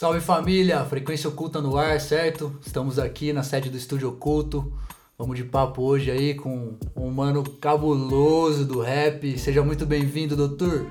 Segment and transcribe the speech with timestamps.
[0.00, 2.58] Salve família, Frequência Oculta no ar, certo?
[2.64, 4.72] Estamos aqui na sede do Estúdio Oculto.
[5.18, 9.38] Vamos de papo hoje aí com um mano cabuloso do rap.
[9.38, 10.86] Seja muito bem-vindo, doutor.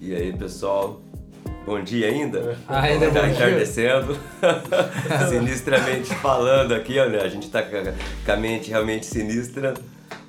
[0.00, 1.00] E aí, pessoal?
[1.64, 2.58] Bom dia ainda?
[2.66, 3.30] Ainda tá bom dia.
[3.30, 4.18] entardecendo.
[5.30, 7.20] Sinistramente falando aqui, né?
[7.20, 9.72] A gente tá com a- com a mente realmente sinistra.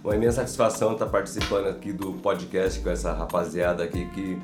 [0.04, 4.38] Uma imensa satisfação estar participando aqui do podcast com essa rapaziada aqui que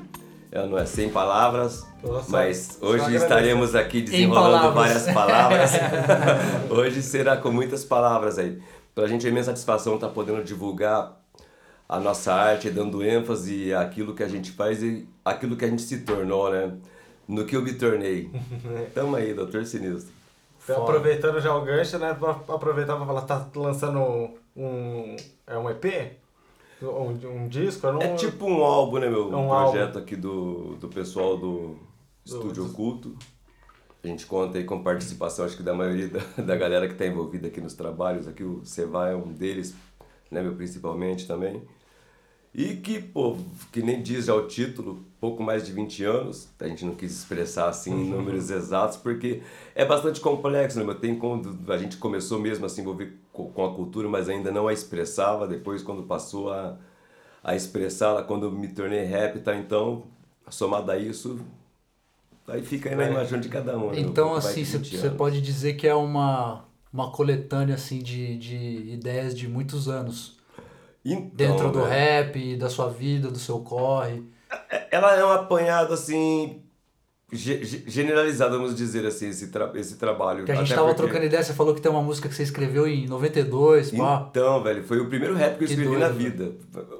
[0.54, 5.02] não é sem palavras, Nossa, mas hoje estaremos aqui desenrolando palavras.
[5.04, 5.72] várias palavras.
[6.70, 8.62] hoje será com muitas palavras aí.
[8.94, 11.20] Pra gente é imensa satisfação estar podendo divulgar
[11.88, 15.82] a nossa arte, dando ênfase àquilo que a gente faz e aquilo que a gente
[15.82, 16.72] se tornou, né?
[17.26, 18.30] No que eu me tornei.
[18.94, 20.12] Tamo aí, doutor Sinistro.
[20.62, 22.16] Então, aproveitando já o gancho, né?
[22.48, 25.16] Aproveitar pra falar, tá lançando um.
[25.46, 26.16] É um EP?
[26.82, 27.86] Um, um disco?
[27.90, 28.00] Não...
[28.00, 29.32] É tipo um álbum, né, meu?
[29.32, 31.76] É um projeto aqui do, do pessoal do
[32.24, 33.16] Estúdio Oculto.
[34.02, 37.06] A gente conta aí com participação, acho que da maioria da, da galera que está
[37.06, 38.28] envolvida aqui nos trabalhos.
[38.28, 39.74] Aqui o Cevá é um deles,
[40.30, 41.62] né, meu, principalmente também.
[42.54, 43.36] E que, pô,
[43.72, 46.48] que nem diz já o título, pouco mais de 20 anos.
[46.60, 49.42] A gente não quis expressar assim em números exatos, porque
[49.74, 50.94] é bastante complexo, né?
[50.94, 54.52] Tem quando a gente começou mesmo a se envolver co- com a cultura, mas ainda
[54.52, 55.48] não a expressava.
[55.48, 56.76] Depois, quando passou a,
[57.42, 59.56] a expressá-la, quando me tornei rap, tá?
[59.56, 60.04] Então,
[60.48, 61.40] somado a isso,
[62.46, 63.10] aí fica aí na É.
[63.10, 63.90] imagem de cada um.
[63.90, 63.98] né?
[64.00, 68.36] Então, mais assim, de 20 você pode dizer que é uma, uma coletânea assim, de,
[68.38, 68.56] de
[68.92, 70.38] ideias de muitos anos.
[71.04, 74.22] Então, Dentro do velho, rap, da sua vida, do seu corre.
[74.90, 76.62] Ela é um apanhado assim.
[77.32, 80.44] ge- ge- Generalizado, vamos dizer assim, esse, tra esse trabalho.
[80.44, 82.34] Que a gente Até tava porque- trocando ideia, você falou que tem uma música que
[82.34, 84.26] você escreveu em 92, pá.
[84.30, 86.52] Então, velho, foi o primeiro rap que eu Que escrevi doido, na vida.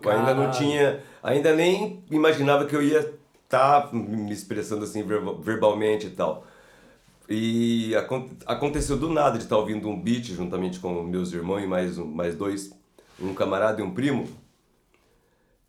[0.03, 1.01] Eu ainda não tinha.
[1.23, 6.45] Ainda nem imaginava que eu ia estar me expressando assim verba- verbalmente e tal.
[7.29, 11.67] E acon- aconteceu do nada de estar ouvindo um beat juntamente com meus irmãos e
[11.67, 12.71] mais, um, mais dois,
[13.21, 14.29] um camarada e um primo,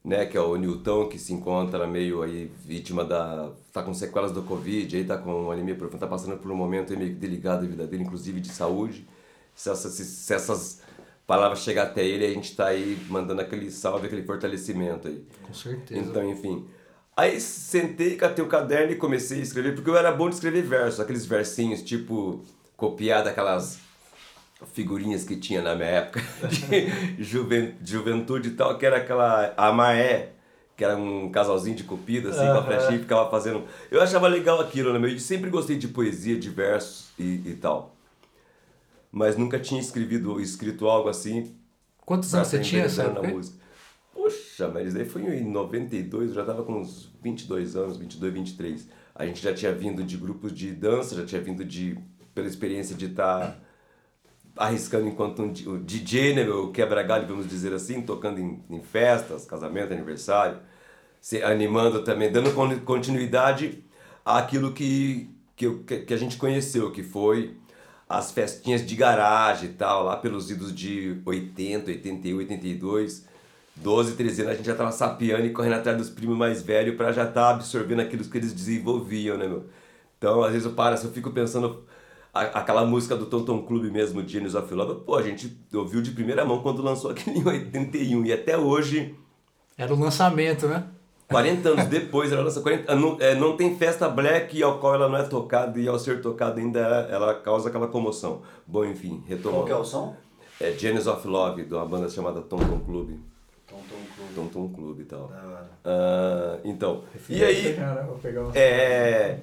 [0.03, 3.51] né, que é o Newton, que se encontra meio aí vítima da.
[3.73, 6.94] tá com sequelas do Covid, aí tá com anemia profunda, tá passando por um momento
[6.94, 9.07] aí meio delicado da vida dele, inclusive de saúde.
[9.56, 10.81] Se essas, se, essas
[11.25, 15.25] palavras chegar até ele, a gente tá aí mandando aquele salve, aquele fortalecimento aí.
[15.47, 16.01] Com certeza.
[16.01, 16.67] Então, enfim.
[17.17, 20.63] Aí sentei, catei o caderno e comecei a escrever, porque eu era bom de escrever
[20.63, 22.44] versos, aqueles versinhos tipo
[22.75, 23.79] copiar daquelas
[24.73, 30.31] figurinhas que tinha na minha época de juven- juventude e tal, que era aquela Amaé,
[30.75, 33.63] que era um casalzinho de copida, assim, com a flechinha e ficava fazendo.
[33.89, 34.99] Eu achava legal aquilo, né?
[34.99, 35.09] meu?
[35.09, 37.95] E sempre gostei de poesia, de versos e, e tal.
[39.11, 41.55] Mas nunca tinha escrevido, escrito algo assim
[42.05, 43.21] Quantos anos você tinha essa época?
[43.21, 43.57] na música.
[44.13, 48.87] Poxa, mas daí foi em 92, eu já tava com uns 22 anos, 22, 23.
[49.13, 51.97] A gente já tinha vindo de grupos de dança, já tinha vindo de
[52.33, 53.57] pela experiência de estar
[54.57, 59.45] arriscando enquanto um, o DJ, né, meu quebra-galho, vamos dizer assim, tocando em, em festas,
[59.45, 60.59] casamento, aniversário,
[61.21, 63.83] se animando também, dando con- continuidade
[64.25, 65.69] àquilo que, que,
[66.05, 67.57] que, a gente conheceu, que foi
[68.07, 73.25] as festinhas de garagem e tal, lá pelos idos de 80, 81, 82,
[73.75, 76.95] 12, 13 anos, a gente já tava sapeando e correndo atrás dos primos mais velhos
[76.95, 79.65] para já estar absorvendo aquilo que eles desenvolviam, né, meu?
[80.17, 81.83] Então, às vezes eu paro, assim, eu fico pensando
[82.35, 86.12] a- aquela música do Tonton Clube mesmo, Genius of Love, pô, a gente ouviu de
[86.12, 89.16] primeira mão quando lançou aquele em 81 e até hoje
[89.78, 90.84] Era o lançamento, né?
[91.28, 94.94] 40 anos depois, ela lança 40 ah, não, é, não tem festa black ao qual
[94.94, 98.41] ela não é tocada e ao ser tocada ainda ela, ela causa aquela comoção.
[98.68, 99.62] Bom, enfim, retomando.
[99.62, 100.16] Qual que é o som?
[100.62, 103.19] É Genesis of Love, de uma banda chamada Tom Tom Club.
[103.68, 103.81] Tom
[104.35, 105.31] Tom Tom Club e tal.
[105.84, 108.51] Ah, então, e aí, Cara, vou pegar uma...
[108.56, 109.40] é...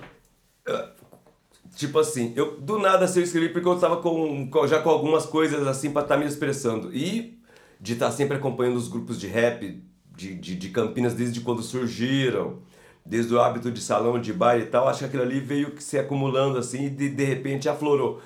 [1.75, 5.25] Tipo assim, eu do nada assim, eu escrevi porque eu tava com, já com algumas
[5.27, 6.95] coisas assim pra estar me expressando.
[6.95, 7.39] E
[7.81, 9.83] de estar sempre acompanhando os grupos de rap
[10.15, 12.59] de, de, de Campinas desde quando surgiram,
[13.05, 15.99] desde o hábito de salão, de bar e tal, acho que aquilo ali veio se
[15.99, 18.21] acumulando assim e de, de repente aflorou.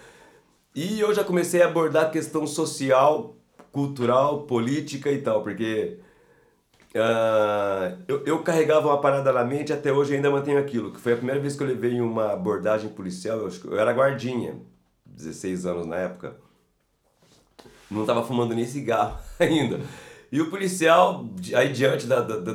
[0.74, 3.36] E eu já comecei a abordar a questão social,
[3.72, 5.98] cultural, política e tal, porque
[6.98, 11.12] ah, eu, eu carregava uma parada na mente até hoje ainda mantenho aquilo, que foi
[11.14, 14.60] a primeira vez que eu levei uma abordagem policial, eu, eu era guardinha,
[15.04, 16.36] 16 anos na época,
[17.90, 19.80] não estava fumando nem cigarro ainda.
[20.30, 22.52] E o policial, aí diante da, da, da,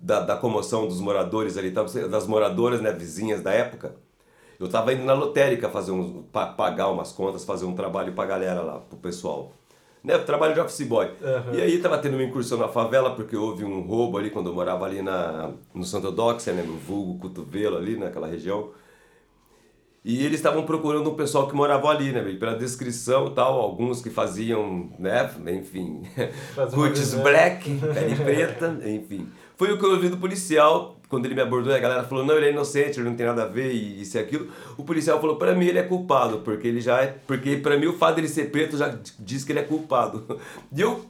[0.00, 3.96] da, da comoção dos moradores ali, das moradoras, né, vizinhas da época,
[4.60, 8.26] eu tava indo na lotérica fazer um, pa- pagar umas contas, fazer um trabalho pra
[8.26, 9.52] galera lá, pro pessoal.
[10.04, 11.10] Né, trabalho de office boy.
[11.22, 11.54] Aham.
[11.54, 14.54] E aí tava tendo uma incursão na favela, porque houve um roubo ali quando eu
[14.54, 18.70] morava ali na, no Santo Doxia, né, no vulgo cotovelo ali naquela região.
[20.04, 22.20] E eles estavam procurando um pessoal que morava ali, né?
[22.38, 25.30] Pela descrição tal, alguns que faziam, né?
[25.50, 26.02] Enfim,
[26.54, 26.74] Faz
[27.14, 29.26] black, pele preta, enfim.
[29.56, 32.36] Foi o que eu ouvi do policial, quando ele me abordou, a galera falou, não,
[32.36, 34.48] ele é inocente, ele não tem nada a ver, e isso e aquilo.
[34.76, 37.06] O policial falou, pra mim ele é culpado, porque ele já é...
[37.24, 40.40] Porque pra mim o fato dele ser preto já diz que ele é culpado.
[40.76, 41.04] E eu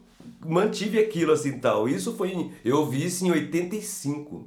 [0.44, 1.88] mantive aquilo assim tal.
[1.88, 2.50] Isso foi...
[2.62, 4.46] Eu ouvi isso em 85.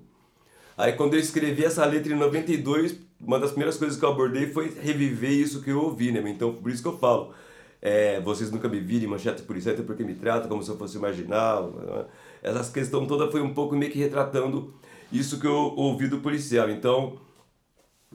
[0.77, 4.45] Aí quando eu escrevi essa letra em 92, uma das primeiras coisas que eu abordei
[4.45, 6.21] foi reviver isso que eu ouvi, né?
[6.29, 7.33] Então por isso que eu falo.
[7.81, 10.77] é, vocês nunca me viram em manchete policial, até porque me tratam como se eu
[10.77, 11.71] fosse marginal.
[11.71, 12.05] né?
[12.43, 14.73] Essa questão toda foi um pouco meio que retratando
[15.11, 16.69] isso que eu ouvi do policial.
[16.69, 17.17] Então,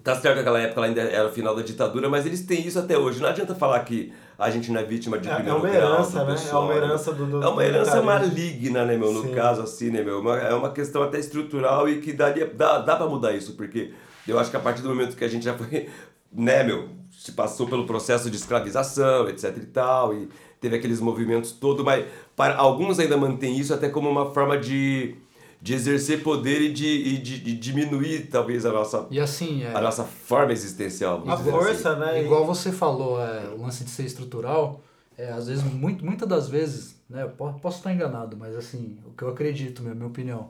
[0.03, 2.79] Tá certo que aquela época ainda era o final da ditadura, mas eles têm isso
[2.79, 3.21] até hoje.
[3.21, 5.93] Não adianta falar que a gente não é vítima de É- é primeiro uma grau
[5.95, 6.33] herança, do né?
[6.33, 9.13] pessoal, É uma herança do- do- É uma herança maligna, né, meu?
[9.13, 9.33] No Sim.
[9.35, 10.21] caso, assim, né, meu?
[10.21, 13.93] Uma- É uma questão até estrutural e que daria, dá, dá pra mudar isso, porque
[14.27, 15.89] eu acho que a partir do momento que a gente já foi,
[16.33, 20.29] né, meu, se passou pelo processo de escravização, etc e tal, e
[20.59, 25.15] teve aqueles movimentos todos, mas para alguns ainda mantêm isso até como uma forma de,
[25.63, 29.73] de exercer poder e de, e de, de diminuir, talvez, a nossa E assim, é,
[29.73, 31.23] a nossa forma existencial.
[31.29, 32.01] A força, assim.
[32.01, 32.25] né?
[32.25, 34.83] igual você falou, é, o lance de ser estrutural,
[35.17, 38.99] é, às vezes, muito, muitas das vezes, né, eu po- posso estar enganado, mas assim,
[39.07, 40.49] o que eu acredito, minha, minha opinião,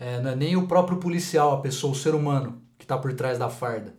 [0.00, 3.12] é, não é nem o próprio policial, a pessoa, o ser humano que está por
[3.12, 3.94] trás da farda,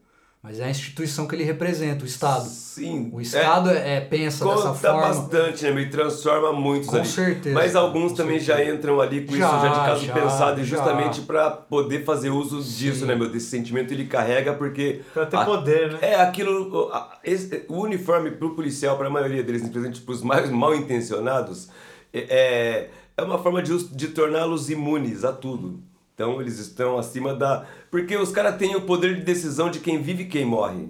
[0.48, 2.46] mas é a instituição que ele representa, o Estado.
[2.48, 3.10] Sim.
[3.12, 5.02] O Estado é, é, pensa dessa Conta forma.
[5.02, 5.72] bastante, né?
[5.72, 7.08] Me transforma muitos Com ali.
[7.08, 8.64] certeza, Mas alguns também certeza.
[8.70, 10.76] já entram ali com Já, isso já de caso já, pensado, e já.
[10.78, 13.28] justamente para poder fazer uso disso, né, meu?
[13.28, 15.02] Desse sentimento ele carrega porque.
[15.16, 15.98] Pra ter a- poder, né?
[16.02, 16.70] É aquilo.
[16.72, 20.52] o- a- esse- o uniforme pro policial, para a maioria deles, infelizmente para os mais
[20.52, 21.70] mal intencionados,
[22.14, 25.80] é, é uma forma de, de torná-los imunes a tudo.
[26.16, 27.66] Então eles estão acima da.
[27.92, 30.88] Porque os caras têm o poder de decisão de quem vive e quem morre.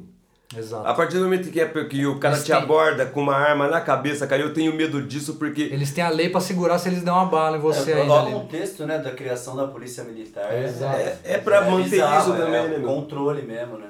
[0.56, 0.88] Exato.
[0.88, 3.36] A partir do momento que, é, que o cara Eles te têm- aborda com uma
[3.36, 5.64] arma na cabeça, cara, eu tenho medo disso porque.
[5.64, 8.14] Eles têm a lei pra segurar se eles der uma bala em você é, ainda
[8.14, 8.32] o ali.
[8.32, 10.54] contexto né, da criação da polícia militar.
[10.54, 10.96] é- Exato.
[11.00, 12.88] É, é pra manter bizarro, isso também, é né, meu?
[12.88, 13.88] controle mesmo, né?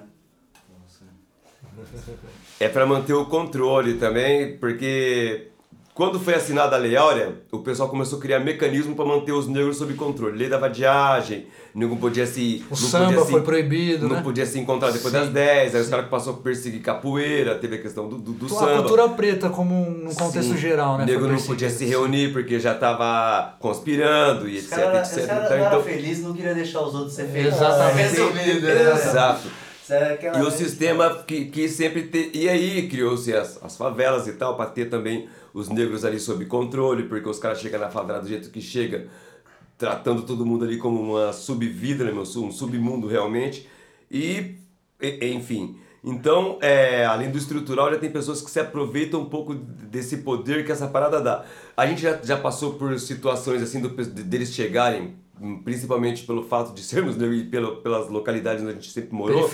[2.60, 5.50] É pra manter o controle também, porque
[5.96, 9.48] quando foi assinada a Lei Áurea, o pessoal começou a criar mecanismo pra manter os
[9.48, 10.38] negros sob controle.
[10.38, 12.64] Lei da vadiagem, não podia se.
[12.68, 14.22] O não samba podia se- foi proibido, Não né?
[14.22, 17.78] podia se encontrar depois Sim, das 10, aí os caras passaram a perseguir capoeira, teve
[17.78, 18.74] a questão do, do, do A samba.
[18.82, 20.58] cultura preta, como um- num contexto Sim.
[20.58, 21.04] geral, né?
[21.04, 25.12] O negro foi não podia se reunir porque já tava conspirando e Os etc, caras
[25.18, 25.28] etc.
[25.28, 27.54] cara, Então, não então- era feliz, não queria deixar os outros ser felizes.
[27.56, 28.10] Exatamente.
[28.10, 28.92] Resumindo, né?
[28.92, 29.48] Exato.
[29.88, 32.32] É E o vez- sistema que, que sempre te...
[32.34, 36.46] E aí criou-se as, as favelas e tal, para ter também os negros ali sob
[36.46, 39.08] controle, porque os caras chegam na favela do jeito que chega,
[39.78, 42.24] tratando todo mundo ali como uma subvida, né, meu?
[42.24, 43.68] um submundo realmente.
[44.12, 44.58] E,
[45.22, 45.78] enfim.
[46.04, 50.66] Então, é, além do estrutural, já tem pessoas que se aproveitam um pouco desse poder
[50.66, 51.46] que essa parada dá.
[51.76, 55.16] A gente já, já passou por situações assim do, de- deles chegarem,
[55.64, 59.50] principalmente pelo fato de sermos e pelo, pelas localidades onde a gente sempre morou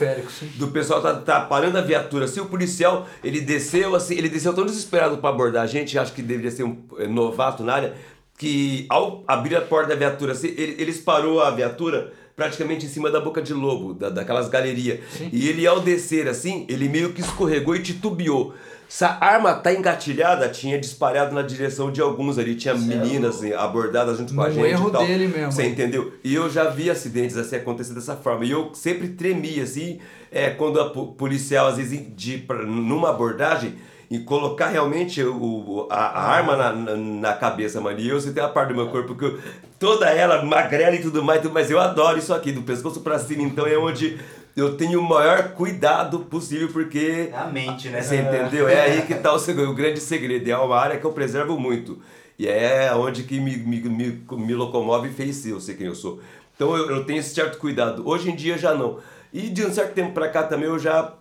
[0.55, 2.27] do pessoal tá, tá parando a viatura.
[2.27, 6.13] Se o policial, ele desceu assim, ele desceu tão desesperado para abordar a gente, acho
[6.13, 7.93] que deveria ser um eh, novato na área,
[8.37, 12.89] que ao abrir a porta da viatura, assim, ele, eles parou a viatura praticamente em
[12.89, 14.99] cima da boca de lobo, da, daquelas galerias.
[15.31, 18.53] E ele ao descer assim, ele meio que escorregou e titubeou.
[18.93, 23.53] Se a arma tá engatilhada, tinha disparado na direção de alguns ali, tinha meninas assim,
[23.53, 25.07] abordadas junto com a gente erro e tal.
[25.07, 25.49] dele mesmo.
[25.49, 26.11] Você entendeu?
[26.21, 28.43] E eu já vi acidentes assim acontecer dessa forma.
[28.43, 33.11] E eu sempre tremia assim, é, quando a po- policial, às vezes, de, pra- numa
[33.11, 33.75] abordagem,
[34.09, 37.97] e colocar realmente o, a, a arma na, na, na cabeça, mano.
[37.97, 39.39] E eu senti a parte do meu corpo, que eu-
[39.79, 43.41] toda ela magrela e tudo mais, mas eu adoro isso aqui, do pescoço pra cima,
[43.43, 44.19] então é onde
[44.55, 47.29] eu tenho o maior cuidado possível, porque.
[47.31, 48.01] É a mente, né?
[48.01, 48.67] Você entendeu?
[48.67, 50.49] É aí que tá o, segredo, o grande segredo.
[50.49, 52.01] É uma área que eu preservo muito.
[52.37, 55.95] E é onde que me, me, me, me locomove e fez eu sei quem eu
[55.95, 56.19] sou.
[56.55, 58.07] Então eu, eu tenho esse certo cuidado.
[58.07, 58.99] Hoje em dia já não.
[59.31, 61.13] E de um certo tempo pra cá também eu já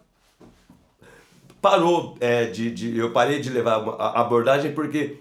[1.61, 5.19] parou é, de, de eu parei de levar a abordagem porque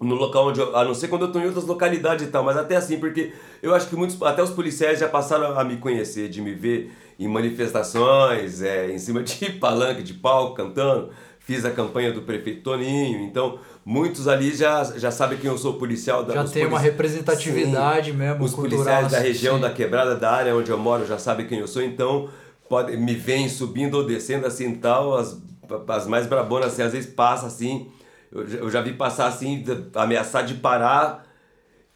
[0.00, 2.44] no local onde eu, a não ser quando eu tô em outras localidades e tal,
[2.44, 3.32] mas até assim, porque
[3.62, 6.92] eu acho que muitos, até os policiais já passaram a me conhecer, de me ver
[7.18, 12.62] em manifestações, é, em cima de palanque, de palco, cantando, fiz a campanha do prefeito
[12.62, 16.24] Toninho, então muitos ali já, já sabem que eu sou policial.
[16.24, 19.60] Da, Já tem uma polici- representatividade mesmo, Os cultural, policiais da região, sim.
[19.62, 22.28] da quebrada, da área onde eu moro, já sabem quem eu sou, então
[22.68, 25.40] pode, me vem subindo ou descendo assim tal, as,
[25.88, 27.90] as mais brabonas assim, às vezes passa assim,
[28.32, 31.25] eu, já- eu já vi passar assim, ameaçar de parar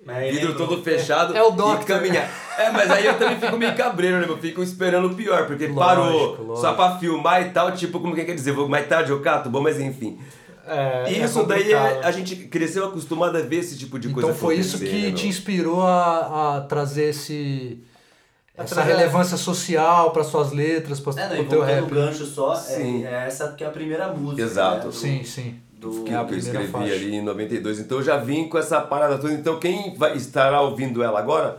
[0.04, 1.84] Mas vidro lembrou- todo fechado É o e Doctor.
[1.84, 2.28] caminhar.
[2.58, 4.26] É, mas aí eu também fico meio cabreiro, né?
[4.28, 6.56] Eu fico esperando o pior, porque Lógico, parou lógico.
[6.56, 9.50] só pra filmar e tal, tipo, como que quer dizer, vou mais tarde eu cato,
[9.50, 10.18] bom, mas enfim.
[10.66, 12.04] É, é isso daí é, complicado.
[12.06, 15.12] a gente cresceu acostumado a ver esse tipo de coisa Então foi isso que né,
[15.12, 17.82] te inspirou a, a trazer esse
[18.56, 21.90] A essa trazer- relevância social para suas letras, para É, não, o teu rap.
[21.90, 23.04] gancho só, Sim.
[23.04, 24.42] é, é essa que é a primeira música.
[24.42, 24.76] Exato.
[24.76, 25.56] né, do- Sim, sim.
[25.80, 26.92] Do, que, É que eu escrevi faixa.
[26.92, 27.80] ali em 92.
[27.80, 29.32] Então eu já vim com essa parada toda.
[29.32, 31.58] Então quem vai estará ouvindo ela agora,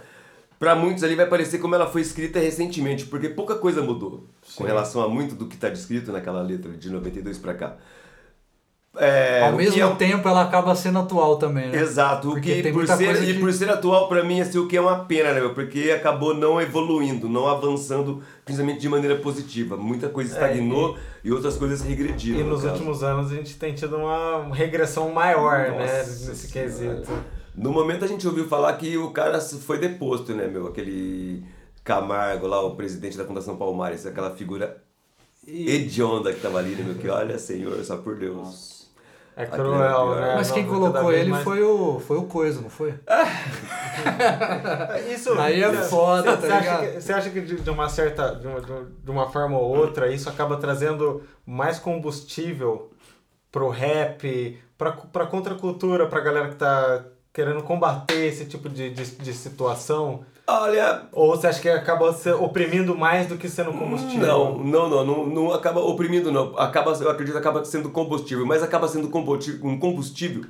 [0.60, 4.24] pra muitos ali vai parecer como ela foi escrita recentemente, porque pouca coisa mudou
[4.56, 7.78] com relação a muito do que tá descrito naquela letra de 92 pra cá.
[8.98, 11.80] É, Ao que mesmo é tempo ela acaba sendo atual também, né?
[11.80, 14.22] Exato, o Porque que tem por muita ser, coisa e que- por ser atual pra
[14.22, 15.54] mim, assim, o que é uma pena, né, meu?
[15.54, 19.78] Porque acabou não evoluindo, não avançando, principalmente de maneira positiva.
[19.78, 22.42] Muita coisa estagnou e, outras coisas regrediram.
[22.42, 22.74] E no nos caso.
[22.74, 25.80] últimos anos a gente tem tido uma regressão maior, né?
[25.80, 26.70] Nossa Nesse Senhora.
[26.70, 27.12] quesito.
[27.56, 30.68] No momento a gente ouviu falar que o cara foi deposto, né, meu?
[30.68, 31.46] Aquele
[31.82, 34.78] Camargo lá, o presidente da Fundação Palmares, aquela figura
[35.48, 36.96] hedionda que tava ali, né, meu?
[36.96, 38.36] Que olha, senhor, só por Deus.
[38.36, 38.81] Nossa.
[39.44, 40.34] É cruel, é né?
[40.36, 42.94] Mas quem cada colocou ele mais- foi o foi o Coisa, não foi?
[45.14, 46.94] Isso, Aí é foda, Você tá acha, ligado?
[46.96, 50.12] que, você acha que de, de uma certa, de uma, de uma forma ou outra,
[50.12, 52.92] isso acaba trazendo mais combustível
[53.52, 59.06] pro rap, pra, pra contracultura, pra galera que tá querendo combater esse tipo de, de,
[59.06, 60.24] de situação?
[60.48, 64.28] Olha, Ou você acha que acaba se oprimindo mais do que sendo combustível?
[64.28, 66.58] Não, não, não, não, não acaba oprimindo, não.
[66.58, 70.46] Acaba, eu acredito que acaba sendo combustível, mas acaba sendo um combustível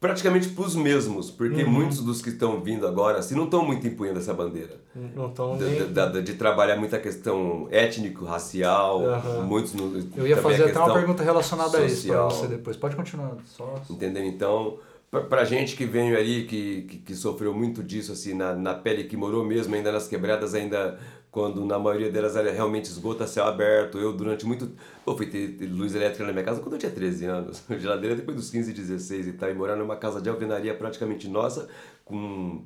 [0.00, 1.70] praticamente para os mesmos, porque Uhum.
[1.70, 4.76] muitos dos que estão vindo agora, assim, não estão muito empunhando essa bandeira.
[4.94, 5.92] Não estão nem...
[5.92, 9.42] da- da- de trabalhar muita questão étnico, racial, Aham.
[9.42, 12.30] muitos no, Eu ia fazer até uma pergunta relacionada a isso social.
[12.30, 12.76] você depois.
[12.76, 13.74] Pode continuar, só.
[13.90, 14.24] Entendeu?
[14.24, 14.78] Então,
[15.10, 19.04] pra gente que veio ali, que, que, que sofreu muito disso, assim, na, na pele,
[19.04, 20.98] que morou mesmo, ainda nas quebradas, ainda
[21.30, 23.98] quando na maioria delas era realmente esgoto a céu aberto.
[23.98, 24.70] Eu, durante muito.
[25.04, 27.62] Pô, fui ter, ter luz elétrica na minha casa quando eu tinha 13 anos.
[27.78, 29.50] Geladeira depois dos 15, 16 e tal.
[29.50, 31.68] E morar numa casa de alvenaria praticamente nossa,
[32.04, 32.64] com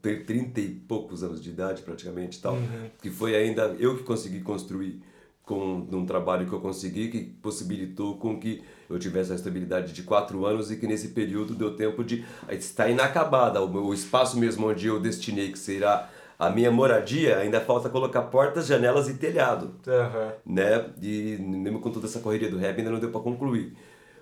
[0.00, 2.56] ter 30 e poucos anos de idade praticamente tal.
[3.02, 5.02] Que foi ainda eu que consegui construir
[5.46, 10.02] com um trabalho que eu consegui que possibilitou com que eu tivesse a estabilidade de
[10.02, 14.88] quatro anos e que nesse período deu tempo de está inacabada o, espaço mesmo onde
[14.88, 20.32] eu destinei que será a minha moradia ainda falta colocar portas janelas e telhado Aham.
[20.44, 20.90] né?
[21.00, 23.72] E mesmo com toda essa correria do rap ainda não deu pra concluir.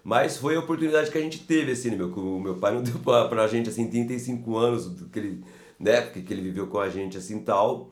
[0.05, 2.13] Mas foi a oportunidade que a gente teve, assim, né, meu?
[2.13, 5.45] Que o meu pai não deu pra, pra gente, assim, 35 anos, que ele,
[5.81, 6.03] né?
[6.03, 7.91] Que ele viveu com a gente, assim, tal.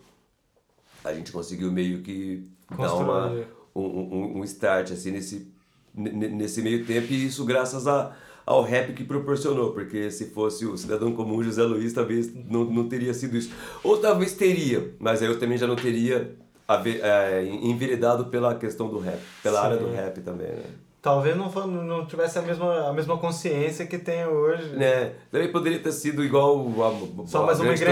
[1.02, 3.46] A gente conseguiu meio que dar uma, Construir.
[3.74, 5.46] um, um, um start, assim, nesse,
[5.94, 7.12] ne- nesse meio tempo.
[7.12, 8.12] E isso graças a,
[8.46, 9.72] ao rap que proporcionou.
[9.72, 13.50] Porque se fosse o cidadão comum José Luiz, talvez não, não teria sido isso.
[13.82, 16.34] Ou talvez teria, mas aí eu também já não teria
[17.02, 19.66] é, enveredado pela questão do rap, pela Sim.
[19.66, 20.62] área do rap também, né?
[21.02, 24.68] Talvez não, não tivesse a mesma, a mesma consciência que tem hoje.
[24.76, 25.14] né?
[25.32, 27.84] Também poderia ter sido igual a, Só a mais uma de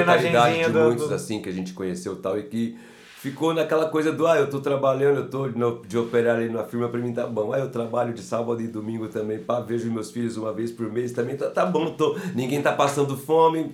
[0.72, 2.78] muitos do- assim que a gente conheceu tal e que
[3.20, 6.64] ficou naquela coisa do ah, eu tô trabalhando, eu tô no- de operar ali na
[6.64, 7.52] firma pra mim tá bom.
[7.52, 10.90] Ah, eu trabalho de sábado e domingo também, pá, vejo meus filhos uma vez por
[10.90, 13.72] mês também, tá, tá bom, tô, ninguém tá passando fome.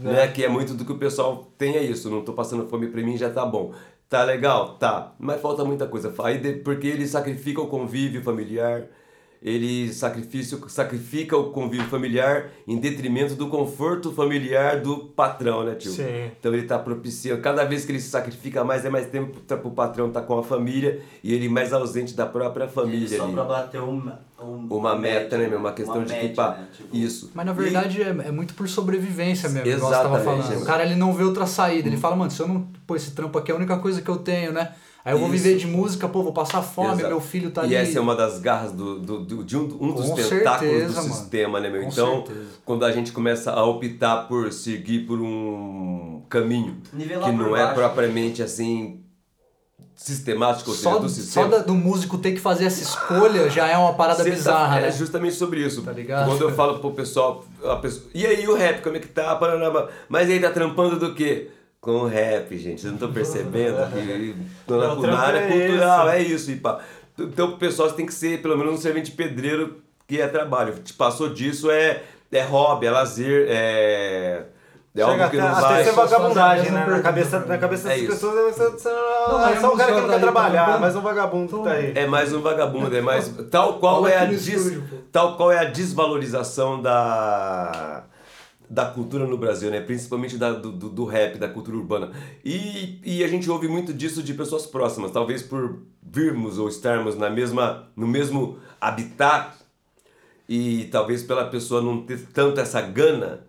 [0.00, 0.26] Né?
[0.28, 3.02] Que é muito do que o pessoal tem é isso, não tô passando fome pra
[3.02, 3.72] mim, já tá bom.
[4.08, 4.76] Tá legal?
[4.76, 5.12] Tá.
[5.18, 6.12] Mas falta muita coisa.
[6.24, 8.86] Aí porque ele sacrifica o convívio familiar,
[9.42, 15.92] ele sacrifica, sacrifica o convívio familiar em detrimento do conforto familiar do patrão, né, tio?
[15.92, 16.30] Sim.
[16.38, 19.56] Então ele tá propiciando, cada vez que ele se sacrifica mais, é mais tempo para
[19.66, 23.32] o patrão estar com a família e ele mais ausente da própria família Só ali.
[23.32, 25.58] pra bater uma, um- Uma meta, né, meu?
[25.58, 26.68] Uma questão uma de média, que, pá, né?
[26.76, 27.30] Tipo, isso.
[27.34, 30.60] Mas na E- verdade é, é muito por sobrevivência mesmo, igual você tava Exatamente, falando.
[30.60, 30.62] é.
[30.62, 31.88] O cara ele não vê outra saída.
[31.88, 32.68] Ele fala, mano, se eu não.
[32.86, 34.72] Pô, esse trampo aqui é a única coisa que eu tenho, né?
[35.04, 35.42] Aí eu vou Isso.
[35.42, 37.08] viver de música, pô, vou passar fome, Exato.
[37.08, 37.74] meu filho tá e ali.
[37.76, 40.28] essa é uma das garras do, do, do- de um, um dos Com tentáculos
[40.74, 41.14] certeza, do mano.
[41.14, 41.82] sistema, né, meu?
[41.84, 42.46] Com então, certeza.
[42.66, 47.60] quando a gente começa a optar por seguir por um caminho Nivelar que não é
[47.62, 47.74] baixo.
[47.76, 49.00] propriamente assim
[49.94, 51.48] sistemático, ou seja, Só, do só sistema.
[51.48, 54.78] da- do músico ter que fazer essa escolha já é uma parada Cê tá- bizarra,
[54.78, 54.92] é né?
[54.92, 55.82] justamente sobre isso.
[55.82, 56.26] Tá ligado?
[56.26, 59.38] Quando eu falo pro pessoal, a pessoa, e aí o rap, como é que tá?
[60.08, 61.50] Mas aí tá trampando do quê?
[61.80, 62.80] Com o rap, gente.
[62.80, 66.20] Vocês não estão percebendo que tô na, Não, o trampo na área é cultural, é
[66.22, 66.50] isso.
[66.50, 66.78] E pá.
[67.18, 70.74] Então o pessoal tem que ser pelo menos um servente pedreiro que é trabalho.
[70.74, 74.44] Te Passou disso é, é hobby, é lazer, é.
[74.92, 75.84] É Chega algo que até, não vai.
[75.84, 76.84] fazer a vagabundagem, né?
[76.84, 78.10] Na cabeça, na cabeça É das isso.
[78.12, 80.96] pessoas ser, ser- Não, ah, é só um cara que não quer trabalhar, tá mais
[80.96, 81.92] um vagabundo que tá aí.
[81.94, 83.28] É mais um vagabundo, é mais.
[83.52, 84.78] Tal qual é a des-
[85.12, 88.02] tal qual é a desvalorização da
[88.70, 89.80] da cultura no Brasil, né?
[89.80, 92.12] Principalmente da, do, do, rap, da cultura urbana.
[92.44, 97.16] E, e a gente ouve muito disso de pessoas próximas, talvez por virmos ou estarmos
[97.16, 99.58] na mesma, no mesmo habitat
[100.48, 103.44] e talvez pela pessoa não ter tanto essa gana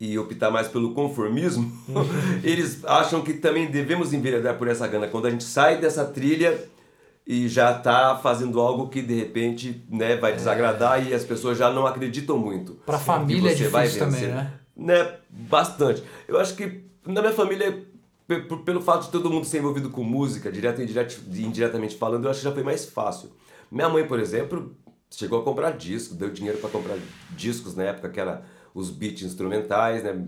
[0.00, 1.72] e optar mais pelo conformismo,
[2.42, 5.06] eles acham que também devemos enveredar por essa gana.
[5.06, 6.58] Quando a gente sai dessa trilha
[7.26, 11.72] e já está fazendo algo que de repente né, vai desagradar e as pessoas já
[11.72, 12.74] não acreditam muito.
[12.86, 14.52] Pra que família é difícil também, né?
[14.76, 16.04] Né, bastante.
[16.28, 17.84] Eu acho que na minha família,
[18.64, 22.30] pelo fato de todo mundo ser envolvido com música, direto e indiret- indiretamente falando, eu
[22.30, 23.30] acho que já foi mais fácil.
[23.70, 24.76] Minha mãe, por exemplo,
[25.10, 26.96] chegou a comprar discos, deu dinheiro para comprar
[27.30, 28.42] discos na época que era
[28.74, 30.24] os beats instrumentais, né?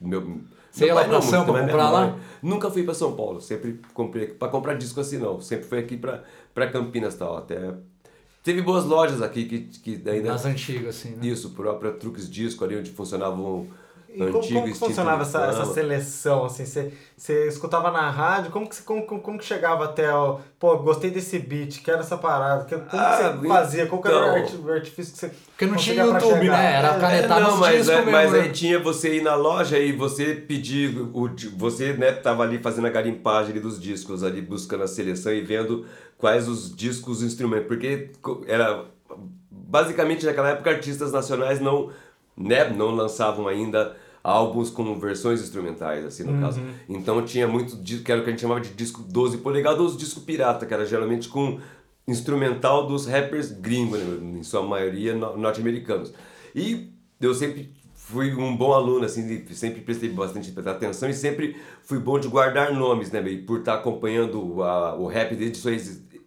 [0.00, 0.40] Meu,
[0.70, 2.16] Você ia lá pra Sampa mas minha comprar lá?
[2.42, 5.96] Nunca fui para São Paulo, sempre comprei para comprar disco assim não, sempre fui aqui
[5.96, 7.74] para Campinas tal, até
[8.42, 11.26] teve boas lojas aqui que que ainda Nas antigas, assim, né?
[11.26, 13.66] isso, própria Truques Disco ali onde funcionavam
[14.18, 16.44] como, como que funcionava essa, essa seleção?
[16.44, 20.12] Assim, você, você escutava na rádio, como que, você- como, como, como que chegava até
[20.14, 20.38] o.
[20.58, 22.64] Pô, gostei desse beat, quero essa parada.
[22.64, 23.86] Como Ah, que você fazia?
[23.86, 25.28] Qual que era o então- arti- o artifício que você.
[25.28, 26.74] Porque não tinha YouTube, né?
[26.76, 28.40] Era É, canetar É, não, mas, discos é, mesmo, mas né?
[28.40, 32.86] aí tinha você ir na loja e você pedir, o, você né, tava ali fazendo
[32.86, 35.86] a garimpagem ali dos discos, ali buscando a seleção e vendo
[36.18, 38.10] quais os discos, os instrumentos, porque
[38.46, 38.84] era
[39.50, 41.90] basicamente naquela época artistas nacionais não,
[42.36, 46.60] né, não lançavam ainda álbuns com versões instrumentais, assim no caso.
[46.88, 49.80] Então tinha muito disco, que era o que a gente chamava de disco 12 polegadas
[49.80, 51.58] ou disco pirata, que era geralmente com
[52.06, 56.12] instrumental dos rappers gringos, né, em sua maioria no- norte-americanos.
[56.54, 61.98] E eu sempre fui um bom aluno, assim, sempre prestei bastante atenção e sempre fui
[62.00, 65.72] bom de guardar nomes, né, e por estar acompanhando a- o rap desde, sua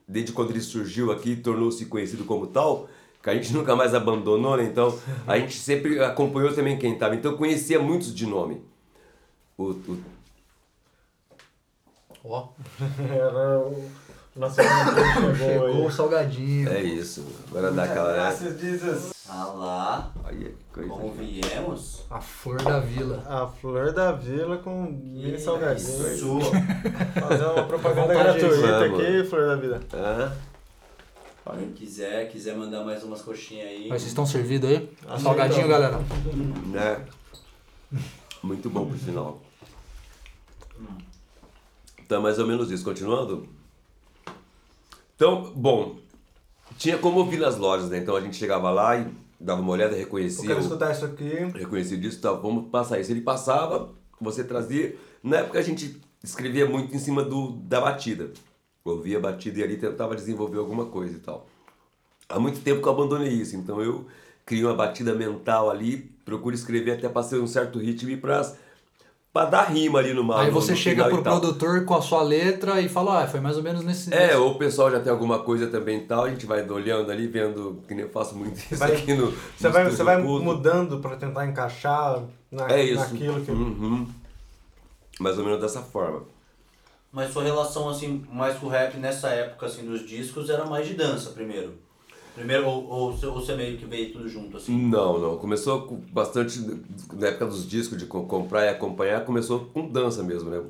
[0.08, 2.88] desde quando ele surgiu aqui, tornou-se conhecido como tal,
[3.24, 7.16] que a gente nunca mais abandonou, né, então a gente sempre acompanhou também quem estava,
[7.16, 8.62] então eu conhecia muitos de nome.
[9.58, 10.04] O, o-
[12.26, 12.48] Ó,
[13.10, 13.90] Era o.
[14.36, 16.68] Nosso amigo chegou o salgadinho.
[16.70, 18.08] é isso, agora dá aquela...
[18.10, 18.14] Né?
[18.16, 19.14] Graças Jesus.
[19.30, 20.90] Ah lá, Olha que coisa.
[20.90, 22.02] como viemos.
[22.10, 23.24] A flor da vila.
[23.28, 26.18] A flor da vila com mini salgadinho.
[26.18, 26.42] Sua.
[27.22, 29.82] Fazer uma propaganda gratuita aqui, flor da vida.
[29.94, 30.32] Hã?
[31.52, 33.90] Quem quiser, quiser mandar mais umas coxinhas aí.
[33.90, 34.90] Mas vocês estão servidos aí?
[35.08, 36.00] Acho Salgadinho, que galera.
[36.68, 37.06] né?
[38.42, 39.42] Muito bom por sinal.
[42.00, 42.84] Então, mais ou menos isso.
[42.84, 43.48] Continuando.
[45.16, 45.98] Então, bom,
[46.78, 47.98] tinha como ouvir nas lojas, né?
[47.98, 49.08] Então a gente chegava lá e
[49.40, 51.30] dava uma olhada, Eu reconhecia, quero o- escutar isso aqui.
[51.56, 53.12] reconhecia disso, tá, vamos passar isso.
[53.12, 54.96] Ele passava, você trazia.
[55.22, 58.32] Na época a gente escrevia muito em cima do, da batida.
[58.86, 61.46] Ouvia a batida e ali tentava desenvolver alguma coisa e tal.
[62.28, 64.06] Há muito tempo que eu abandonei isso, então eu
[64.46, 68.42] crio uma batida mental ali, procuro escrever até para ser um certo ritmo e pra,
[69.32, 71.94] pra dar rima ali no Aí no- você no chega final e pro produtor com
[71.96, 74.14] a sua letra e fala, ah, foi mais ou menos nesse...
[74.14, 76.68] É, nesse- ou o pessoal já tem alguma coisa também e tal, a gente vai
[76.70, 79.32] olhando ali, vendo, que nem eu faço muito isso Vai- aqui no.
[79.58, 80.44] Você no vai, você vai culto.
[80.44, 83.00] mudando pra tentar encaixar na, É isso.
[83.14, 83.52] naquilo que.
[83.52, 84.08] Uhum.
[85.22, 86.24] Mais ou menos dessa forma.
[87.14, 90.88] Mas sua relação, assim, mais com o rap nessa época, assim, dos discos, era mais
[90.88, 91.76] de dança, primeiro.
[92.34, 94.76] Primeiro, ou, ou, você- ou você meio que veio tudo junto, assim?
[94.76, 95.38] Não, não.
[95.38, 96.60] Começou com bastante.
[97.14, 100.64] Na época dos discos, de co- comprar e acompanhar, começou com dança mesmo, né?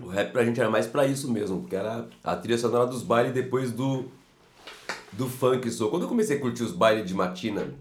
[0.00, 3.02] O rap pra gente era mais pra isso mesmo, porque era a trilha sonora dos
[3.02, 4.04] bailes depois do.
[5.12, 5.88] do funk só.
[5.88, 7.74] Quando eu comecei a curtir os bailes de matina,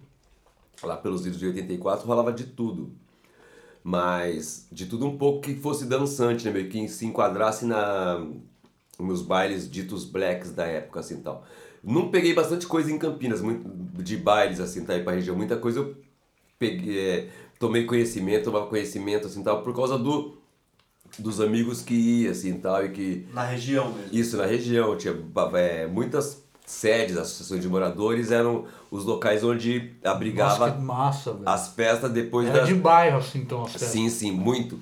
[0.81, 2.91] lá pelos idos de 84, rolava de tudo.
[3.83, 6.51] Mas de tudo um pouco que fosse dançante, né?
[6.51, 8.25] Meio que se enquadrasse na,
[8.97, 11.45] nos bailes ditos blacks da época, assim, tal.
[11.83, 13.69] Não peguei bastante coisa em Campinas, muito,
[14.01, 15.35] de bailes, assim, tá, aí pra região.
[15.35, 15.97] Muita coisa eu
[16.57, 20.37] peguei, é, tomei conhecimento, tomava conhecimento, assim, tal, por causa do,
[21.19, 23.27] dos amigos que ia, assim, tal, e que...
[23.33, 24.09] Na região mesmo.
[24.13, 25.13] Isso, na região, tinha
[25.55, 32.11] é, muitas sedes, associações de moradores, eram os locais onde abrigava Nossa, massa, as festas
[32.11, 32.67] depois Era das...
[32.67, 33.89] de bairro, assim, então, as festas.
[33.89, 34.79] Sim, sim, muito.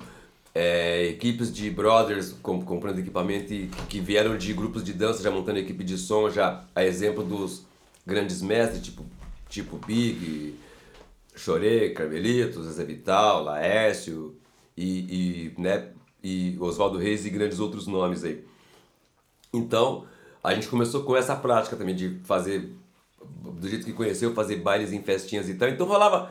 [0.54, 5.30] É, equipes de brothers com- comprando equipamento e que vieram de grupos de dança, já
[5.30, 7.64] montando equipe de som, já a exemplo dos
[8.06, 9.04] grandes mestres, tipo,
[9.48, 10.54] tipo Big,
[11.34, 14.36] Choré, Carmelito, Zé Vital, Laércio
[14.76, 15.88] e, e, né,
[16.22, 18.44] e Oswaldo Reis e grandes outros nomes aí.
[19.52, 20.04] Então,
[20.42, 22.72] a gente começou com essa prática também de fazer,
[23.42, 25.68] do jeito que conheceu, fazer bailes em festinhas e tal.
[25.68, 26.30] Então rolava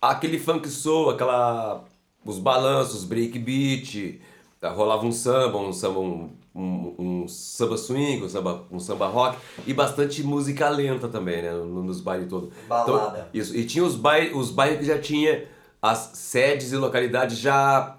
[0.00, 1.84] aquele funk soul, aquela
[2.24, 4.20] os balanços, break beat,
[4.60, 9.06] tá, rolava um samba, um samba um, um, um samba swing, um samba, um samba
[9.06, 12.50] rock e bastante música lenta também, né, no- nos bailes todos.
[12.68, 13.18] Balada.
[13.18, 13.56] Então, isso.
[13.56, 15.46] E tinha os bailes, os bailes que já tinha
[15.80, 17.96] as sedes e localidades já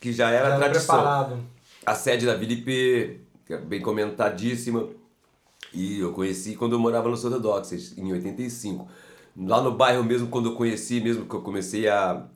[0.00, 0.96] que já era Já tradição.
[0.96, 1.38] preparado.
[1.86, 4.88] A sede da Vila IP, que é bem comentadíssima,
[5.72, 8.86] e eu conheci quando eu morava no Sotodox, em 85.
[9.36, 12.26] Lá no bairro mesmo, quando eu conheci mesmo, que eu comecei a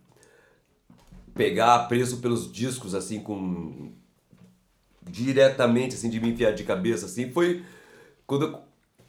[1.35, 3.92] pegar preço pelos discos, assim, com...
[5.03, 7.64] Diretamente, assim, de me enfiar de cabeça, assim, foi
[8.27, 8.61] quando eu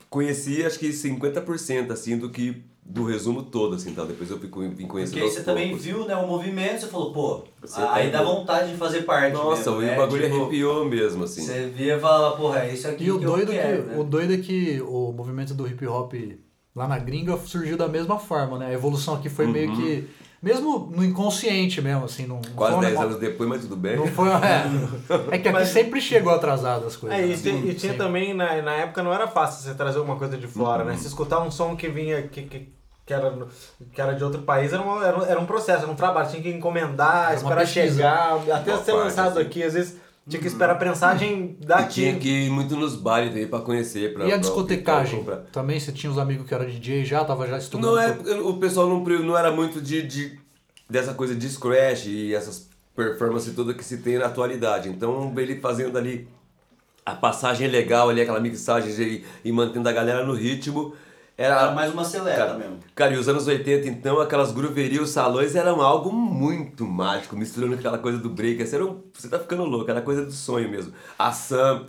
[0.10, 2.64] conheci, acho que 50%, assim, do que...
[2.90, 4.06] Do resumo todo, assim, tal.
[4.06, 5.84] Depois eu vim conhecendo Porque aí você também poucos.
[5.86, 9.34] viu né, o movimento, você falou, pô, Você aí tá- dá vontade de fazer parte
[9.34, 9.96] Nossa, mesmo, o né?
[9.98, 11.42] bagulho Tipo, arrepiou mesmo, assim.
[11.42, 13.90] Você via e falava, porra, é isso aqui E o que doido, eu quero, que,
[13.90, 13.98] né?
[14.00, 16.14] o doido é que o movimento do hip hop
[16.74, 18.68] lá na gringa surgiu da mesma forma, né?
[18.68, 20.08] A evolução aqui foi meio que.
[20.42, 22.26] Mesmo no inconsciente mesmo, assim.
[22.28, 22.42] Não, Uhum.
[22.56, 23.98] Quase foi um 10 negócio- anos depois, mas tudo bem.
[23.98, 24.30] Não foi.
[24.30, 24.64] É,
[25.36, 27.18] é que aqui sempre chegou atrasado as coisas.
[27.20, 27.72] É, e, né?
[27.72, 27.98] e tinha Sim.
[27.98, 30.90] também, na, na época não era fácil você trazer alguma coisa de fora, Uhum.
[30.92, 30.98] né?
[30.98, 32.70] Se escutar um som que vinha, que, que,
[33.08, 33.34] que, era,
[33.94, 36.30] que era de outro país, era, uma- era, um- era um processo, era um trabalho.
[36.30, 37.96] Tinha que encomendar, Era esperar pesquisa.
[37.96, 39.48] chegar, até Uma ser parte, lançado assim.
[39.48, 39.64] aqui.
[39.64, 39.96] Às vezes
[40.28, 41.94] tinha que esperar a prensagem E daqui.
[41.94, 44.14] tinha que ir muito nos bailes também pra conhecer.
[44.14, 45.24] Pra, E a pra- discotecagem?
[45.24, 47.92] pra- Tambando você tinha uns amigos que eram DJ já, tava já estudando.
[47.96, 50.38] Não é, o pessoal não, pre- não era muito de, de
[50.90, 54.90] dessa coisa de scratch e essas performances todas que se tem na atualidade.
[54.90, 56.28] Então ele fazendo ali
[57.06, 60.94] a passagem legal ali, aquela mixagem e, e mantendo a galera no ritmo.
[61.38, 62.80] Era, Era mais uma seleta Cara, mesmo.
[62.96, 67.76] Cara, e os anos 80, então, aquelas grooverias, os salões eram algo muito mágico, misturando
[67.76, 68.64] aquela coisa do break.
[68.74, 70.94] Era um, você tá ficando louco, era coisa do sonho mesmo.
[71.18, 71.88] A Samp,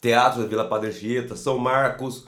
[0.00, 2.26] Teatro da Vila Padre Anchieta, São Marcos,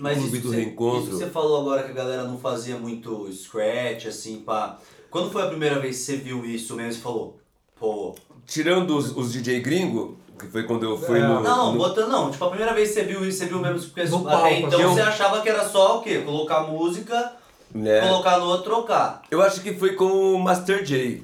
[0.00, 1.02] Mas Clube do você, Reencontro.
[1.02, 4.78] isso que você falou agora que a galera não fazia muito scratch, assim, pá.
[5.08, 7.38] Quando foi a primeira vez que você viu isso mesmo e falou,
[7.78, 8.14] pô.
[8.44, 11.22] tirando os, os DJ gringo, que foi quando eu fui É.
[11.26, 11.40] no...
[11.42, 12.30] Não, no- botando não.
[12.30, 13.80] Tipo, a primeira vez que você viu isso, você viu mesmo.
[13.80, 14.94] Porque No até palco, então assim.
[14.94, 16.18] você achava que era só o quê?
[16.24, 17.32] Colocar música,
[17.74, 18.00] né?
[18.08, 19.22] colocar no outro, trocar.
[19.30, 21.22] Eu acho que foi com o Master J,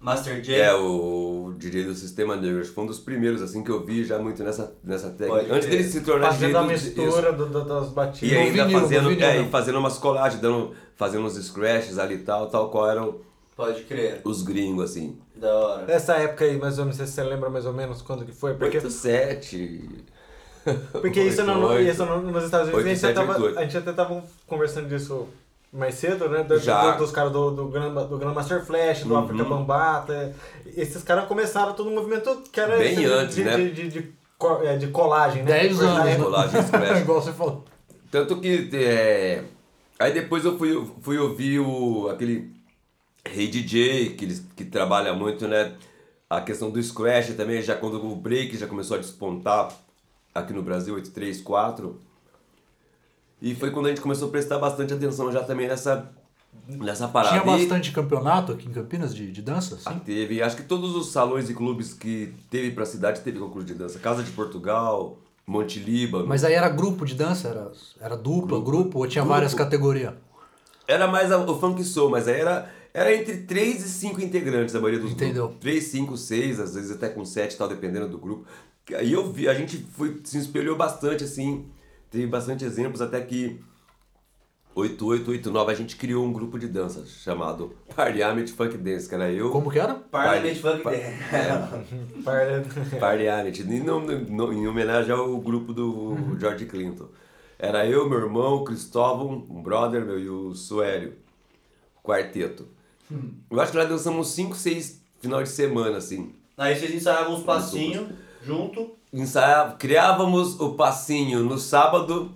[0.00, 0.54] Master J.
[0.54, 2.60] é o DJ do Sistema Negro.
[2.60, 5.40] Acho que foi um dos primeiros, assim, que eu vi já muito nessa, nessa técnica.
[5.44, 8.32] Pode Antes dele se tornar Fazendo a mistura do- do- das E batidas.
[8.32, 9.42] No ainda vinil, fazendo, vinil, é, né?
[9.46, 13.16] e fazendo umas colagens, dando, fazendo uns scratches ali e tal, tal qual eram
[13.54, 14.22] Pode crer.
[14.24, 15.18] os gringos, assim.
[15.40, 15.84] Da hora.
[15.92, 18.24] Essa época aí, mais ou menos, não sei se você lembra mais ou menos quando
[18.24, 20.04] que foi, porque, 8, 7.
[21.00, 23.58] porque isso, não, não- isso não- nos Estados Unidos, a, gente 8, até tava, 7,
[23.58, 25.26] a gente até tava conversando disso
[25.72, 26.42] mais cedo, né?
[26.42, 26.90] Do- Já.
[26.92, 29.20] do- dos caras do, do, Grand, do Grandmaster Flash, do Uhum.
[29.24, 30.34] Africa Bambata.
[30.76, 33.56] Esses caras começaram todo um movimento que era Bem esse de, antes, de, né?
[33.56, 34.12] de, de, de
[34.64, 35.52] é, de colagem, né?
[35.52, 36.16] 10 Cortar anos, né?
[36.16, 36.60] Colagem.
[37.02, 37.64] Igual você falou.
[38.10, 38.68] Tanto que.
[38.74, 39.44] É...
[39.98, 42.50] Aí depois eu fui, fui ouvir o, aquele
[43.26, 45.74] Rei DJ, que, eles, que trabalha muito, né?
[46.28, 49.72] A questão do scratch também, já quando o break já começou a despontar
[50.34, 51.98] aqui no Brasil, 834.
[53.42, 56.10] E foi quando a gente começou a prestar bastante atenção já também nessa,
[56.68, 57.40] nessa parada.
[57.40, 59.98] Tinha E- bastante campeonato aqui em Campinas de, de dança, Ah, sim?
[60.00, 60.42] teve.
[60.42, 63.98] Acho que todos os salões e clubes que teve pra cidade teve concurso de dança.
[63.98, 66.26] Casa de Portugal, Monte Líbano.
[66.26, 67.48] Mas aí era grupo de dança?
[67.48, 68.98] Era, era dupla, grupo, Grupo.
[69.00, 69.34] ou tinha Grupo.
[69.34, 70.14] várias categorias?
[70.86, 74.80] Era mais o funk soul, mas aí era, era entre 3 e 5 integrantes, a
[74.80, 75.44] maioria dos Entendeu.
[75.44, 75.60] grupos.
[75.60, 78.46] 3, 5, 6, às vezes até com 7 tal, dependendo do grupo.
[78.94, 81.66] Aí eu vi, a gente foi, se espelhou bastante, assim,
[82.10, 83.60] teve bastante exemplos, até que
[84.74, 89.50] 8889 a gente criou um grupo de dança chamado Parliament Funk Dance, que era eu,
[89.50, 89.94] Como que era?
[89.94, 91.02] Parliament Funk Dance.
[92.24, 97.08] Par- Parliament, em, homenagem ao grupo do George Clinton.
[97.58, 101.14] Era eu, meu irmão, o Cristóvão, um brother meu e o Suélio,
[102.02, 102.66] quarteto.
[103.50, 106.32] Eu acho que nós dançamos 5, 6 final de semana, assim.
[106.56, 108.08] Aí vocês ensaiavam uns passinhos
[108.44, 108.92] junto.
[109.12, 112.30] Ensaiava, criávamos o passinho no sábado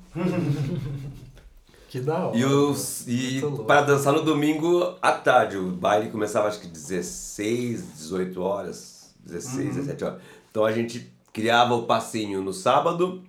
[1.89, 2.37] Que da hora.
[2.37, 5.57] e, os, e para dançar no domingo à tarde.
[5.57, 10.21] O baile começava acho que 16, 18 horas, 16, 17 horas.
[10.51, 13.23] Então a gente criava o passinho no sábado,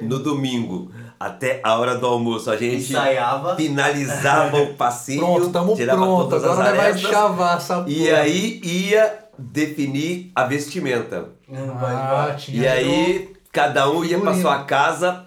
[0.00, 2.50] no domingo, até a hora do almoço.
[2.50, 3.54] A gente Ensaiava.
[3.56, 6.34] finalizava o passinho, Pronto, tamo tirava pronto.
[6.36, 8.18] Agora vai chavar essa E porra.
[8.18, 11.28] aí ia definir a vestimenta.
[11.76, 14.42] Ah, tinha E aí cada um ia pra Figurino.
[14.42, 15.26] sua casa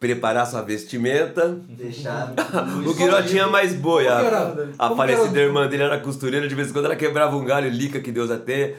[0.00, 1.58] preparar sua vestimenta.
[1.68, 2.32] Deixar.
[2.86, 4.04] O Guiró tinha mais boi.
[4.04, 7.44] Como A, a falecida irmã dele era costureira, de vez em quando ela quebrava um
[7.44, 8.74] galho lica que Deus até.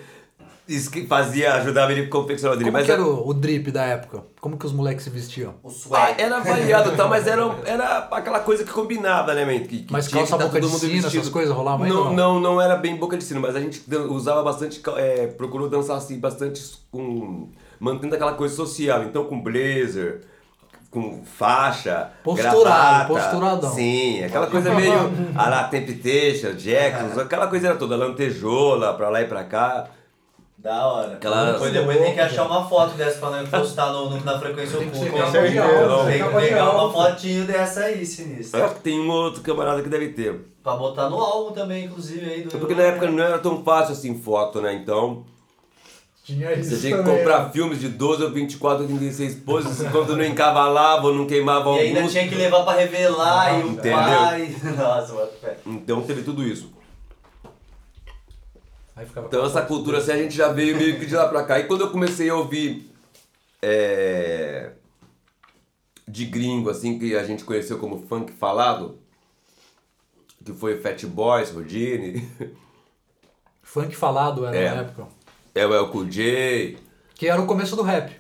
[0.70, 2.70] Isso que fazia, ajudava ele a confeccionar o dele.
[2.70, 4.24] Como Mas que era o, o drip da época?
[4.40, 5.56] Como que os moleques se vestiam?
[5.64, 9.60] O Ah, era variado e tal, mas era, era aquela coisa que combinava, né, man?
[9.66, 11.20] Que, que Mas tinha calça que tá boca todo de mundo sino, vestido.
[11.22, 12.14] essas coisas rolavam aí, Não, não?
[12.14, 15.98] não, não era bem boca de sino, mas a gente usava bastante, é, procurou dançar
[15.98, 17.50] assim, bastante com.
[17.80, 19.04] mantendo aquela coisa social.
[19.04, 20.22] Então com blazer,
[20.92, 23.06] com faixa, Posturado, gravata.
[23.14, 23.74] posturadão.
[23.74, 24.94] Sim, aquela coisa meio
[25.36, 29.88] a la Temptation, Jackson, aquela coisa era toda, lantejola, pra lá e pra cá.
[30.62, 31.14] Da hora.
[31.14, 34.38] Aquela- Depois, depois tem que achar uma foto dessa pra nós postar no, no- na
[34.38, 35.00] frequência oculta.
[35.00, 38.60] Tem que de pegar uma fotinho dessa aí, sinistro.
[38.60, 40.38] Eu acho que tem um outro camarada que deve ter.
[40.62, 42.54] Pra botar no álbum também, inclusive, aí do.
[42.54, 44.74] É porque na época não era tão fácil assim foto, né?
[44.74, 45.24] Então,
[46.26, 47.50] Tinha isso você tinha que também, comprar né?
[47.54, 51.80] filmes de 12 ou 24 ou 36 poses, quando não encavalava ou não queimava E
[51.80, 52.12] ainda alguns.
[52.12, 53.98] tinha que levar pra revelar e o Entendeu?
[53.98, 54.56] pai.
[54.78, 55.30] Nossa, mano.
[55.66, 56.70] Então teve tudo isso.
[59.00, 61.44] Aí ficava Então essa cultura assim a gente já veio meio que de lá pra
[61.44, 61.58] cá.
[61.58, 62.92] E quando eu comecei a ouvir
[63.62, 64.72] é,
[66.06, 69.00] de gringo, assim, que a gente conheceu como funk falado,
[70.44, 72.28] que foi Fat Boys, Rodine,
[73.64, 74.76] Funk falado era É.
[74.76, 75.08] na época.
[75.56, 76.78] é o El Cool J,
[77.16, 78.12] Que era o começo do rap.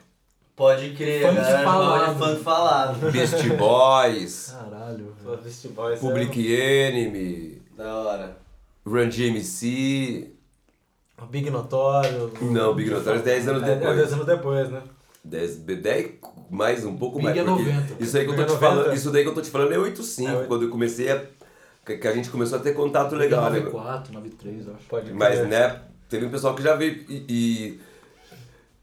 [0.55, 2.13] Pode crer, Funk galera falado.
[2.13, 3.11] de funk falado.
[3.11, 5.15] Beast Boys, Caralho.
[5.43, 5.99] Beast Boys.
[5.99, 8.37] Public Enemy, Da hora.
[8.85, 10.33] Run DMC.
[11.21, 12.31] É o Big Notório.
[12.41, 13.97] Não, Big Notorious 10 anos É, é, depois.
[13.97, 14.81] 10 anos depois, né?
[15.23, 16.11] 10, 10
[16.49, 17.37] mais um pouco Big mais.
[17.37, 18.03] é porque 90.
[18.03, 18.95] Isso aí que eu tô Big te é falando, 90.
[18.95, 21.25] isso daí que eu tô te falando é 85, É quando eu comecei a
[21.85, 23.59] que a gente começou a ter contato legal, né?
[23.59, 24.85] 94, 93, acho.
[24.87, 27.79] Pode Mas né, teve um pessoal que já veio e, e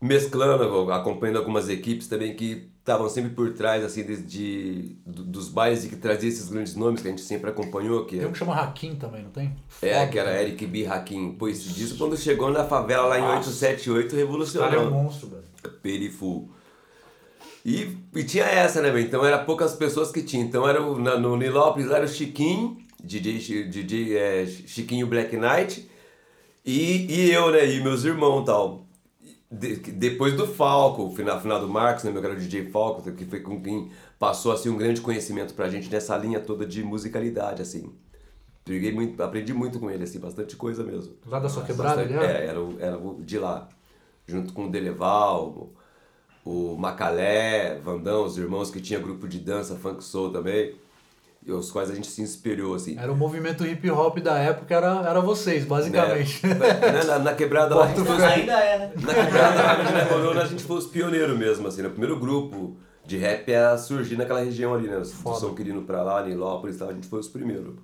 [0.01, 5.49] mesclando, acompanhando algumas equipes também que estavam sempre por trás assim de, de- do- dos
[5.49, 8.31] bailes e que trazia esses grandes nomes que a gente sempre acompanhou, que Tem um
[8.31, 9.57] que chama Hakim também, não tem?
[9.83, 10.43] é, Foda, que era cara.
[10.43, 10.87] Eric B.
[10.87, 11.33] Hakim.
[11.33, 14.91] Pô, esse disco quando chegou na favela lá em 878 O cara é um revolucionou.
[14.91, 15.43] monstro, velho.
[15.83, 16.49] Perifu.
[17.65, 19.05] E, e tinha essa, né, velho?
[19.05, 20.45] Então era poucas pessoas que tinha.
[20.45, 25.91] Então era o, na, no Nilópolis era o Chiquinho, DJ, DJ é, Chiquinho Black Knight,
[26.65, 27.67] e, e eu, né?
[27.69, 28.86] E meus irmãos e tal.
[29.51, 33.25] De- depois do Falco, final, final do Marcos, né, meu cara o DJ Falco, que
[33.25, 37.63] foi com quem passou assim um grande conhecimento pra gente nessa linha toda de musicalidade,
[37.63, 37.93] assim.
[38.65, 41.15] Peguei muito, aprendi muito com ele, assim, bastante coisa mesmo.
[41.27, 42.25] Lá da sua quebrada, era?
[42.27, 43.69] É, era, era de lá.
[44.27, 45.71] Junto com o Deleval,
[46.45, 50.75] o, o Macalé, Vandão, os irmãos que tinha grupo de dança, funk soul também.
[51.49, 52.99] Os quais a gente se inspirou, assim.
[52.99, 56.41] Era o movimento hip hop da época, era, era vocês, basicamente.
[56.47, 57.05] Né?
[57.07, 58.93] Na, na quebrada lá, Ainda é, né?
[58.97, 61.83] na quebrada lá, morou, a gente foi os pioneiros mesmo, assim.
[61.83, 61.89] né?
[61.89, 64.99] O primeiro grupo de rap a surgir naquela região ali, né?
[64.99, 65.39] Do Foda.
[65.39, 67.75] São Quirino pra lá, Nilópolis e tal, a gente foi os primeiros.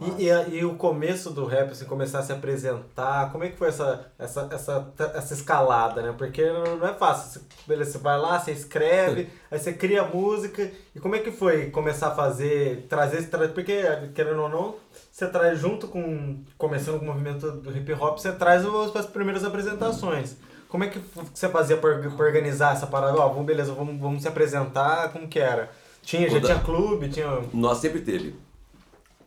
[0.00, 3.56] E, e, e o começo do rap, assim, começar a se apresentar, como é que
[3.56, 6.14] foi essa, essa, essa, essa escalada, né?
[6.16, 7.40] Porque não, é fácil.
[7.40, 10.70] Você, beleza, você vai lá, você escreve, aí você cria música.
[10.94, 13.28] E como é que foi começar a fazer, trazer esse...
[13.48, 13.82] Porque,
[14.14, 14.76] querendo ou não,
[15.12, 16.42] você traz junto com...
[16.56, 20.36] Começando com o movimento do hip hop, você traz as primeiras apresentações.
[20.68, 21.00] Como é que
[21.34, 23.18] você fazia pra organizar essa parada?
[23.18, 25.70] Ó, vamos, beleza, vamos, vamos se apresentar, como que era?
[26.00, 27.42] Tinha, já tinha clube, tinha...
[27.52, 28.34] Nós sempre teve.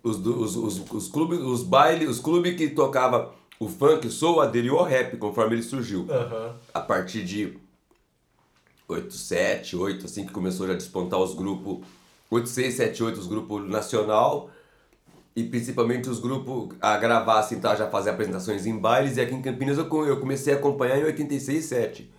[0.03, 4.77] Os, os, os, os clubes, os bailes, os clubes que tocava o funk soul aderiu
[4.77, 6.05] ao rap conforme ele surgiu.
[6.09, 6.55] Aham.
[6.73, 7.57] A partir de
[8.87, 11.85] 8, 7, 8, assim que começou já a despontar os grupos
[12.29, 14.49] 8, 6, 7, 8, os grupos nacional
[15.35, 19.33] e principalmente os grupos a gravar assim, tá, já fazer apresentações em bailes e aqui
[19.33, 22.11] em Campinas eu, eu comecei a acompanhar em 86, 7.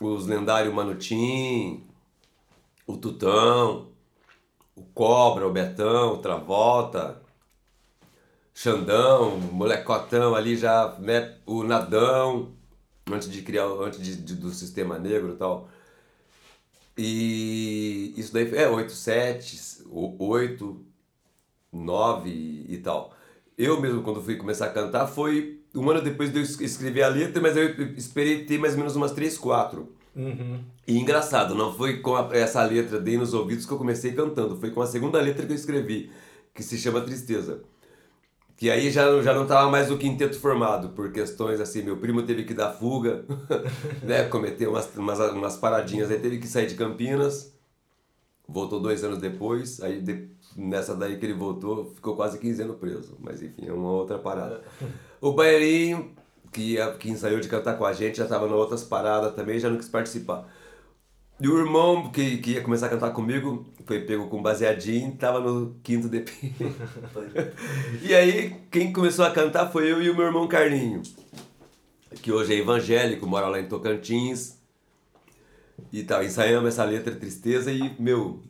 [0.00, 1.82] Os lendários Manutim,
[2.86, 3.88] o Tutão,
[4.78, 7.20] o Cobra, o Betão, o Travolta,
[8.54, 12.50] Xandão, o Molecotão ali já, né, o Nadão,
[13.10, 15.68] antes de criar, antes de, de- do Sistema Negro e tal.
[16.96, 19.84] E isso daí é 8, 7,
[20.18, 20.84] 8,
[21.72, 22.30] 9
[22.68, 23.14] e tal.
[23.56, 27.02] Eu mesmo, quando fui começar a cantar, foi um ano depois de eu es- escrever
[27.02, 29.92] a letra, mas eu esperei ter mais ou menos umas 3, 4.
[30.18, 30.64] Uhum.
[30.86, 34.56] E engraçado, não foi com a- essa letra Dei nos Ouvidos que eu comecei cantando,
[34.58, 36.10] foi com a segunda letra que eu escrevi,
[36.54, 37.62] que se chama Tristeza.
[38.56, 42.22] Que aí já, já não tava mais o quinteto formado, por questões assim, meu primo
[42.24, 43.24] teve que dar fuga,
[44.02, 47.54] né, cometer umas, umas, umas paradinhas, aí teve que sair de Campinas,
[48.48, 52.76] voltou dois anos depois, aí de- nessa daí que ele voltou, ficou quase 15 anos
[52.78, 54.62] preso, mas enfim, é uma outra parada.
[55.20, 56.14] O Baianinho,
[56.52, 59.58] que, ia- que ensaiou de cantar com a gente, já tava em outras paradas também,
[59.58, 60.48] já não quis participar.
[61.40, 65.40] E o irmão que, que ia começar a cantar comigo foi pego com baseadinho, tava
[65.40, 66.32] no quinto DP.
[68.02, 71.02] e aí, quem começou a cantar foi eu e o meu irmão Carlinho,
[72.22, 74.58] que hoje é evangélico, mora lá em Tocantins.
[75.92, 78.42] E tal, ensaiamos essa letra Tristeza e, meu,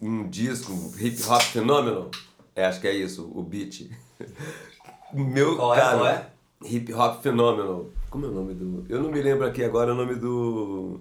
[0.00, 2.10] um disco, um hip hop fenômeno.
[2.54, 3.90] É, acho que é isso, o beat.
[5.12, 6.30] Meu Qual é, cara, qual é?
[6.64, 7.92] Hip hop fenômeno.
[8.10, 8.84] Como é o nome do.
[8.88, 11.00] Eu não me lembro aqui agora o nome do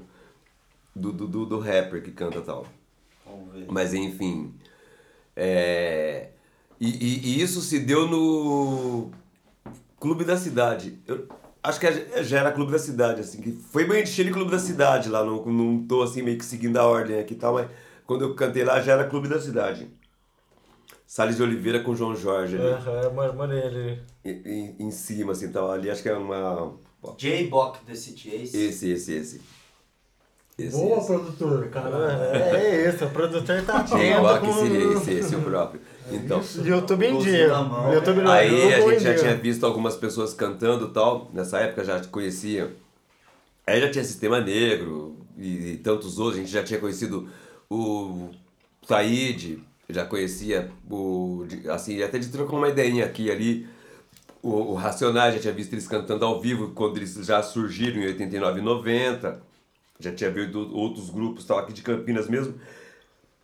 [0.96, 2.66] do, do, do, do rapper que canta tal.
[3.70, 4.54] Mas enfim.
[5.36, 6.30] É...
[6.80, 9.10] E, e- e isso se deu no
[10.00, 10.98] Clube da Cidade.
[11.08, 11.28] Eu
[11.64, 14.60] acho que já era Clube da Cidade, assim, que foi bem de cheiro Clube da
[14.60, 17.70] Cidade lá, não, não tô assim meio que seguindo a ordem aqui e tal, mas
[18.06, 19.90] quando eu cantei lá já era Clube da Cidade.
[21.10, 24.00] Salles de Oliveira com João Jorge ali, Aham, mano, mano, ele.
[24.24, 26.76] em, em- cima, assim, tava ali, acho que era uma.
[27.18, 28.56] J-Bock The City Ace.
[28.56, 29.42] Esse, esse, esse.
[30.56, 31.08] Esse, Boa, esse.
[31.08, 32.32] produtor, cara.
[32.32, 34.54] É, é isso, o produtor tá com...
[34.54, 35.82] seria esse, esse o próprio.
[36.12, 36.44] Então.
[36.64, 37.48] YouTube em dia.
[37.92, 41.84] YouTube no Aí a gente já tinha visto algumas pessoas cantando e tal, nessa época
[41.84, 42.72] já conhecia.
[43.66, 47.28] Aí já tinha Sistema Negro e, e tantos outros, a gente já tinha conhecido
[47.68, 48.30] o
[49.90, 51.46] Taíde, já conhecia o.
[51.70, 53.68] Assim, até de trocar uma ideinha aqui e ali.
[54.42, 58.06] O, o Racionais, já tinha visto eles cantando ao vivo quando eles já surgiram em
[58.06, 59.42] 89 e 90.
[60.00, 62.54] Já tinha visto outros grupos, tal, aqui de Campinas mesmo.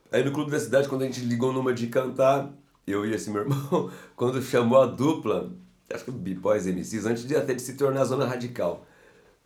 [0.09, 2.49] Aí no Clube da Cidade, quando a gente ligou numa de cantar,
[2.87, 5.51] eu e esse meu irmão, quando chamou a dupla,
[5.93, 8.85] acho que o B-Boys MCs, antes de até de se tornar a Zona Radical.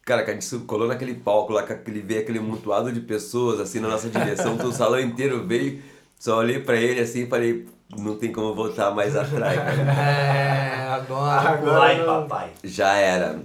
[0.05, 3.59] Cara, que a gente colou naquele palco lá, com aquele, veio aquele mutuado de pessoas,
[3.59, 5.81] assim, na nossa direção, todo o salão inteiro veio,
[6.19, 7.65] só olhei pra ele assim e falei,
[7.97, 9.73] não tem como voltar mais atrás, cara.
[9.91, 11.49] É, agora.
[11.49, 12.49] Agora Vai, papai.
[12.63, 13.39] Já era.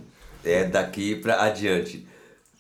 [0.45, 2.07] É daqui pra adiante.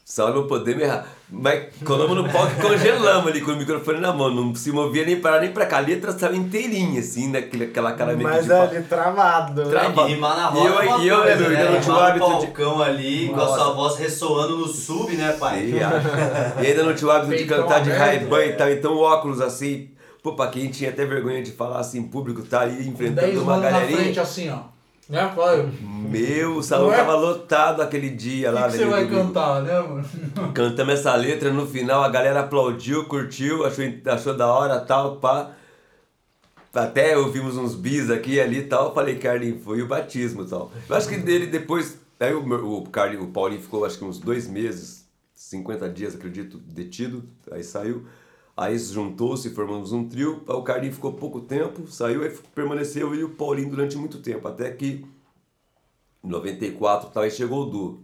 [0.04, 1.06] Só não podemos errar.
[1.30, 4.30] Mas colamos no palco e congelamos ali com o microfone na mão.
[4.32, 5.78] Não se movia nem para nem pra cá.
[5.78, 8.62] A letra saiu inteirinha, assim, naquele, aquela cara meio Mas de pau.
[8.62, 9.64] ali travado.
[9.64, 9.70] né?
[9.70, 11.56] Tra- Tem que rimar na E roda eu- é e eu, coisa, Edu, né?
[11.58, 13.58] ainda não tinha o hábito no de- balcão ali, com a Nossa.
[13.64, 15.60] sua voz ressoando no sub, né, pai?
[15.64, 18.06] E, e ainda não tinha o hábito de cantar de aberto.
[18.06, 18.70] Ray-Ban e tal.
[18.70, 19.88] Então o óculos assim.
[20.24, 23.42] Pô, pra quem tinha até vergonha de falar assim em público, tá ali 10 enfrentando
[23.42, 23.98] uma manos na galerinha.
[23.98, 24.60] frente assim, ó.
[25.06, 25.22] Né?
[25.36, 26.96] O Meu, o salão é?
[26.96, 28.62] tava lotado aquele dia lá.
[28.62, 29.26] que, que você vai domingo.
[29.26, 30.08] cantar, né, mano?
[30.54, 35.50] Cantamos essa letra no final, a galera aplaudiu, curtiu, achou, achou da hora tal, pá.
[36.72, 38.94] Até ouvimos uns bis aqui e ali e tal.
[38.94, 40.72] Falei, Carlinhos, foi o batismo e tal.
[40.88, 41.98] Eu acho que dele depois.
[42.18, 46.56] Aí o, o, Carlinho, o Paulinho ficou acho que uns dois meses, 50 dias, acredito,
[46.56, 47.22] detido.
[47.52, 48.06] Aí saiu.
[48.56, 50.42] Aí juntou-se, formamos um trio.
[50.46, 54.46] O Carlinho ficou pouco tempo, saiu, aí permaneceu eu e o Paulinho durante muito tempo.
[54.46, 55.04] Até que
[56.22, 58.00] em 94 tal, aí chegou o Du.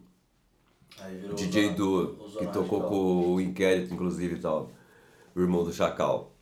[0.98, 2.00] Aí virou DJ o Du,
[2.34, 4.70] o que tocou com o Inquérito, inclusive, e tal.
[5.36, 6.32] O irmão do Chacal.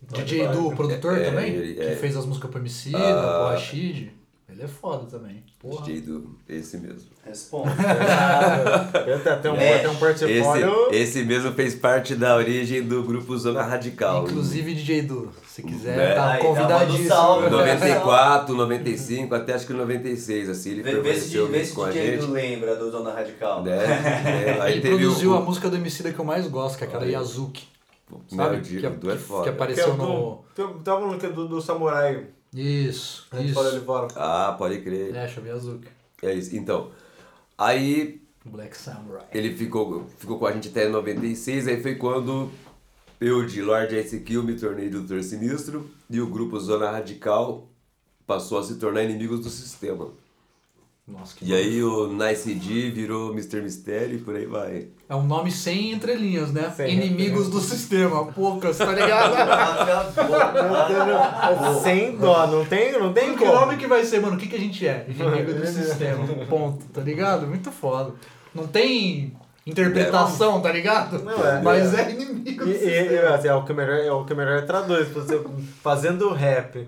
[0.00, 1.52] DJ Du, o produtor É, também?
[1.54, 1.94] ele- que é.
[1.96, 2.98] fez as músicas pro MC, Ah.
[2.98, 4.12] pro Rashid.
[4.52, 5.42] Ele é foda também.
[5.58, 5.84] Porra.
[5.84, 7.10] DJ Du, esse mesmo.
[7.24, 7.70] Responde.
[9.06, 10.88] Eu até um, É, até um Esse, portfólio.
[10.92, 14.24] esse mesmo fez parte da origem do grupo Zona Radical.
[14.24, 16.14] Inclusive DJ Du, se quiser, Né?
[16.14, 17.08] tá do convidadíssimo.
[17.08, 17.56] salve, Em né?
[17.56, 21.90] 94, 95, até acho que 96, assim, ele Vê, vê se, vê se com a
[21.90, 22.26] DJ gente.
[22.26, 23.62] Du lembra do Zona Radical.
[23.62, 23.76] Né?
[23.76, 26.86] É, aí Ele produziu o, a música do MC que eu mais gosto, que é
[26.86, 27.04] aquela.
[27.06, 27.66] Yazuki.
[28.10, 28.56] Meu, Sabe?
[28.58, 29.44] o que, Du é foda.
[29.44, 30.04] que Que apareceu é no.
[30.54, 32.26] do, do, tava falando que é do, do Samurai.
[32.54, 33.86] Isso, A gente falou ali isso.
[33.86, 34.08] fora.
[34.14, 35.14] Ah, pode crer.
[35.14, 35.88] É, chamei Yazuki.
[36.22, 36.54] É isso.
[36.54, 36.90] Então,
[37.56, 39.24] aí Black Samurai.
[39.32, 42.50] Ele ficou, ficou com a gente até 96, aí foi quando
[43.20, 47.68] eu, de Lord Ice Kill, me tornei Doutor Sinistro e o grupo Zona Radical
[48.26, 50.10] passou a se tornar inimigos do sistema.
[51.06, 53.60] Nossa, que E aí o Nice D virou Mr.
[53.60, 54.86] Mistério e por aí vai.
[55.08, 56.72] É um nome sem entrelinhas, né?
[56.76, 58.26] Sem Inimigos do sistema.
[58.26, 59.34] Poucas, tá ligado?
[61.82, 63.52] Sem dó, não tem, não tem que como.
[63.52, 64.36] nome que vai ser, mano?
[64.36, 65.04] O que, que a gente é?
[65.08, 66.26] Inimigo do sistema.
[66.48, 67.46] Ponto, tá ligado?
[67.46, 68.12] Muito foda.
[68.54, 69.32] Não tem
[69.66, 71.18] interpretação, tá ligado?
[71.22, 71.60] Não é.
[71.62, 73.12] Mas é inimigo E, do e- sistema.
[73.12, 75.08] e, assim, é o que melhor, é melhor traduz.
[75.82, 76.86] Fazendo rap,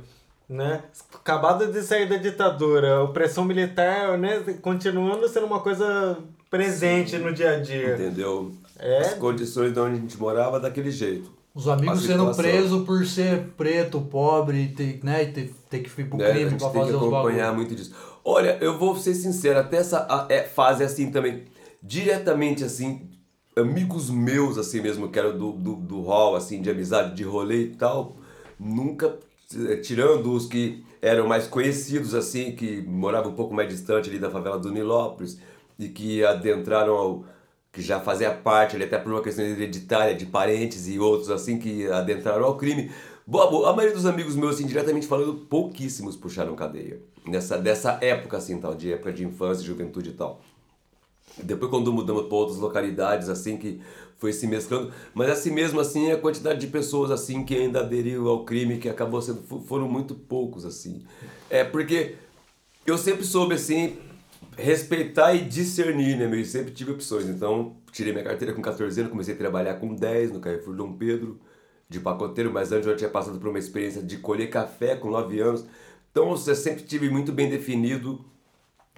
[0.48, 0.82] né?
[1.14, 4.40] Acabado de sair da ditadura, opressão militar, né?
[4.60, 6.18] Continuando sendo uma coisa
[6.50, 7.94] presente no dia a dia.
[7.94, 8.52] Entendeu?
[8.78, 8.98] É.
[8.98, 11.32] As condições de onde a gente morava daquele jeito.
[11.54, 15.22] Os amigos sendo presos por ser preto, pobre, e ter, né?
[15.22, 16.30] E ter, ter que ir pro né?
[16.30, 17.56] Crime gente pra tem que fazer acompanhar bagulho.
[17.56, 17.94] muito disso.
[18.24, 21.44] Olha, eu vou ser sincero, até essa é, fase assim também,
[21.80, 23.08] diretamente assim,
[23.56, 27.66] amigos meus assim mesmo, que eram do, do, do hall, assim, de amizade, de rolê
[27.66, 28.16] e tal,
[28.58, 29.16] nunca,
[29.82, 34.30] tirando os que eram mais conhecidos assim, que moravam um pouco mais distante ali da
[34.30, 35.38] favela do Nilópolis
[35.78, 37.24] e que adentraram ao
[37.72, 41.58] que já fazia parte, ali, até por uma questão hereditária de parentes e outros assim
[41.58, 42.90] que adentraram ao crime.
[43.26, 47.00] Boa, a maioria dos amigos meus, assim, diretamente falando, pouquíssimos puxaram cadeia.
[47.26, 50.40] Nessa, dessa época, assim, tal, de época de infância, juventude e tal.
[51.42, 53.80] Depois quando mudamos para outras localidades, assim, que
[54.18, 54.92] foi se mesclando.
[55.12, 58.88] Mas assim mesmo, assim, a quantidade de pessoas, assim, que ainda aderiu ao crime, que
[58.88, 61.02] acabou sendo, fo- foram muito poucos, assim.
[61.50, 62.14] É, porque
[62.86, 63.96] eu sempre soube, assim,
[64.56, 66.38] respeitar e discernir, né, meu?
[66.38, 67.26] Eu sempre tive opções.
[67.26, 70.92] Então, tirei minha carteira com 14 anos, comecei a trabalhar com 10 no Carrefour Dom
[70.92, 71.40] Pedro,
[71.88, 75.40] de pacoteiro, mas antes eu tinha passado por uma experiência de colher café com 9
[75.40, 75.64] anos.
[76.10, 78.24] Então, eu sempre tive muito bem definido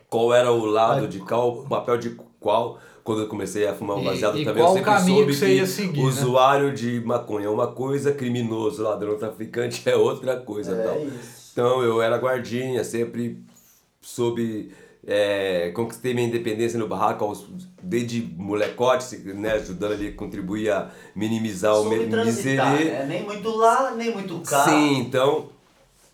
[0.08, 2.10] qual era o lado de qual, o papel de
[2.46, 2.78] qual.
[3.02, 5.34] Quando eu comecei a fumar um E- baseado e também, qual eu sempre soube que
[5.38, 6.06] você que ia seguir, né?
[6.08, 10.72] usuário de maconha é uma coisa, criminoso, ladrão, traficante é outra coisa.
[10.74, 10.96] É tal.
[11.00, 11.50] isso.
[11.52, 13.38] Então eu era guardinha, sempre
[14.00, 14.72] soube.
[15.06, 17.46] é, conquistei minha independência no barraco aos,
[17.80, 22.90] desde molecote, né, ajudando ali a contribuir a minimizar o Soube transitar, miserê.
[22.90, 23.06] né?
[23.06, 24.64] Nem muito lá, nem muito cá.
[24.64, 25.48] Sim, então,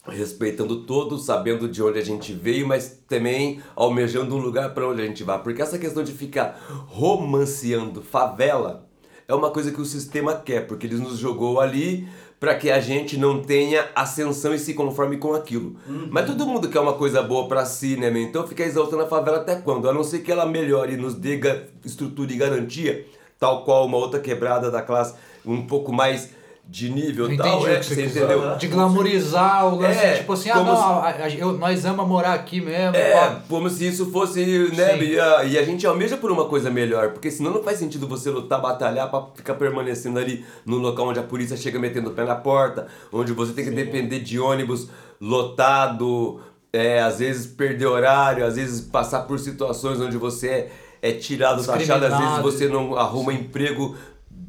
[0.06, 5.00] respeitando todos, sabendo de onde a gente veio, mas também almejando um lugar para onde
[5.00, 5.40] a gente vai.
[5.40, 8.88] Porque essa questão de ficar romanceando favela
[9.28, 12.08] é uma coisa que o sistema quer, porque ele nos jogou ali
[12.40, 15.76] para que a gente não tenha ascensão e se conforme com aquilo.
[16.10, 18.20] Mas todo mundo quer uma coisa boa para si, né, meu?
[18.20, 19.88] Então fica exaltando a favela até quando?
[19.88, 21.40] A não ser que ela melhore e nos dê
[21.84, 23.06] estrutura e garantia,
[23.38, 25.14] tal qual uma outra quebrada da classe
[25.46, 26.30] um pouco mais
[26.72, 28.56] de nível Eu tal, é, você entendeu?
[28.56, 32.10] De glamorizar o lance, É, tipo assim, ah, não, se- a- a- eu- nós amamos
[32.10, 32.96] morar aqui mesmo.
[32.96, 33.42] É, pá.
[33.46, 34.42] como se isso fosse,
[34.74, 34.96] né?
[34.96, 35.02] Sim.
[35.04, 38.08] E a, e a gente almeja por uma coisa melhor, porque senão não faz sentido
[38.08, 42.14] você lutar, batalhar pra ficar permanecendo ali no local onde a polícia chega metendo o
[42.14, 44.88] pé na porta, onde você tem que depender de ônibus
[45.20, 46.40] lotado,
[46.72, 50.70] é, às vezes perder horário, às vezes passar por situações onde você é,
[51.02, 53.94] é tirado, taxado, às vezes você não arruma emprego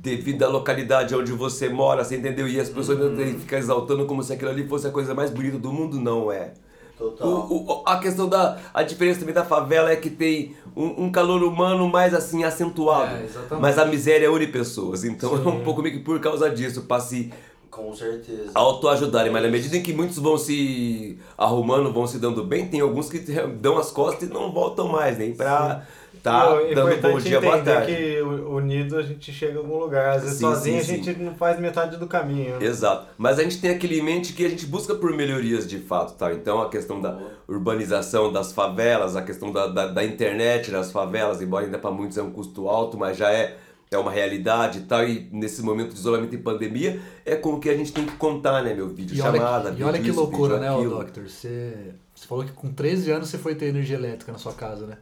[0.03, 2.45] devido à localidade onde você mora, você entendeu?
[2.47, 3.39] E as pessoas Uhum.
[3.39, 6.51] ficar exaltando como se aquilo ali fosse a coisa mais bonita do mundo, não é.
[6.97, 7.27] Total.
[7.27, 8.57] O- o- a questão da.
[8.73, 13.15] A diferença também da favela é que tem um, um calor humano mais assim acentuado.
[13.15, 13.25] É,
[13.59, 15.03] mas a miséria une pessoas.
[15.03, 17.31] Então é um pouco meio que por causa disso, pra se
[17.71, 18.51] Com certeza.
[18.53, 19.31] autoajudarem.
[19.31, 23.09] Mas na medida em que muitos vão se arrumando, vão se dando bem, tem alguns
[23.09, 23.19] que
[23.59, 25.81] dão as costas e não voltam mais, nem pra
[26.23, 27.93] tá é dando bom dia, boa tarde.
[27.93, 30.15] que unido a gente chega a algum lugar.
[30.15, 31.23] Às vezes Sim, sozinho sim, a gente sim.
[31.23, 32.57] não faz metade do caminho.
[32.57, 32.65] né?
[32.65, 33.07] Exato.
[33.17, 36.13] Mas a gente tem aquele em mente que a gente busca por melhorias de fato,
[36.13, 36.33] tá?
[36.33, 41.41] Então a questão da urbanização das favelas, a questão da, da, da internet nas favelas,
[41.41, 43.57] embora ainda para muitos é um custo alto, mas já é,
[43.91, 45.05] é uma realidade e tal.
[45.05, 48.15] E nesse momento de isolamento e pandemia, é com o que a gente tem que
[48.15, 48.87] contar, né, meu?
[48.87, 50.69] Vídeo E olha, chamada, e vídeo olha que isso, loucura, né.
[50.71, 51.27] Doctor?
[51.27, 54.87] Você, você falou que com 13 anos você foi ter energia elétrica na sua casa,
[54.87, 54.97] né?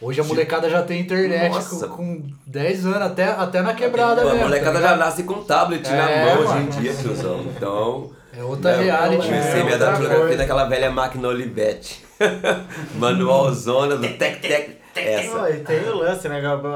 [0.00, 1.88] Hoje a Tipo, molecada já tem internet nossa.
[1.88, 4.40] com, com 10 anos, até, até na quebrada A mesmo.
[4.40, 6.60] molecada tá já nasce com tablet É, na mão hoje mano.
[6.66, 7.40] em dia, tiozão.
[7.40, 8.10] Então.
[8.36, 9.26] É outra né, reality.
[9.26, 12.04] Comecei é minha datilografia naquela velha máquina Olivetti.
[12.94, 14.78] Manualzona do tec-tec.
[14.94, 15.50] Essa.
[15.50, 16.40] E tem o lance, né?
[16.40, 16.68] Gabo?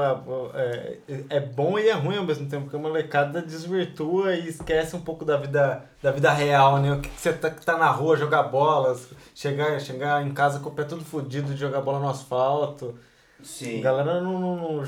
[0.53, 0.93] É,
[1.29, 5.01] é bom e é ruim ao mesmo tempo, porque a molecada desvirtua e esquece um
[5.01, 6.93] pouco da vida, da vida real, né?
[6.93, 10.59] O que que você tá, que tá na rua, jogar bolas, chegar, chegar em casa
[10.59, 12.95] com o pé todo fudido de jogar bola no asfalto.
[13.43, 13.81] A Sim.
[13.81, 14.85] galera não, não, não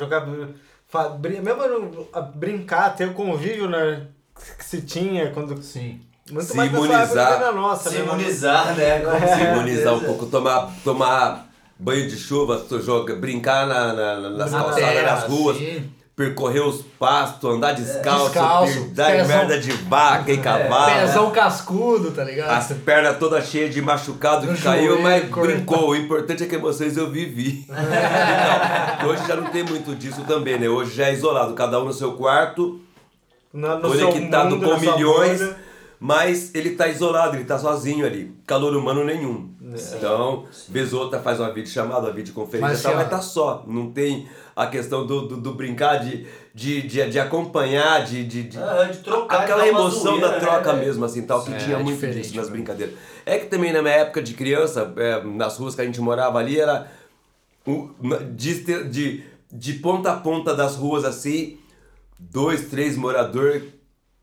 [1.09, 4.07] brin- Mesmo no- a brincar, ter o convívio né,
[4.57, 5.61] que se tinha quando.
[5.61, 5.99] Sim.
[6.31, 7.33] Muito Se mais imunizar.
[7.33, 8.03] época que na nossa, Se né?
[8.05, 8.99] imunizar, né?
[9.35, 10.05] Se imunizar um certeza.
[10.05, 11.47] pouco, tomar, tomar
[11.77, 15.91] banho de chuva, joga, brincar na, na- na- nas Na calçadas, terra, nas ruas, sim.
[16.15, 20.99] Percorrer os pastos, andar descalço, Descalço, dar pezão- merda de vaca e cavalo.
[21.01, 22.51] Pezão cascudo, tá ligado?
[22.51, 25.89] As pernas todas cheias de machucado No que caiu, joelho, mas brincou.
[25.89, 27.65] O importante é que vocês eu vivi.
[28.97, 30.69] Então, hoje já não tem muito disso também, né?
[30.69, 32.79] Hoje já é isolado, cada um no seu quarto,
[33.53, 35.57] No, conectado mundo, com milhões, bolha.
[36.05, 38.31] Mas ele tá isolado, ele tá sozinho ali.
[38.45, 39.49] Calor humano nenhum.
[39.97, 43.63] Então, vez ou outra faz uma videochamada, uma videoconferência Mas, e tal, mas tá só.
[43.67, 48.43] Não tem a questão do, do, do brincar, de, de, de, de acompanhar, de, de,
[48.43, 50.85] de- Ah, de trocar, aquela uma emoção da zoeira, troca né?
[50.85, 52.53] mesmo, assim, tal, que É, tinha é muito disso nas né?
[52.53, 52.95] brincadeiras.
[53.25, 56.37] É que também na minha época de criança, é, nas ruas que a gente morava
[56.37, 56.87] ali, era
[58.35, 61.57] de, de, de ponta a ponta das ruas assim,
[62.19, 63.63] dois, três moradores,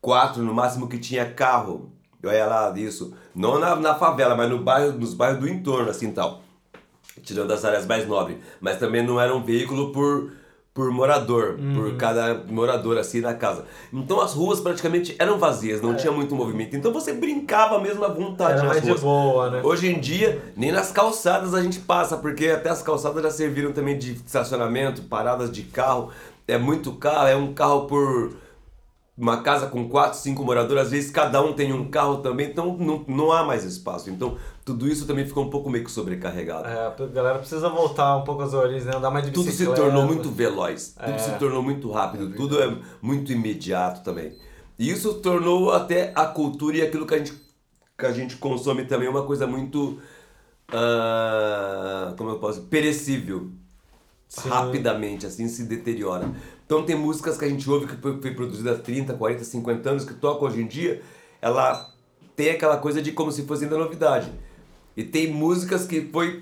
[0.03, 1.89] quatro no máximo que tinha carro.
[2.25, 3.13] Olha lá isso.
[3.33, 6.41] Não na, na favela, mas no bairro, nos bairros do entorno, assim tal.
[7.23, 8.37] Tirando as áreas mais nobres.
[8.59, 10.31] Mas também não era um veículo por,
[10.73, 11.73] por morador, Uhum.
[11.75, 13.63] por cada morador assim na casa.
[13.93, 16.75] Então as ruas praticamente eram vazias, não tinha muito movimento.
[16.75, 18.55] Então você brincava mesmo à vontade É.
[18.55, 19.01] Era nas mais de ruas.
[19.01, 19.61] boa, né?
[19.63, 23.71] Hoje em dia, nem nas calçadas a gente passa, porque até as calçadas já serviram
[23.71, 26.09] também de estacionamento, paradas de carro.
[26.47, 28.33] É muito carro, é um carro por
[29.17, 32.75] uma casa com quatro, cinco moradores, às vezes cada um tem um carro também, então
[32.77, 34.09] não, não há mais espaço.
[34.09, 36.67] Então tudo isso também ficou um pouco meio que sobrecarregado.
[36.67, 38.95] É, a galera precisa voltar um pouco às origens, né?
[38.95, 41.17] Andar mais de Tudo se tornou muito veloz, tudo É.
[41.19, 44.33] se tornou muito rápido, tudo é muito imediato também.
[44.79, 47.33] E isso tornou até a cultura e aquilo que a gente,
[47.97, 49.99] que a gente consome também uma coisa muito
[50.71, 53.49] ah, como eu posso perecível.
[54.27, 54.49] Sim.
[54.49, 56.31] Rapidamente, assim, se deteriora.
[56.73, 59.89] Então tem músicas que a gente ouve que foi foi produzida há 30, 40, 50
[59.91, 61.01] anos, que toca hoje em dia,
[61.39, 61.87] ela
[62.35, 64.31] tem aquela coisa de como se fosse ainda novidade.
[64.97, 66.41] E tem músicas que foi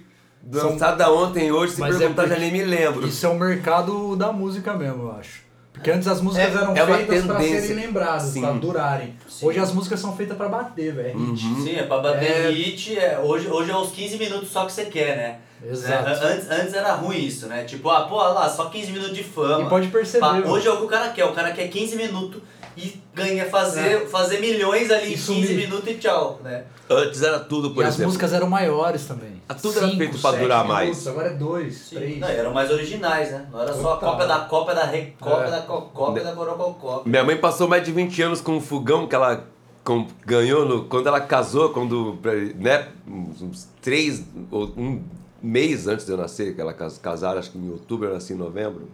[0.50, 3.06] lançada ontem e hoje, se Mas é perguntar, já porque nem me lembro.
[3.06, 5.42] Isso é o mercado da música mesmo, eu acho.
[5.74, 7.62] Porque antes as músicas É- eram é feitas pra tendência.
[7.68, 8.42] serem lembradas, Sim.
[8.42, 9.16] pra durarem.
[9.28, 9.48] Sim.
[9.48, 11.10] Hoje as músicas são feitas pra bater, velho.
[11.10, 11.46] é hit.
[11.46, 11.64] Uhum.
[11.64, 12.52] Sim, é pra bater É.
[12.52, 15.40] hit, é, hoje, hoje é os 15 minutos só que você quer, né?
[15.64, 16.10] Exato.
[16.10, 17.64] É, antes, antes era ruim isso, né?
[17.64, 19.66] Tipo, ah, pô, olha lá, só 15 minutos de fama.
[19.66, 21.96] E pode perceber, Pá, hoje é o que o cara quer, o cara quer 15
[21.96, 22.42] minutos
[22.76, 25.42] e ganha fazer, fazer milhões ali em sumir.
[25.42, 26.64] 15 minutos e tchau, né?
[26.90, 28.08] Antes era tudo, por e as exemplo.
[28.08, 29.42] músicas eram maiores também.
[29.48, 31.08] Ah, tudo era Cinco, feito pra durar minutos, mais.
[31.08, 31.96] Agora é dois, Sim.
[31.96, 32.20] três.
[32.20, 33.46] Não, eram mais originais, né?
[33.52, 35.52] Não era só a cópia da cópia da re, cópia É.
[35.52, 37.04] da cópia da corococó.
[37.06, 39.46] Minha mãe passou mais de 20 anos com um fogão que ela
[39.84, 42.18] com- ganhou no, quando ela casou, quando,
[42.56, 45.02] né, uns uns três ou um
[45.42, 48.34] mês antes de eu nascer, que ela cas- casaram, acho que em outubro, eu nasci
[48.34, 48.88] em novembro,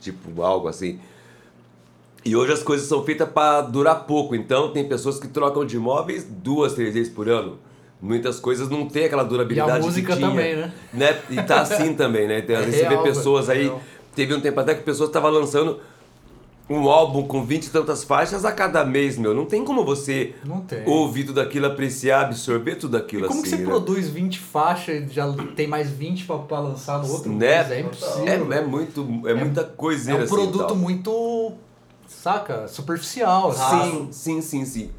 [0.00, 0.98] tipo algo assim.
[2.24, 5.76] E hoje as coisas são feitas para durar pouco, então tem pessoas que trocam de
[5.76, 7.58] imóveis duas, três vezes por ano.
[8.00, 10.72] Muitas coisas não tem aquela durabilidade E a música tinha, também, né?
[10.92, 11.22] né?
[11.30, 12.40] E tá assim também, né?
[12.42, 13.80] Tem, às É vezes você vê real, pessoas aí, real.
[14.14, 15.80] teve um tempo até que pessoas estavam lançando
[16.68, 19.34] um álbum com 20 e tantas faixas a cada mês, meu.
[19.34, 20.82] Não tem como você Não tem.
[20.88, 23.50] ouvir tudo aquilo, apreciar, absorver tudo aquilo E como assim.
[23.50, 23.64] que você né?
[23.66, 27.58] produz 20 faixas e já tem mais 20 pra, pra lançar no outro Né?
[27.58, 27.70] mês?
[27.70, 28.52] É impossível.
[28.52, 30.76] É, é muito, é, muita É coiseira um assim, produto tal.
[30.76, 31.52] muito,
[32.08, 33.50] saca, superficial.
[33.50, 34.08] assim.
[34.10, 34.90] Sim, sim, sim, sim.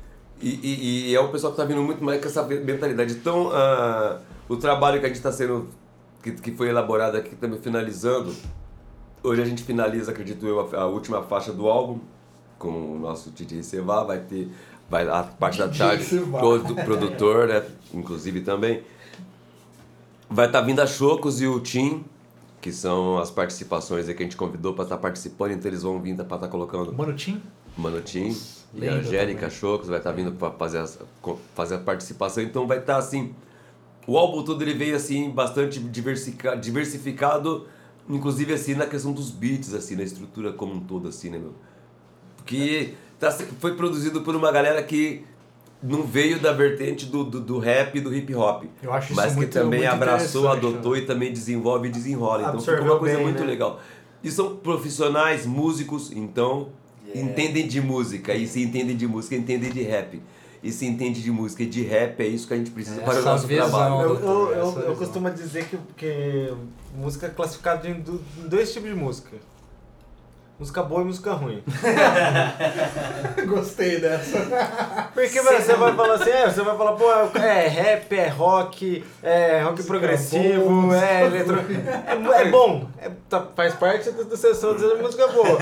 [0.42, 3.14] E, e- e é o pessoal que tá vindo muito mais com essa mentalidade.
[3.14, 5.68] Então, ah, o trabalho que a gente está sendo,
[6.22, 8.36] que, que foi elaborado aqui, também finalizando,
[9.26, 12.00] hoje a gente finaliza, acredito eu, a, a última faixa do álbum,
[12.60, 14.50] com o nosso DJ Sevá, vai ter
[14.90, 16.04] vai, a parte da tarde,
[16.40, 17.64] produ- produtor, né,
[17.94, 18.84] inclusive também.
[20.30, 22.04] Vai estar vindo a Chocos e o Tim,
[22.62, 26.16] que são as participações que a gente convidou para estar participando, então eles vão vir
[26.16, 27.42] para estar colocando Mano, Tim,
[27.78, 28.36] Mano Tim
[28.74, 29.50] e a Angélica.
[29.50, 30.98] Chocos vai estar vindo para fazer, as-
[31.54, 32.44] fazer a participação.
[32.44, 33.34] Então vai estar assim.
[34.08, 35.80] O álbum todo ele veio assim bastante
[36.60, 36.60] diversificado,
[38.10, 41.54] inclusive assim na questão dos beats, assim, na estrutura como um todo, assim, né, meu?
[42.38, 45.24] Porque tá, foi produzido por uma galera que
[45.82, 48.66] não veio da vertente do, do, do rap e do hip hop.
[48.82, 51.00] Eu acho isso mas que também muito abraçou, interessante, adotou né?
[51.00, 52.42] e também desenvolve e desenrola.
[52.42, 53.46] Então Absorveu ficou uma coisa bem, muito né?
[53.46, 53.80] legal.
[54.24, 56.70] E são profissionais, músicos, então
[57.08, 57.32] Yeah.
[57.32, 58.34] entendem de música.
[58.34, 60.20] E se entendem de música, entendem de rap.
[60.66, 63.20] E se entende de música e de rap, é isso que a gente precisa para
[63.20, 63.70] o nosso visão.
[63.70, 64.02] trabalho.
[64.02, 66.52] Eu, doutor, eu, eu, eu costumo dizer que, que
[66.98, 68.04] música é classificada em
[68.50, 69.38] dois tipos de música.
[70.58, 71.62] Música boa e música ruim.
[73.46, 74.40] Gostei dessa.
[75.14, 79.04] Porque velho, você vai falar assim, é, você vai falar, pô, é rap, é rock,
[79.22, 81.60] é rock progressivo, boa, é eletro...
[81.60, 85.58] É, é bom, é, tá- faz parte da, sessão dizendo música boa.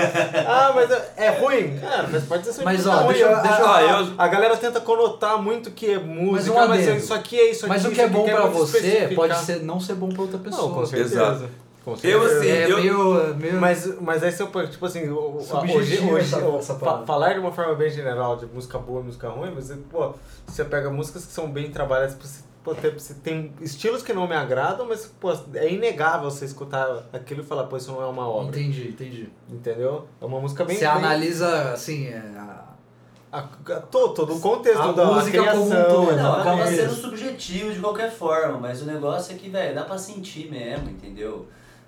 [0.47, 1.79] Ah, mas é, é ruim?
[1.79, 3.13] Cara, faz parte da sessão de Mas, música ó, ruim.
[3.13, 5.97] deixa eu- A- deixa eu- a, Ah, eu- a galera tenta conotar muito que é
[5.97, 8.45] música, um mas, isso aqui é isso aqui, Mas o que é bom que pra
[8.45, 10.61] você pode ser, não ser bom pra outra pessoa.
[10.67, 11.15] Não, com certeza.
[11.15, 11.62] Exato.
[12.03, 13.59] Eu, assim, é eu- meio, meio...
[13.59, 17.33] Mas, mas aí se eu, tipo assim, o- o- Subjetivo hoje, hoje essa- fa- falar
[17.33, 20.13] de uma forma bem general de música boa e música ruim, você, pô,
[20.47, 24.25] você pega músicas que são bem trabalhadas, você, pô, tem, você tem estilos que não
[24.27, 28.05] me agradam, mas pô, é inegável você escutar aquilo e falar, pô, isso não é
[28.05, 28.57] uma obra.
[28.57, 29.29] Entendi, entendi.
[29.49, 30.07] Entendeu?
[30.21, 30.77] É uma música bem.
[30.77, 32.63] Você bem- analisa, assim, é, a-
[33.29, 35.67] a, a- todo, todo o contexto A da música criação.
[35.67, 36.11] como um todo.
[36.11, 36.21] exatamente.
[36.23, 39.97] Não, acaba sendo subjetivo de qualquer forma, mas o negócio é que, velho, dá pra
[39.97, 41.45] sentir mesmo, entendeu?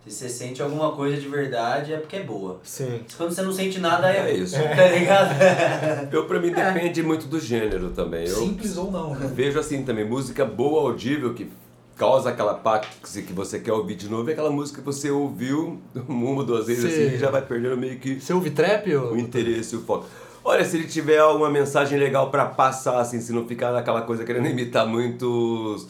[0.07, 2.59] Se você sente alguma coisa de verdade, é porque é boa.
[2.63, 3.01] Sim.
[3.17, 4.55] Quando você não sente nada, é, É isso.
[4.75, 5.29] Tá ligado?
[6.13, 8.27] Eu, pra mim, depende muito do gênero também.
[8.27, 9.29] Eu simples ou não, né?
[9.33, 11.49] vejo assim também, música boa, audível, que
[11.97, 15.79] causa aquela paxe que você quer ouvir de novo, é aquela música que você ouviu
[16.07, 17.05] uma ou duas vezes Sim.
[17.05, 19.13] assim, e já vai perdendo meio que Você ouve trap ou...
[19.13, 20.05] o interesse, o foco.
[20.43, 24.23] Olha, se ele tiver alguma mensagem legal pra passar, assim, se não ficar naquela coisa
[24.23, 25.87] querendo imitar muitos.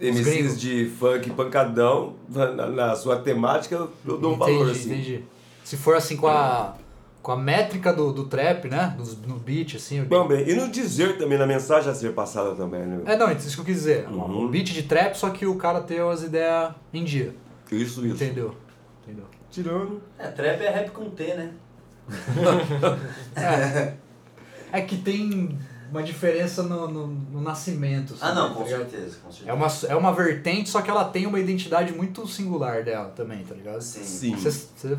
[0.00, 4.92] MCs de funk pancadão, na, na sua temática, eu, dou um entendi, valor, assim.
[4.92, 5.24] entendi.
[5.64, 6.74] Se for assim com a,
[7.22, 8.96] com a métrica do, do trap, né?
[8.98, 9.98] No, no beat, assim...
[9.98, 10.48] eu- Também.
[10.48, 13.02] E no dizer também, na mensagem a ser passada também, né?
[13.04, 14.08] É, não, isso que eu quis dizer.
[14.08, 14.44] Uhum.
[14.44, 17.34] Um beat de trap, só que o cara tem as ideias em dia.
[17.70, 18.14] Isso, isso.
[18.24, 18.54] Entendeu?
[19.04, 19.24] Entendeu?
[19.50, 20.00] Tirando.
[20.18, 21.52] É, trap é rap com T, né?
[23.36, 23.94] É,
[24.72, 25.58] é que tem
[25.90, 28.14] uma diferença no, no, no nascimento.
[28.20, 29.50] Ah, assim, não, tá com certeza, com certeza.
[29.50, 33.42] É uma, é uma vertente, só que ela tem uma identidade muito singular dela também,
[33.44, 33.80] tá ligado?
[33.80, 34.04] Sim.
[34.04, 34.36] Sim.
[34.36, 34.96] Você, você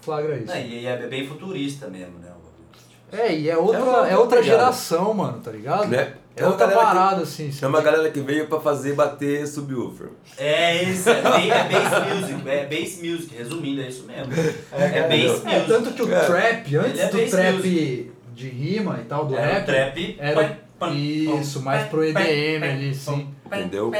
[0.00, 0.46] flagra isso.
[0.46, 2.28] Não, e é bem futurista mesmo, né?
[2.76, 5.86] Tipo, É, e é outra, É uma é outra geração, mano, tá ligado?
[5.88, 6.14] Né?
[6.34, 7.52] É É uma outra galera que- parada, assim.
[7.60, 10.08] É uma galera que veio pra fazer bater subwoofer.
[10.38, 14.32] É isso, é, é bass music, é bass music, resumindo, é isso mesmo.
[14.72, 15.66] É, bass É, music.
[15.68, 16.24] tanto que o É.
[16.24, 18.12] trap, antes é do bass trap music.
[18.34, 20.16] De rima e tal, do Era rap, trap.
[20.18, 23.28] era pam, isso, pam, mais pam, pro EDM ali, sim.
[23.46, 23.92] Entendeu?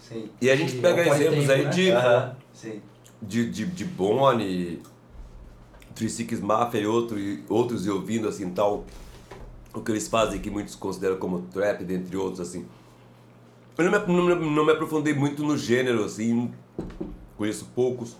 [0.00, 0.30] Sim.
[0.40, 1.70] E a gente Que pega é exemplos pós-tempo, aí né?
[1.70, 2.82] de, Aham, sim.
[3.20, 4.82] de, de, de Bonnie,
[5.94, 8.84] Three Six Mafia e, outro, e outros e ouvindo assim tal.
[9.74, 12.66] O que eles fazem que muitos consideram como trap, dentre outros assim.
[13.76, 16.50] Eu não me, não, não me aprofundei muito no gênero, assim,
[17.36, 18.16] conheço poucos.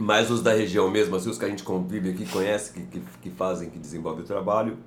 [0.00, 3.00] Mais os da região mesmo, assim, os que a gente convive aqui, conhece, que, que,
[3.22, 4.78] que fazem, que desenvolvem o trabalho.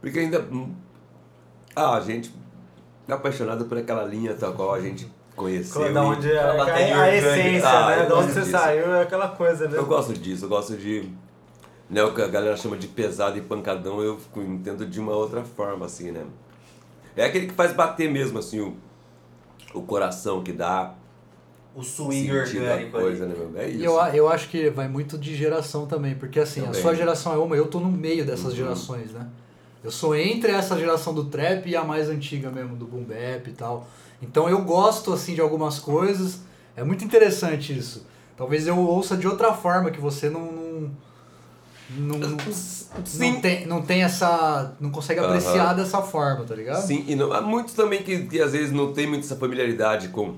[0.00, 0.44] Porque ainda.
[1.74, 2.34] Ah, a gente
[3.08, 5.92] é apaixonado por aquela linha tal qual a gente conheceu.
[5.92, 6.64] Da onde é, a,
[7.02, 8.06] a essência, Ah, né?
[8.06, 8.52] Da onde você disso.
[8.52, 9.78] saiu é aquela coisa, né?
[9.78, 11.08] Eu gosto disso, eu gosto de.
[11.88, 15.44] Né, o que a galera chama de pesado e pancadão, eu entendo de uma outra
[15.44, 16.24] forma, assim, né?
[17.16, 18.76] É aquele que faz bater mesmo, assim, o,
[19.72, 20.94] o coração que dá.
[21.76, 23.34] O swing orgânico coisa, ali.
[23.34, 23.64] né?
[23.64, 23.78] É isso.
[23.80, 26.78] E eu, eu acho que vai muito de geração também, porque assim, Também.
[26.78, 28.56] a sua geração é uma, eu tô no meio dessas Uhum.
[28.56, 29.26] gerações, né?
[29.84, 33.46] Eu sou entre essa geração do trap e a mais antiga mesmo, do boom bap
[33.46, 33.86] e tal.
[34.22, 36.40] Então eu gosto, assim, de algumas coisas.
[36.74, 38.06] É muito interessante isso.
[38.36, 40.90] Talvez eu ouça de outra forma, que você não...
[41.90, 42.38] não, não, não,
[43.04, 43.32] Sim.
[43.32, 44.74] não tem, não tem essa...
[44.80, 46.82] Não consegue apreciar dessa forma, tá ligado?
[46.86, 50.08] Sim, e não, há muitos também que, que às vezes não tem muito essa familiaridade
[50.08, 50.34] com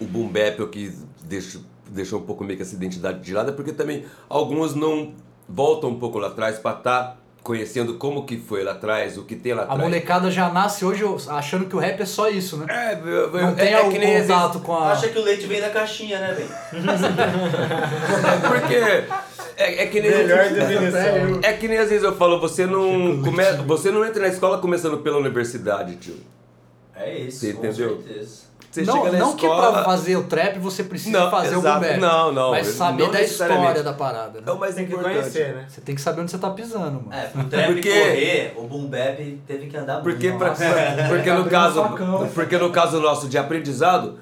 [0.00, 0.92] o boom bap, ou que
[1.22, 5.12] deixa, deixou um pouco meio que essa identidade de lado, é porque também alguns não
[5.48, 9.36] voltam um pouco lá atrás para estar conhecendo como que foi lá atrás, o que
[9.36, 9.80] tem lá A atrás.
[9.82, 12.66] molecada já nasce hoje achando que o rap é só isso, né?
[12.68, 14.90] É, eu- eu- Não é- tem é algum vezes- contato com a...
[14.90, 16.48] Acha que o leite vem da caixinha, né, velho?
[18.48, 18.74] Porque
[19.56, 21.40] é, é que nem Melhor definição.
[21.42, 24.58] É que nem às vezes eu falo, você não come, você não entra na escola
[24.58, 26.16] começando pela universidade, tio.
[26.94, 28.02] É isso, Você com entendeu?
[28.02, 28.45] certeza.
[28.76, 31.56] Você não, chega na não que escola, pra fazer o trap você precisa Não, fazer
[31.56, 31.58] exato.
[31.58, 31.98] o boom bap.
[32.00, 34.44] Não, não, Mas saber não da história da parada, né?
[34.46, 35.14] é o mais Tem que importante.
[35.18, 35.64] conhecer, né?
[35.68, 37.08] Você tem que saber onde você tá pisando, mano.
[37.12, 40.38] É, pro trap Porque- correr, o boom bap teve que andar Porque, muito.
[40.38, 40.64] pra- Nossa,
[41.08, 41.84] porque, no caso,
[42.34, 44.18] porque no caso nosso de aprendizado,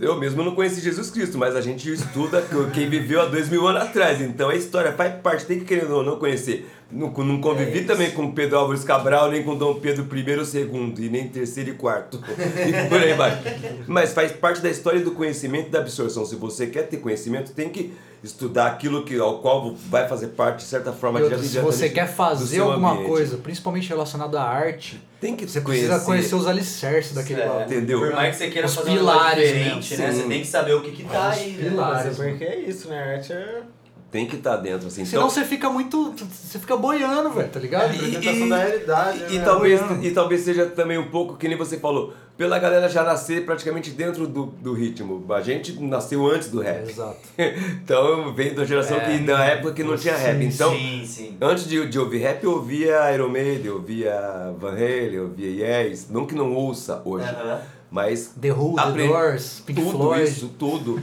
[0.00, 3.66] eu mesmo não conheci Jesus Cristo, mas a gente estuda quem viveu há dois mil
[3.66, 4.20] anos atrás.
[4.20, 6.68] Então a história faz parte, tem que querer ou não conhecer.
[6.90, 10.58] Não, não convivi É também com Pedro Álvares Cabral, nem com Dom Pedro I e
[10.58, 12.20] II, e nem terceiro e quarto.
[12.28, 13.40] e por aí vai.
[13.86, 16.24] Mas faz parte da história do conhecimento e da absorção.
[16.24, 17.92] Se você quer ter conhecimento, tem que
[18.24, 21.90] estudar aquilo que, ao qual vai fazer parte, de certa forma, E outra, se você
[21.90, 23.06] quer fazer alguma ambiente.
[23.08, 27.64] coisa, principalmente relacionado à arte, tem que você precisa conhecer os alicerces daquele É, bagulho.
[27.66, 27.98] Entendeu?
[28.00, 30.10] Por mais que você queira Os fazer um pilares diferente, né?
[30.12, 30.20] sim.
[30.22, 31.68] Você tem que saber o que que tá Os aí, né?
[31.70, 32.18] pilares.
[32.18, 32.98] Mas é porque é isso, né?
[33.02, 33.62] A arte é
[34.10, 35.04] Tem que estar dentro, assim.
[35.04, 36.14] Senão Então, você fica muito.
[36.30, 37.92] Você fica boiando, velho, tá ligado?
[37.94, 39.24] E- representação da realidade.
[39.34, 39.44] E, né?
[39.44, 43.44] talvez, e talvez seja também um pouco que nem você falou, pela galera já nascer
[43.44, 45.24] praticamente dentro do, do ritmo.
[45.32, 46.88] A gente nasceu antes do rap.
[46.88, 47.20] Exato.
[47.82, 50.42] então veio da geração que da época que não tinha rap.
[50.42, 51.36] Então, sim, sim.
[51.40, 55.44] antes de, de ouvir rap, eu ouvia Iron Maiden, eu ouvia Van Halen, eu ouvia
[55.44, 56.10] Yes.
[56.10, 57.60] Não que não ouça hoje, Aham.
[57.90, 60.24] mas The Who, The Doors, Pink tudo Floyd.
[60.24, 61.00] isso, tudo.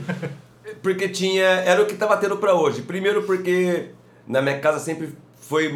[0.82, 1.44] Porque tinha.
[1.44, 2.82] Era o que tava tendo pra hoje.
[2.82, 3.90] Primeiro porque
[4.26, 5.72] na minha casa sempre foi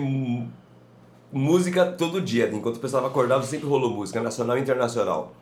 [1.32, 2.50] música todo dia.
[2.52, 5.32] Enquanto o pessoal tava acordado, sempre rolou música, nacional e internacional.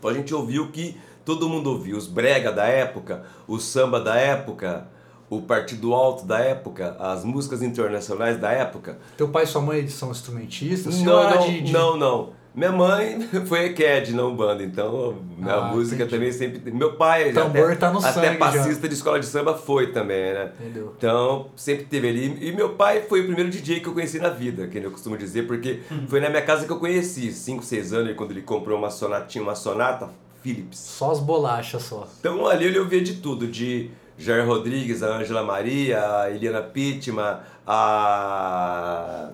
[0.00, 1.96] Então a gente ouviu o que todo mundo ouvia.
[1.96, 4.88] Os brega da época, o samba da época,
[5.28, 8.98] o partido alto da época, as músicas internacionais da época.
[9.16, 10.96] Teu pai e sua mãe são instrumentistas?
[11.02, 12.39] Não, não, de- de- não, não.
[12.54, 16.10] Minha mãe foi EQED, não banda, então a Ah, música entendi.
[16.10, 16.72] também sempre.
[16.72, 20.50] Meu pai, Tambor até, tá no até passista de escola de samba foi também, né?
[20.60, 20.94] Entendeu?
[20.98, 22.38] Então, sempre teve ali.
[22.40, 25.16] E meu pai foi o primeiro DJ que eu conheci na vida, que eu costumo
[25.16, 26.06] dizer, porque Uhum.
[26.08, 29.42] foi na minha casa que eu conheci, 5, 6 anos, quando ele comprou uma sonatinha,
[29.44, 30.08] uma sonata
[30.42, 30.78] Philips.
[30.78, 32.08] Só as bolachas só.
[32.18, 37.36] Então ali ele ouvia de tudo, de Jair Rodrigues, a Ângela Maria, a Eliana Pittman,
[37.66, 39.30] a.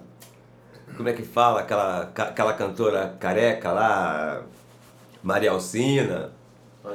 [0.97, 1.61] Como é que fala?
[1.61, 4.42] Aquela, aquela cantora careca lá,
[5.22, 6.32] Maria Alcina.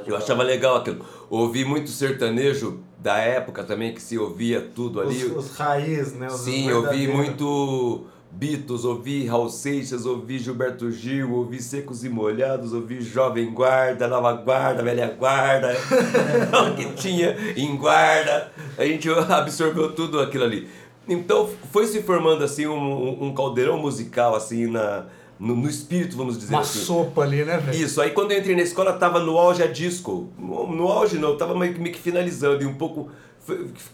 [0.06, 1.04] Eu achava legal aquilo.
[1.28, 5.24] Ouvi muito sertanejo da época também, que se ouvia tudo ali.
[5.24, 6.26] Os, os raiz, né?
[6.28, 7.14] Os Sim, eu vi verdadeiros.
[7.16, 14.08] muito Beatles, ouvi Raul Seixas, ouvi Gilberto Gil, ouvi Secos e Molhados, ouvi Jovem Guarda,
[14.08, 15.76] Nova Guarda, Velha Guarda,
[16.72, 18.50] o que tinha em guarda.
[18.78, 20.68] A gente absorveu tudo aquilo ali.
[21.08, 25.06] Então foi se formando assim um, um- caldeirão musical assim na,
[25.38, 26.78] no, no espírito, vamos dizer Uma assim.
[26.78, 27.76] sopa ali, né, velho?
[27.76, 30.28] Isso, aí quando eu entrei na escola tava no auge a disco.
[30.38, 33.10] No, no auge não, tava meio que, meio que finalizando e um pouco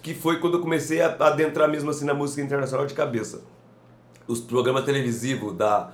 [0.03, 3.41] que foi quando eu comecei a adentrar mesmo assim na música internacional de cabeça.
[4.27, 5.91] Os programas televisivos da,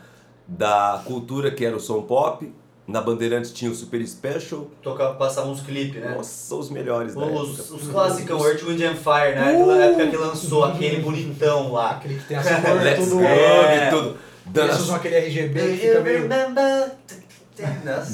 [0.49, 2.53] da cultura, que era o som pop,
[2.87, 4.71] na Bandeirantes tinha o Super Special.
[4.83, 6.15] Tocava, passava uns clipes, né?
[6.15, 9.53] Nossa, os melhores da Os, os clássicos, Earth, Wind and Fire, né?
[9.55, 11.93] Aquela época que lançou aquele bonitão lá.
[11.93, 13.17] Aquele que tem as cores Let's tudo.
[13.17, 13.87] Go É.
[13.87, 14.17] e tudo.
[14.55, 16.29] Eles usam Dana, aquele RGB que fica meio.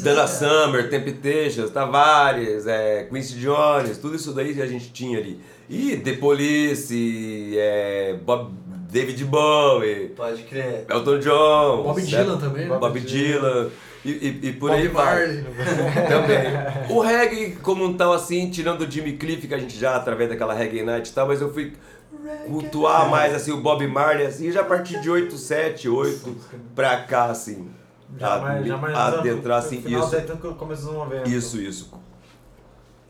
[0.02, 5.40] Dana Summer, Temptations, Tavares, é, Quincy Jones, tudo isso daí que a gente tinha ali.
[5.68, 8.52] E The Police, é, Bob,
[8.90, 10.84] David Bowie, Pode crer.
[10.88, 12.24] Elton John, Bob certo?
[12.24, 12.78] Dylan também, né?
[12.78, 13.70] Bob Dylan
[14.04, 15.04] e, e, e por Bob aí vai.
[15.04, 15.44] Marley.
[16.08, 16.96] Também.
[16.96, 20.28] O reggae como um tal assim, tirando o Jimmy Cliff, que a gente já através
[20.30, 21.72] daquela reggae night e tal, mas eu fui
[22.46, 26.36] cultuar mais assim o Bob Marley assim, já a partir de 8, 7, 8
[26.74, 27.70] pra cá assim.
[28.18, 30.16] Já a- mais, já mais adentrar assim, final isso.
[30.16, 30.36] isso.
[30.36, 31.28] do começo dos 90.
[31.28, 31.92] Isso, isso.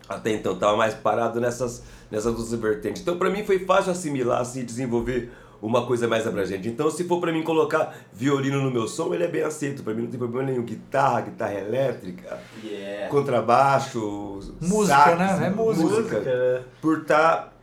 [0.08, 3.00] Até então tava mais parado nessas, nessas duas vertentes.
[3.02, 5.30] Então pra mim foi fácil assimilar, assim, desenvolver
[5.62, 6.68] uma coisa mais abrangente.
[6.68, 9.82] Então se for pra mim colocar violino no meu som, ele é bem aceito.
[9.82, 10.62] Pra mim não tem problema nenhum.
[10.64, 13.08] Guitarra, guitarra elétrica, Yeah.
[13.08, 15.46] contrabaixo, Música, sax, né?
[15.46, 15.86] É música.
[15.88, 16.60] Música, é.
[16.80, 17.56] Por estar,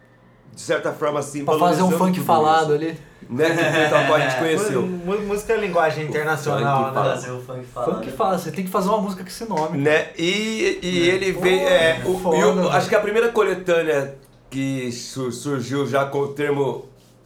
[0.54, 2.86] de certa forma, assim, Pra fazer um funk falado isso.
[2.86, 3.08] ali.
[3.30, 3.50] Né?
[3.50, 4.82] Que foi qual a gente conheceu.
[4.84, 7.04] Mú- Música é linguagem internacional, funk né?
[7.04, 7.96] Fazer o funk falando.
[7.96, 9.78] Funk fala, você tem que fazer uma música com esse nome.
[9.80, 10.10] Né?
[10.18, 11.68] E, e ele veio.
[11.68, 14.16] É, o- foda, o- acho que a primeira coletânea
[14.50, 16.86] que su- surgiu já com o termo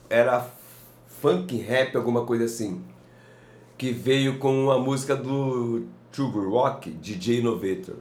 [0.10, 0.44] era
[1.22, 2.82] funk rap, alguma coisa assim.
[3.78, 7.96] Que veio com a música do Sugar Rock, DJ Innovator.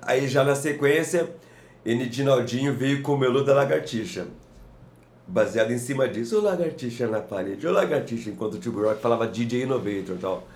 [0.00, 1.30] Aí já na sequência,
[1.84, 2.06] N.
[2.08, 4.26] Dinaldinho veio com o Melô da Lagartixa.
[5.28, 9.28] Baseado em cima disso, o Lagartixa na parede, o Lagartixa, enquanto o Sugar Rock falava
[9.28, 10.48] DJ Innovator e tal.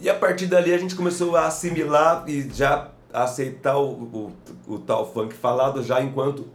[0.00, 4.32] E a partir dali a gente começou a assimilar e já aceitar o, o,
[4.66, 6.46] o tal funk falado já enquanto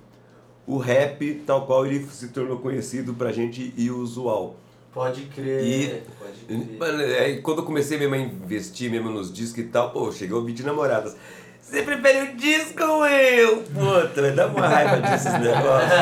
[0.68, 4.56] o rap, tal qual ele se tornou conhecido pra gente e usual.
[4.94, 5.64] Pode crer.
[5.64, 6.78] E- Pode crer.
[6.80, 10.34] Mano, aí quando eu comecei mesmo a investir mesmo nos discos e tal, pô, cheguei
[10.36, 11.16] a ouvir de namoradas.
[11.62, 13.58] Você prefere o disco ou eu?
[13.58, 15.92] Puta, dar uma raiva desses negócios.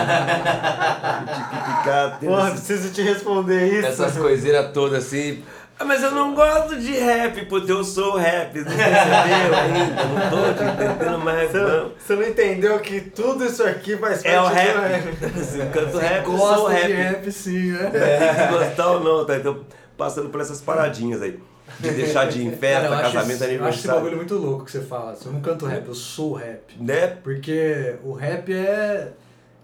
[1.26, 3.88] Tinha que ficar tendo Porra, preciso te responder isso.
[3.88, 5.44] essas coiseiras todas assim.
[5.80, 10.30] Ah, mas eu não gosto de rap, puta, eu sou rap, não percebeu ainda, não
[10.30, 11.92] tô te entendendo mais Você, não.
[12.00, 15.44] você não entendeu que tudo isso aqui faz parte É o do rap.
[15.44, 16.88] Se eu canto rap, eu sou Gosta rap.
[16.88, 17.92] de rap sim, né?
[17.94, 19.36] É, tem que gostar ou não, tá?
[19.38, 19.60] Então,
[19.96, 21.40] passando por essas paradinhas aí.
[21.80, 24.18] De deixar de ir em festa, Cara, casamento, esse- Eu acho esse bagulho aniversário.
[24.18, 25.16] muito louco que você fala.
[25.24, 26.74] Eu não canto rap, eu sou rap.
[26.80, 27.08] Né?
[27.22, 29.10] Porque o rap é,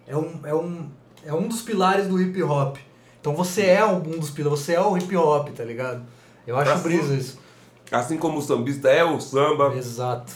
[0.08, 0.92] é, um, é, um,
[1.26, 2.76] é um dos pilares do hip hop.
[3.24, 6.04] Então você é um dos pilares, você é o hip hop, tá ligado?
[6.46, 7.40] Eu acho Pra brisa isso.
[7.90, 10.34] Assim como o sambista é o samba, Exato.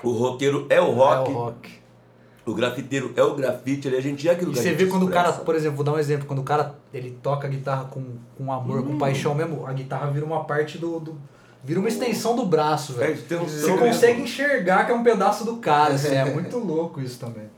[0.00, 1.70] o roqueiro é o rock, É o rock.
[2.46, 5.08] o grafiteiro é o grafite, a gente é aquilo E que você vê quando o
[5.08, 5.44] cara, expressa.
[5.44, 8.04] por exemplo, vou dar um exemplo, quando o cara ele toca a guitarra com,
[8.38, 8.92] com amor, Hum.
[8.92, 11.00] com paixão mesmo, a guitarra vira uma parte do.
[11.00, 11.18] do-
[11.64, 13.22] vira uma extensão do braço, É, velho.
[13.22, 14.24] tem um Você som consegue mesmo.
[14.24, 17.50] enxergar que é um pedaço do cara, assim, é muito louco isso também.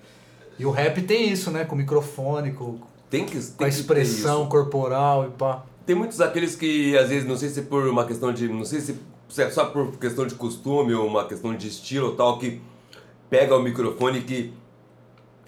[0.59, 1.64] E o rap tem isso, né?
[1.66, 2.79] Com o microfone, com,
[3.13, 5.63] Tem que, tem com a que ter expressão corporal e pá.
[5.85, 8.49] Tem muitos aqueles que, às vezes, não sei se é por uma questão de.
[8.49, 8.97] Não sei se
[9.39, 12.59] é só por questão de costume ou uma questão de estilo ou tal, que
[13.29, 14.55] pega o microfone que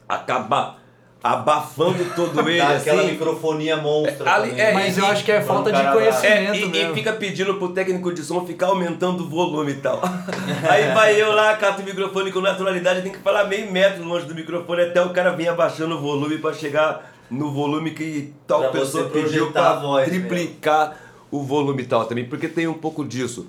[0.06, 0.76] acaba
[1.22, 3.12] abafando todo ele, Dá aquela assim.
[3.12, 4.30] microfonia monstra.
[4.30, 4.64] Ali- também.
[4.66, 7.54] é, Mas e- eu acho que é falta de conhecimento É, e, e fica pedindo
[7.54, 10.02] pro técnico de som ficar aumentando o volume e tal.
[10.68, 14.26] Aí vai eu lá, cato o microfone com naturalidade, tem que falar meio metro longe
[14.26, 18.60] do microfone até o cara vir abaixando o volume pra chegar no volume que tal
[18.60, 20.96] Pra pessoa pediu projetar pra a voz triplicar
[21.30, 23.46] o volume e tal também, porque tem um pouco disso.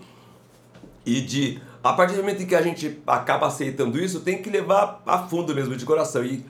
[1.06, 1.62] E de.
[1.84, 5.20] A partir do momento em que a gente acaba aceitando isso, tem que levar a
[5.20, 6.24] fundo mesmo, de coração.
[6.24, 6.44] E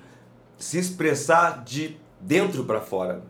[0.58, 3.22] se expressar de dentro pra fora.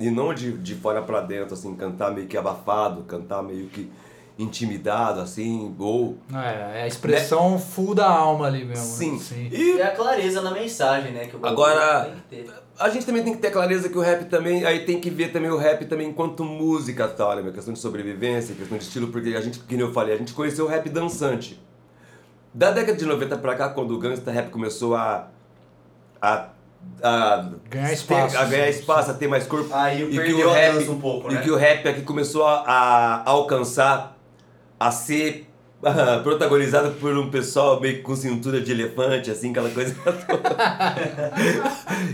[0.00, 3.90] E não de, de fora pra dentro, assim, cantar meio que abafado, cantar meio que
[4.38, 6.16] intimidado, assim, ou.
[6.34, 8.84] É, é a expressão full da alma ali mesmo.
[8.84, 9.12] Sim.
[9.12, 9.18] Né?
[9.18, 9.48] Sim.
[9.52, 11.26] E E a clareza na mensagem, né?
[11.26, 12.61] Que o Agora- tem que ter.
[12.78, 15.32] A gente também tem que ter clareza que o rap também, aí tem que ver
[15.32, 17.50] também o rap também enquanto música tal, né?
[17.52, 20.64] Questão de sobrevivência, questão de estilo, porque a gente, que eu falei, a gente conheceu
[20.64, 21.60] o rap dançante.
[22.54, 25.28] Da década de 90 pra cá, quando o gangsta rap começou a.
[26.20, 26.48] a,
[27.02, 29.72] a Ganhar ter- espaço, a ganhar espaço, a ter mais corpo.
[29.72, 31.40] Aí e que perdeu o rap, um pouco, e né?
[31.42, 34.18] que o rap aqui começou a, a alcançar,
[34.78, 35.48] a ser
[36.22, 40.56] protagonizada por um pessoal meio com cintura de elefante, assim, aquela coisa toda.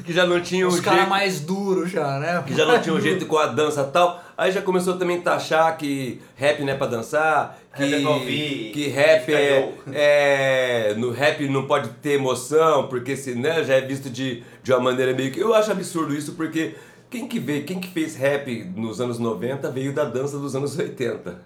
[0.05, 0.89] que já não tinha um Os jeito.
[0.89, 2.43] caras mais duros já, né?
[2.47, 4.23] que já não tinha um jeito com a dança e tal.
[4.37, 8.09] Aí já começou também a taxar que rap não é pra dançar, que, Rap é
[8.09, 13.75] ouvir, que rap é, é- No rap não pode ter emoção, porque se, né, já
[13.75, 15.39] é visto de, de uma maneira meio que.
[15.41, 16.75] Eu acho absurdo isso, porque
[17.11, 20.79] quem que veio, quem que fez rap nos anos 90 veio da dança dos anos
[20.79, 21.41] 80.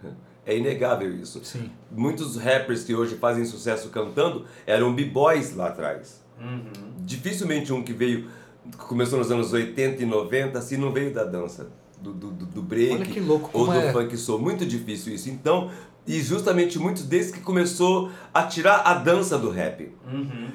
[0.44, 1.40] É inegável isso.
[1.44, 1.70] Sim.
[1.90, 6.20] Muitos rappers que hoje fazem sucesso cantando eram b-boys lá atrás.
[6.40, 6.64] Uhum.
[6.98, 8.28] Dificilmente um que veio,
[8.70, 11.70] que começou nos anos 80 e 90, assim, não veio da dança,
[12.00, 13.92] do, do, do- do break Olha que louco ou do é.
[13.92, 14.40] funk soul.
[14.40, 15.30] Muito difícil isso.
[15.30, 15.70] Então,
[16.06, 19.92] e justamente muitos desses que começou a tirar a dança do rap.
[20.12, 20.48] Uhum.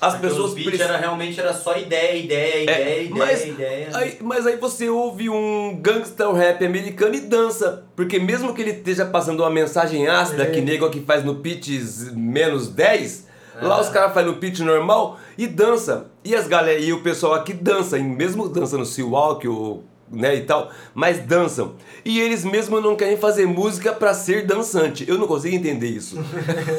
[0.00, 3.46] As Porque pessoas os beats era realmente era só ideia, ideia, ideia, É, ideia, mas,
[3.46, 3.88] ideia.
[3.94, 7.84] Aí, mas aí você ouve um gangster rap americano e dança.
[7.96, 11.68] Porque mesmo que ele esteja passando uma mensagem ácida, que nego aqui faz no pitch
[12.14, 13.26] menos 10,
[13.60, 16.06] lá os caras fazem no pitch normal e dança.
[16.24, 20.34] E as galera, e o pessoal aqui dança, e mesmo dança no Seawalk ou, né,
[20.36, 21.74] e tal, mas dançam.
[22.04, 25.04] E eles mesmo não querem fazer música pra ser dançante.
[25.08, 26.16] Eu não consigo entender isso.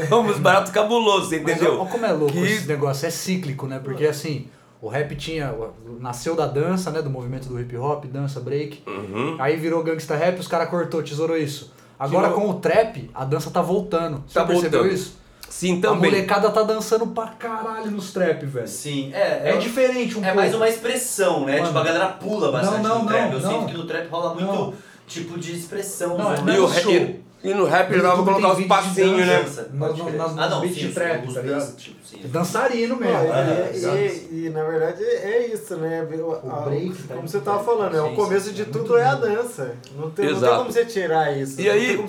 [0.09, 1.79] Vamos, barato cabuloso, você Mas entendeu?
[1.79, 3.79] olha como é louco Que- esse negócio, é cíclico, né?
[3.83, 4.47] Porque assim,
[4.81, 5.53] o rap tinha.
[5.99, 7.01] Nasceu da dança, né?
[7.01, 8.81] Do movimento do hip hop, dança, break.
[8.87, 9.35] Uhum.
[9.39, 11.71] Aí virou gangsta rap, os caras cortou, tesourou isso.
[11.99, 14.23] Agora com o trap, a dança tá voltando.
[14.25, 14.95] Você Tá percebeu voltando.
[14.95, 15.18] isso?
[15.49, 16.11] Sim, A também.
[16.11, 18.67] molecada tá dançando pra caralho nos trap, velho.
[18.67, 19.49] Sim, é.
[19.51, 20.35] É diferente um É pouco.
[20.37, 21.53] mais uma expressão, né?
[21.55, 21.67] Mano.
[21.67, 23.29] Tipo, a galera pula bastante Não, não, no trap.
[23.31, 23.59] não, Eu não.
[23.61, 24.73] sinto que no trap rola muito Não.
[25.07, 26.17] tipo de expressão.
[26.17, 26.53] Não, né?
[26.53, 26.91] é E, o show.
[26.91, 29.39] e, e no rap ele dava colocar os passinhos, né?
[29.73, 30.13] Nas- crer.
[30.15, 31.75] nas- ah, não, beats sim, trap, os tá ligado?
[31.77, 32.19] tipo, sim.
[32.25, 33.33] Dançarino Não, mesmo.
[33.73, 36.03] e- é, e, na verdade é isso, né?
[36.03, 37.15] O A- break, tá?
[37.15, 39.75] como você tava falando, é Sim, o começo de é tudo é a dança.
[39.95, 41.59] Não tem, não tem como você tirar isso.
[41.59, 42.05] E não aí-.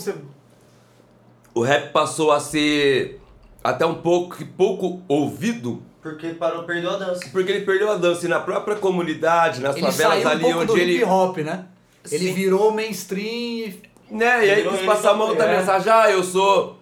[1.55, 3.20] O rap passou a ser
[3.63, 7.21] até um pouco, pouco ouvido Porque parou, perdeu a dança.
[7.31, 10.43] porque ele perdeu a dança e na própria comunidade, nas Ele favelas saiu um ali
[10.43, 11.05] pouco do onde hip ele.
[11.05, 11.67] hop, né?
[12.11, 12.33] Ele Sim.
[12.35, 13.81] virou mainstream e
[14.11, 15.59] Né, e aí quis ele passar uma outra é.
[15.59, 16.79] mensagem, ah, eu sou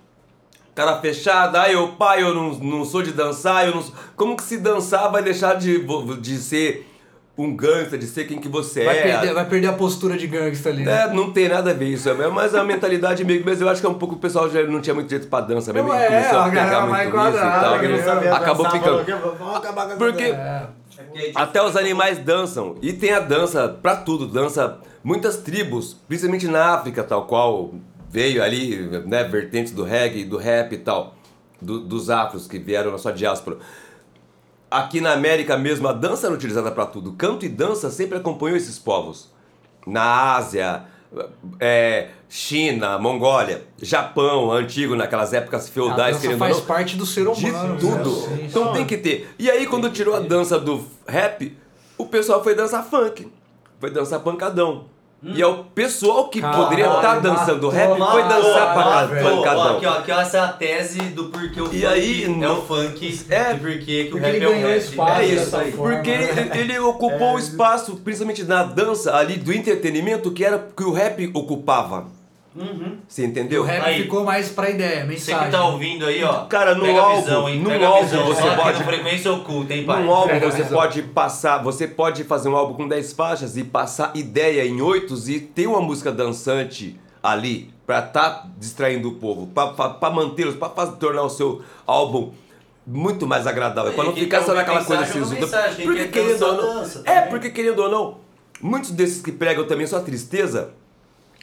[0.75, 3.93] cara fechado, ah, eu pai, eu não, não sou de dançar, eu não sou...
[4.15, 5.85] Como que se dançar vai deixar de,
[6.21, 6.88] de ser
[7.39, 9.03] um gangster, de ser quem que você vai, é?
[9.03, 11.05] perder, vai perder a postura de gangsta ali, né?
[11.05, 13.69] É, não tem nada a ver isso, é mas é uma mentalidade meio mas eu
[13.69, 15.89] acho que é um pouco o pessoal já não tinha muito jeito pra dança, mesmo
[15.89, 18.35] Não é, começou a a pegar muito nisso e tal, que Quem não É, sabia
[18.35, 19.05] acabou dançar, ficando.
[19.39, 20.23] falou Porque-.
[20.25, 20.67] É.
[20.97, 22.75] Porque, Até os animais dançam.
[22.83, 24.27] E tem a dança pra tudo.
[24.27, 27.73] Dança muitas tribos, principalmente na África, tal qual
[28.11, 28.77] veio ali,
[29.07, 31.15] né, vertentes do reggae, do rap e tal,
[31.63, 33.59] do- dos afros que vieram na sua diáspora.
[34.71, 37.13] Aqui na América mesmo, a dança era utilizada pra tudo.
[37.13, 39.31] Canto e dança sempre acompanhou esses povos.
[39.87, 40.85] Na Ásia,
[41.59, 46.97] é, China, Mongólia, Japão, antigo, naquelas épocas A feudais, dança querendo ou faz não parte
[46.97, 47.79] do ser de humano.
[47.79, 48.11] tudo.
[48.29, 48.37] né?
[48.37, 49.31] Sim, Então tem que ter.
[49.39, 51.57] E aí quando tirou a dança do rap,
[51.97, 53.31] o pessoal foi dançar funk.
[53.81, 54.85] Foi dançar pancadão.
[55.21, 58.85] E é o pessoal que Caralho, poderia estar dançando matou, rap foi matou, dançar pra
[58.85, 59.09] matou.
[59.17, 59.77] ca- Ó, pancadão.
[59.77, 62.29] aqui, ó, aqui, ó, essa é a tese do porquê o E funk aí, é
[62.29, 64.79] não- o funk É, e porquê que o porque rap ele é o ganhou rap.
[64.79, 65.73] espaço É isso aí.
[65.73, 66.51] forma, Porque né?
[66.55, 70.93] ele, ele ocupou o espaço, principalmente na dança ali do entretenimento, que era que o
[70.93, 72.07] rap ocupava.
[72.57, 72.97] Uhum.
[73.07, 73.63] Você entendeu?
[73.63, 74.03] o rap Aí.
[74.03, 75.45] ficou mais pra ideia, Você mensagem.
[75.47, 76.45] que tá ouvindo aí, ó.
[76.47, 77.61] Cara, no pega álbum- visão, hein?
[77.61, 78.27] no pega álbum visão.
[78.27, 80.03] você Só pode- Frequência Oculta, hein, pai?
[80.03, 83.63] Num álbum Pega você pode passar, você pode fazer um álbum com 10 faixas e
[83.65, 89.47] passar ideia em oitos e ter uma música dançante ali pra tá distraindo o povo,
[89.49, 92.33] pra, pra, pra mantê-los, pra faz- tornar o seu álbum
[92.87, 95.41] muito mais agradável, pra não ficar só ouvir naquela coisa sisuda.
[95.41, 95.77] mensagem.
[95.77, 98.17] Quem Porque quer querendo ou não, dança é porque querendo ou não,
[98.63, 100.71] muitos desses que pregam também só tristeza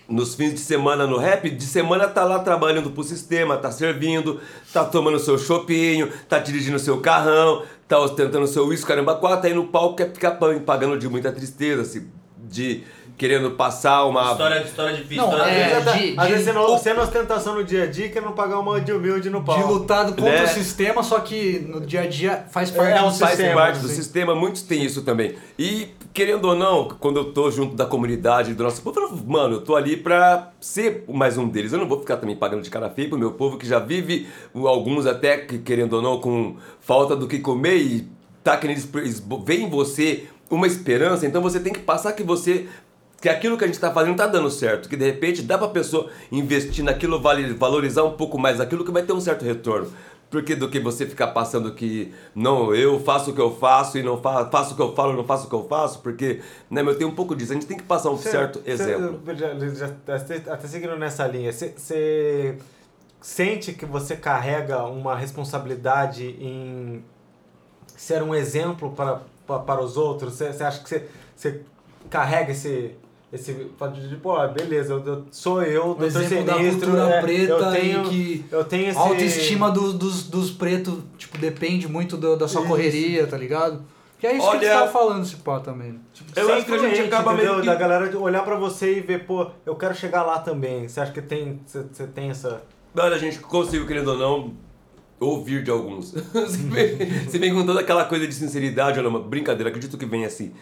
[0.08, 4.39] nos fins de semana no rap, de semana tá lá trabalhando pro sistema, tá servindo,
[4.72, 9.53] tá tomando seu chopinho, tá dirigindo seu carrão, tá ostentando seu uísque, caramba, quatro, aí
[9.53, 12.08] no palco quer ficar pa- pagando de muita tristeza, assim,
[12.47, 12.84] de
[13.18, 14.34] querendo passar uma...
[14.34, 15.24] História, história difícil.
[15.24, 17.84] Não, história é, vezes, de- às de- vezes você não, você não ostentação no dia
[17.84, 19.72] a dia quer não pagar uma de humilde no De palco.
[19.74, 20.43] lutar contra Né?
[20.43, 23.56] o sistema, só que no dia a dia faz parte É, do um faz sistema.
[23.62, 23.95] parte do assim.
[23.95, 25.36] sistema, muitos têm isso também.
[25.58, 29.61] E, querendo ou não, quando eu tô junto da comunidade, do nosso povo, mano, eu
[29.61, 31.74] tô ali pra ser mais um deles.
[31.74, 34.26] Eu não vou ficar também pagando de cara feia pro meu povo que já vive,
[34.55, 38.07] alguns até, que, querendo ou não, com falta do que comer e
[38.41, 38.80] tá querendo
[39.43, 42.66] ver em você uma esperança, então você tem que passar que você
[43.22, 45.68] que aquilo que a gente está fazendo tá dando certo, que de repente dá pra
[45.68, 49.91] pessoa investir naquilo, valorizar um pouco mais aquilo que vai ter um certo retorno.
[50.30, 54.03] Porque do que você ficar passando que não, eu faço o que eu faço e
[54.03, 56.82] não fa faço o que eu falo, não faço o que eu faço, porque, né,
[56.84, 57.51] meu, tem um pouco disso.
[57.51, 59.21] A gente tem que passar um Cê- certo cê- exemplo.
[59.36, 59.53] já-
[59.88, 62.57] já- até, seguindo nessa linha, você
[63.21, 67.03] sente que você carrega uma responsabilidade em
[67.95, 70.34] ser um exemplo para, para, para os outros?
[70.34, 71.03] Você, acha que
[71.36, 71.61] você
[72.09, 72.95] carrega esse.
[73.36, 77.21] Esse fato de, pô, beleza, eu, eu- sou eu, O doutor da sinistro, cultura é,
[77.21, 78.97] preta eu tenho, que eu tenho esse...
[78.97, 82.69] a autoestima do- dos, dos pretos, tipo, depende muito do- da sua Isso.
[82.69, 83.83] correria, tá ligado?
[84.17, 85.99] Que é isso que Olha- gente tava falando, esse pá também.
[86.36, 89.01] Eu ser acho que a gente acaba meio que- Da galera olhar pra você e
[89.01, 90.88] ver, pô, eu quero chegar lá também.
[90.88, 92.61] Você acha que tem, você, você tem essa...
[92.97, 94.53] Olha, a gente conseguiu, querendo ou não,
[95.19, 96.11] ouvir de alguns.
[96.13, 96.95] Você vem,
[97.27, 100.53] você vem com toda aquela coisa de sinceridade, olha, uma brincadeira, acredito que vem assim.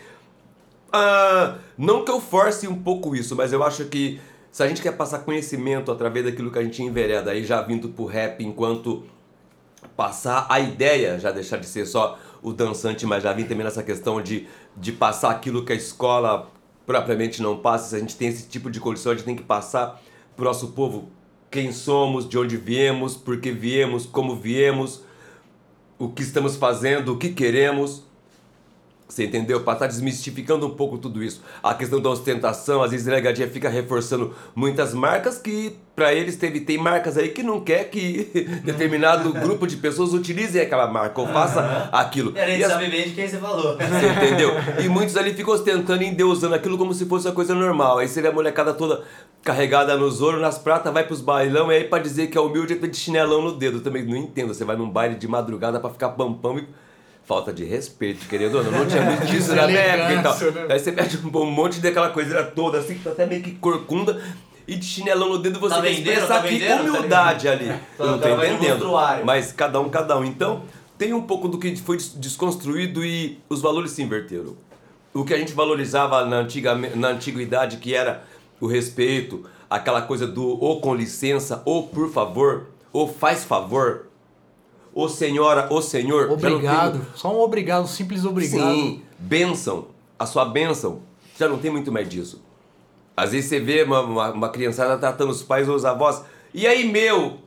[0.94, 4.22] Ah, não que eu force um pouco isso, mas eu acho que
[4.52, 7.90] se a gente quer passar conhecimento através daquilo que a gente envereda, aí já vindo
[7.90, 9.04] pro rap enquanto
[9.98, 13.82] passar a ideia, já deixar de ser só o dançante, mas já vir também nessa
[13.82, 16.52] questão de, de passar aquilo que a escola
[16.86, 17.90] propriamente não passa.
[17.90, 20.00] Se a gente tem esse tipo de condição, a gente tem que passar
[20.36, 21.10] pro nosso povo
[21.50, 25.04] quem somos, de onde viemos, por que viemos, como viemos,
[25.98, 28.04] o que estamos fazendo, o que queremos.
[29.14, 29.62] Você entendeu?
[29.62, 31.40] Para estar desmistificando um pouco tudo isso.
[31.62, 36.36] A questão da ostentação, às vezes a delegadia fica reforçando muitas marcas que, para eles,
[36.36, 38.32] teve, tem marcas aí que não quer que
[38.66, 42.34] determinado grupo de pessoas utilizem aquela marca ou faça aquilo.
[42.36, 43.78] E a gente as- sabe bem de quem você falou.
[43.78, 44.50] você entendeu?
[44.84, 48.00] E muitos ali ficam ostentando e endeusando aquilo como se fosse uma coisa normal.
[48.00, 49.04] Aí você vê a molecada toda
[49.44, 52.74] carregada nos ouro, nas pratas, vai pros bailão, e aí pra dizer que é humilde,
[52.74, 53.78] entra de chinelão no dedo.
[53.78, 54.56] Eu também não entendo.
[54.56, 56.68] Você vai num baile de madrugada pra ficar pampão e.
[57.26, 58.58] Falta de respeito, querido.
[58.58, 60.52] ou Não, não tinha muito disso na minha época e tal.
[60.52, 60.68] Né?
[60.74, 64.22] Aí você mete um monte daquela coisa toda assim, que tá até meio que corcunda.
[64.68, 67.68] E de chinelão no dedo você Tá vendendo, expressar tá que tá humildade ali.
[67.68, 68.92] Tá- Eu não tô tá entendendo.
[69.26, 70.24] Mas cada um, cada um.
[70.24, 70.64] Então,
[70.98, 74.56] tem um pouco do que foi des- desconstruído e os valores se inverteram.
[75.14, 78.24] O que a gente valorizava na, antiga, na antiguidade, que era
[78.60, 84.08] o respeito, aquela coisa do ou com licença, ou por favor, ou faz favor,
[84.94, 86.28] ou senhora, ou senhor.
[86.28, 87.06] não Obrigado.
[87.16, 88.74] Só um obrigado, um simples obrigado.
[88.74, 89.88] Sim, bênção.
[90.18, 91.00] A sua bênção.
[91.38, 92.42] Já não tem muito mais disso.
[93.18, 96.24] Às vezes você vê uma, uma, uma criançada tratando os pais ou os avós.
[96.54, 97.38] E aí, meu?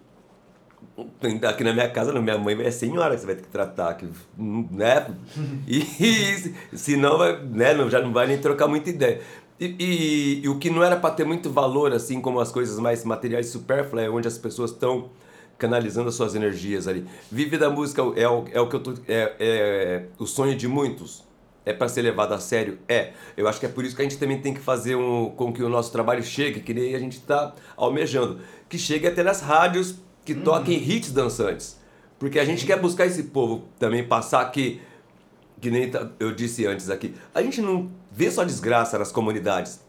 [1.49, 4.07] Aqui na minha casa, minha mãe, é senhora que você vai ter que tratar, que,
[4.38, 5.07] né?
[5.68, 9.20] E, e senão vai, né, não- já não vai nem trocar muita ideia.
[9.61, 12.78] E, e- e o que não era para ter muito valor, assim como as coisas
[12.78, 15.11] mais materiais supérfluas, é onde as pessoas estão
[15.59, 17.07] canalizando as suas energias ali.
[17.30, 20.68] Vive da música é o, é o que eu tô, é, é o sonho de
[20.68, 21.24] muitos.
[21.64, 22.78] É para ser levado a sério?
[22.88, 23.12] É.
[23.36, 25.52] Eu acho que é por isso que a gente também tem que fazer um, com
[25.52, 28.38] que o nosso trabalho chegue, que nem a gente está almejando.
[28.68, 31.76] Que chegue até nas rádios que toquem hits dançantes.
[32.20, 34.80] Porque a gente quer buscar esse povo também, passar que,
[35.61, 39.80] que nem tá- eu disse antes aqui, a gente não vê só desgraça nas comunidades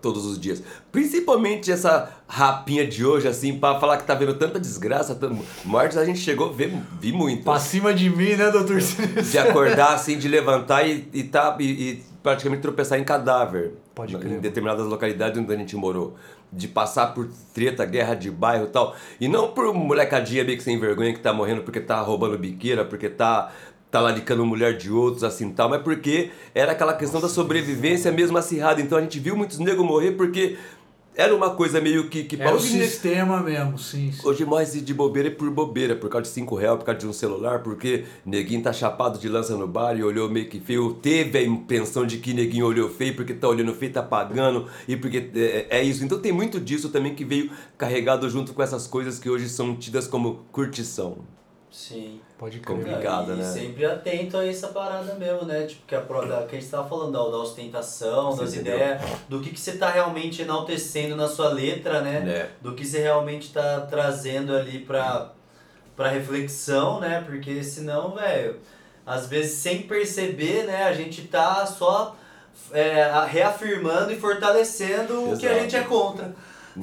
[0.00, 0.62] todos os dias.
[0.92, 5.96] Principalmente essa rapinha de hoje, assim, para falar que tá vendo tanta desgraça, tanta mortes,
[5.96, 9.22] a gente chegou a ver, vi muito Pra cima de mim, né, doutor Sinistro?
[9.22, 13.74] de acordar assim, de levantar e, e, tá, e, e praticamente tropeçar em cadáver.
[13.94, 14.32] Pode crer.
[14.32, 16.14] Em determinadas localidades onde a gente morou.
[16.52, 18.96] De passar por treta, guerra de bairro e tal.
[19.20, 22.84] E não por molecadinha meio que sem vergonha que tá morrendo porque tá roubando biqueira,
[22.84, 23.52] porque tá,
[23.90, 28.38] tá laricando mulher de outros, assim tal, mas porque era aquela questão da sobrevivência mesmo
[28.38, 28.80] acirrada.
[28.80, 30.56] Então a gente viu muitos negros morrer porque
[31.16, 32.22] era uma coisa meio que.
[32.22, 34.12] que É o hoje, ne- sistema mesmo, sim.
[34.12, 34.26] sim.
[34.26, 37.06] Hoje morre de bobeira e por bobeira, por causa de 5 reais, por causa de
[37.06, 40.94] um celular, porque neguinho tá chapado de lança no bar e olhou meio que feio.
[40.94, 44.96] Teve a impressão de que neguinho olhou feio, porque tá olhando feio, tá pagando, e
[44.96, 46.04] porque é, é isso.
[46.04, 49.74] Então tem muito disso também que veio carregado junto com essas coisas que hoje são
[49.74, 51.18] tidas como curtição.
[51.70, 52.20] Sim.
[52.36, 52.76] Pode crer.
[52.78, 53.32] Complicado.
[53.32, 53.44] E né?
[53.44, 55.66] sempre atento a essa parada mesmo, né?
[55.66, 58.74] Tipo, que a, da, que a gente tava falando da, da ostentação, Você das entendeu?
[58.74, 62.20] ideias, do que, que você tá realmente enaltecendo na sua letra, né?
[62.20, 62.48] Né?
[62.60, 65.30] Do que você realmente tá trazendo ali pra,
[65.96, 67.22] pra reflexão, né?
[67.24, 68.58] Porque senão, velho,
[69.06, 72.16] às vezes sem perceber, né, a gente tá só
[72.72, 75.62] é, reafirmando e fortalecendo o que a Exato.
[75.62, 76.24] gente é contra.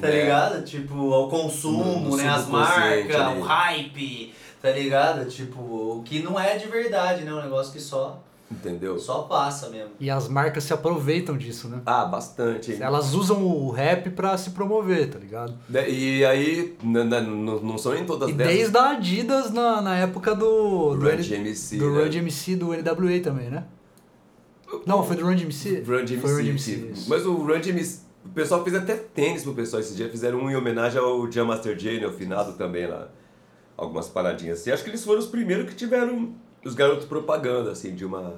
[0.00, 0.20] Tá Né?
[0.22, 0.62] ligado?
[0.64, 2.28] Tipo, ao consumo, No- no né?
[2.28, 5.24] As marcas, o hype, tá ligado?
[5.28, 7.32] Tipo, o que não é de verdade, né?
[7.32, 8.98] Um negócio que só, Entendeu?
[8.98, 9.90] só passa mesmo.
[10.00, 11.80] E as marcas se aproveitam disso, né?
[11.84, 12.72] Ah, bastante.
[12.72, 12.78] hein?
[12.80, 15.54] Elas usam o rap pra se promover, tá ligado?
[15.68, 15.88] Né?
[15.90, 18.54] E aí, n- n- n- não são em todas E dessas.
[18.54, 20.94] desde a Adidas na, na época do.
[20.96, 22.02] do Run DMC, Do né?
[22.04, 23.64] Run DMC do NWA também, né?
[24.86, 25.82] Não, foi do Run DMC?
[25.86, 26.18] Run DMC.
[26.20, 27.04] Foi o Run isso.
[27.08, 30.50] Mas o Run DMC, o pessoal fez até tênis pro pessoal esse dia, fizeram um
[30.50, 33.08] em homenagem ao Jam Master Jay, né, o finado também lá.
[33.78, 34.70] Algumas paradinhas assim.
[34.72, 36.30] Acho que eles foram os primeiros que tiveram
[36.64, 38.34] os garotos propaganda, assim, de uma,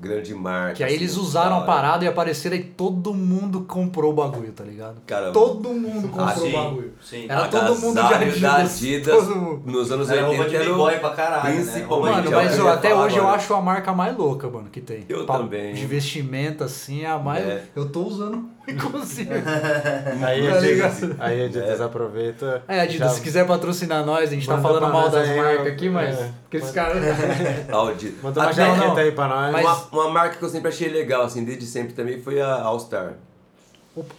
[0.00, 0.74] grande marca.
[0.74, 4.14] Que aí eles assim, usaram a da- parada e apareceram e todo mundo comprou o
[4.14, 4.96] bagulho, tá ligado?
[5.06, 6.92] Cara, Todo mundo comprou Ah, o sim, bagulho.
[7.00, 7.26] sim.
[7.28, 8.76] Era todo mundo de agasalho da Adidas.
[8.76, 9.62] Adidas todo mundo.
[9.72, 11.62] nos anos Era 80 roupa de era o- pra caralho, né?
[11.62, 14.16] principalmente, de Mano, é o mas eu, até falar hoje eu acho a marca mais
[14.16, 15.04] louca, mano, que tem.
[15.08, 15.74] Eu Pa- também.
[15.74, 17.44] De vestimenta, assim, é a mais.
[17.46, 17.64] É.
[17.76, 19.30] Eu tô usando, inclusive.
[20.24, 22.62] Aí Tá a aí a Adidas aproveita.
[22.68, 25.28] É, Adidas, já se quiser patrocinar nós, a gente tá Manda falando pra mal das
[25.28, 26.18] aí, marcas aqui, mas.
[26.18, 26.30] é.
[26.46, 27.02] Aqueles caras.
[27.70, 28.14] Audi.
[28.22, 28.96] Manda uma jaqueta não.
[28.96, 29.52] aí pra nós.
[29.52, 32.54] Mas- Uma, uma marca que eu sempre achei legal, assim, desde sempre também, foi a
[32.62, 33.14] All Star.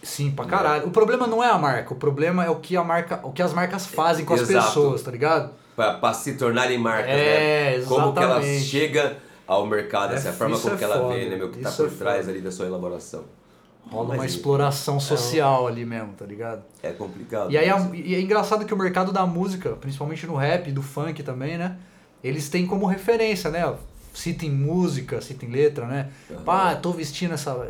[0.02, 0.86] Sim, pra caralho.
[0.86, 3.42] O problema não é a marca, o problema é o que, a marca, o que
[3.42, 4.66] as marcas fazem com as Exato.
[4.68, 5.50] pessoas, tá ligado?
[5.74, 7.84] Pra, pra se tornarem marcas, É, né?
[7.86, 8.64] Como que ela exatamente.
[8.64, 9.16] chega
[9.46, 11.50] ao mercado, É, essa é a forma como é que ela foda, vê, né, meu?
[11.50, 12.30] Que tá isso é por trás foda.
[12.30, 13.24] ali da sua elaboração.
[13.90, 16.62] Rola uma e- exploração social ali mesmo, tá ligado?
[16.82, 17.50] É complicado.
[17.50, 20.70] E aí a- mas- e é engraçado que o mercado da música, principalmente no rap,
[20.72, 21.76] do funk também, né?
[22.22, 23.74] Eles têm como referência, né?
[24.12, 26.08] Citem música, citem letra, né?
[26.44, 27.68] Pá, tô vestindo essa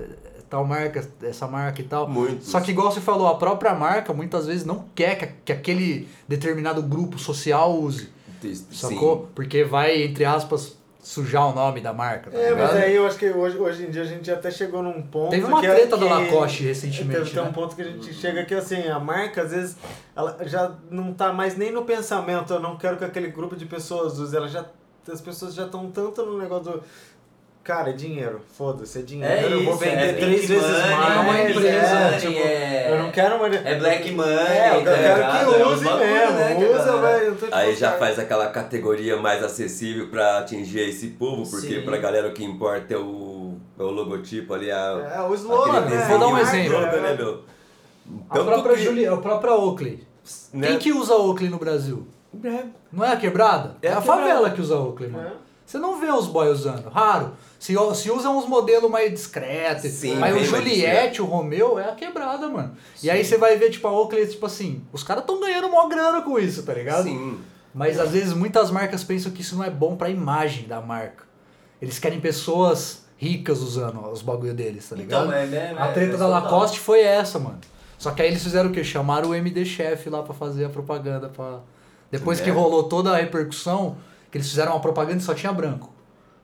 [0.48, 2.08] tal marca, essa marca e tal.
[2.08, 2.46] Muitos.
[2.48, 6.08] Só que igual você falou, a própria marca muitas vezes não quer que, que aquele
[6.28, 8.08] determinado grupo social use,
[8.40, 8.54] Sim.
[8.70, 9.28] sacou?
[9.34, 10.75] Porque vai, entre aspas,
[11.06, 13.90] sujar o nome da marca, tá É, mas aí eu acho que hoje, hoje em
[13.90, 15.30] dia a gente até chegou num ponto.
[15.30, 17.48] Teve uma que treta da que- Lacoste recentemente, Tem, tem né?
[17.48, 19.76] um ponto que a gente chega que assim, a marca às vezes
[20.16, 23.66] ela já não tá mais nem no pensamento, eu não quero que aquele grupo de
[23.66, 24.64] pessoas use, ela já
[25.10, 26.82] as pessoas já estão tanto no negócio do
[27.66, 30.62] cara, é dinheiro, foda-se, é dinheiro, É eu vou isso, vender é três Pink vezes
[30.70, 34.32] Money, mais, é uma empresa, é, tipo, é- eu não quero uma É Black Money,
[34.32, 35.54] é, eu tá quero ligado?
[35.54, 37.36] que É use bagulho, mesmo, né, que a usa, velho.
[37.50, 41.82] Aí já cara, faz aquela categoria mais acessível pra atingir esse povo, porque Sim.
[41.82, 45.80] pra galera o que importa é o, é o logotipo ali, a, É, o slogan,
[45.80, 46.06] né?
[46.08, 46.72] vou dar um exemplo.
[46.72, 47.42] todo, né, meu?
[48.30, 50.06] A Tanto própria, que- Juli, a própria Oakley.
[50.54, 50.68] né?
[50.68, 52.06] Quem que usa Oakley no Brasil?
[52.44, 53.74] É, Não é a quebrada?
[53.82, 54.22] É É, a a quebrada.
[54.22, 55.26] favela que usa Oakley, mano.
[55.28, 55.32] É.
[55.66, 57.32] Você não vê os boys usando, raro.
[57.58, 59.90] Se, se usam uns modelos mais discretos.
[59.90, 62.76] Sim, mas o Juliette, o Romeu, é a quebrada, mano.
[63.02, 65.86] E aí você vai ver, tipo, a Oakley, tipo assim, os caras tão ganhando mó
[65.88, 67.04] grana com isso, tá ligado?
[67.04, 67.38] Sim.
[67.74, 71.24] Mas às vezes muitas marcas pensam que isso não é bom pra imagem da marca.
[71.80, 75.26] Eles querem pessoas ricas usando os bagulho deles, tá ligado?
[75.26, 76.26] Então, é, é, A é, treta é da.
[76.26, 77.58] Lacoste foi essa, mano.
[77.98, 78.84] Só que aí eles fizeram o quê?
[78.84, 81.28] Chamaram o MD Chef lá pra fazer a propaganda.
[81.28, 81.60] Pra...
[82.10, 82.52] Depois que É.
[82.52, 83.96] rolou toda a repercussão,
[84.30, 85.92] que eles fizeram uma propaganda e só tinha branco.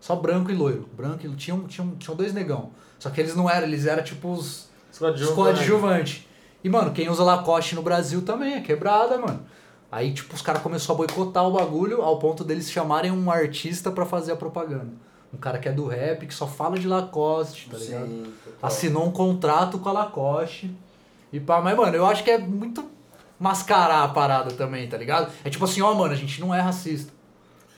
[0.02, 0.88] Só branco e loiro.
[0.96, 2.70] Branco e tinham, tinham, tinham dois negão.
[2.98, 5.34] Só que eles não eram, eles eram tipo os, os Coadjuvante.
[5.36, 6.28] coadjuvantes.
[6.64, 9.46] E, mano, quem usa Lacoste no Brasil também é quebrada, mano.
[9.92, 13.92] Aí, tipo, os caras começaram a boicotar o bagulho ao ponto deles chamarem um artista
[13.92, 14.90] pra fazer a propaganda.
[15.32, 18.08] Um cara que é do rap, que só fala de Lacoste, tá ligado?
[18.08, 20.68] Sim, assinou um contrato com a Lacoste.
[21.32, 22.84] E pá, mas, mano, eu acho que é muito
[23.38, 25.32] mascarar a parada também, tá ligado?
[25.44, 27.12] É tipo assim, ó, mano, a gente não é racista.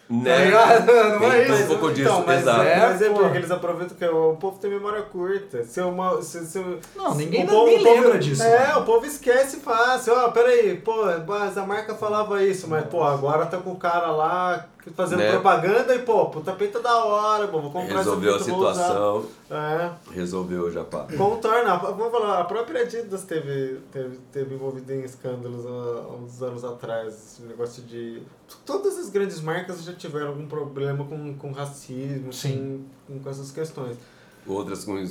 [0.08, 0.34] Né?
[0.36, 0.86] Tá ligado?
[1.20, 1.62] Não Tem- é isso.
[1.62, 2.60] um pouco disso, Então, mas exato.
[2.62, 5.64] É, mas é É, porque eles aproveitam que o povo tem memória curta.
[5.64, 6.58] Se uma, se, se,
[6.94, 8.80] Não, ninguém o não- nem o povo- lembra disso, É, mano.
[8.80, 10.12] o povo esquece fácil.
[10.14, 14.08] Ó, peraí, pô, mas a marca falava isso, mas, pô, agora tá com o cara
[14.10, 15.30] lá fazendo Né?
[15.30, 18.72] propaganda e, pô, puta peita da hora, pô, vou comprar Resolveu a essa fita, usar.
[18.74, 19.90] situação, É.
[20.12, 21.06] resolveu já, pá.
[21.16, 26.64] Contorna, vamos falar, a própria Adidas teve, teve, teve envolvida em escândalos há uns anos
[26.64, 28.22] atrás, esse negócio de...
[28.66, 32.84] Todas as grandes marcas já tiveram algum problema com, com racismo, Sim.
[33.06, 33.96] Com, com essas questões.
[34.46, 35.02] Outras com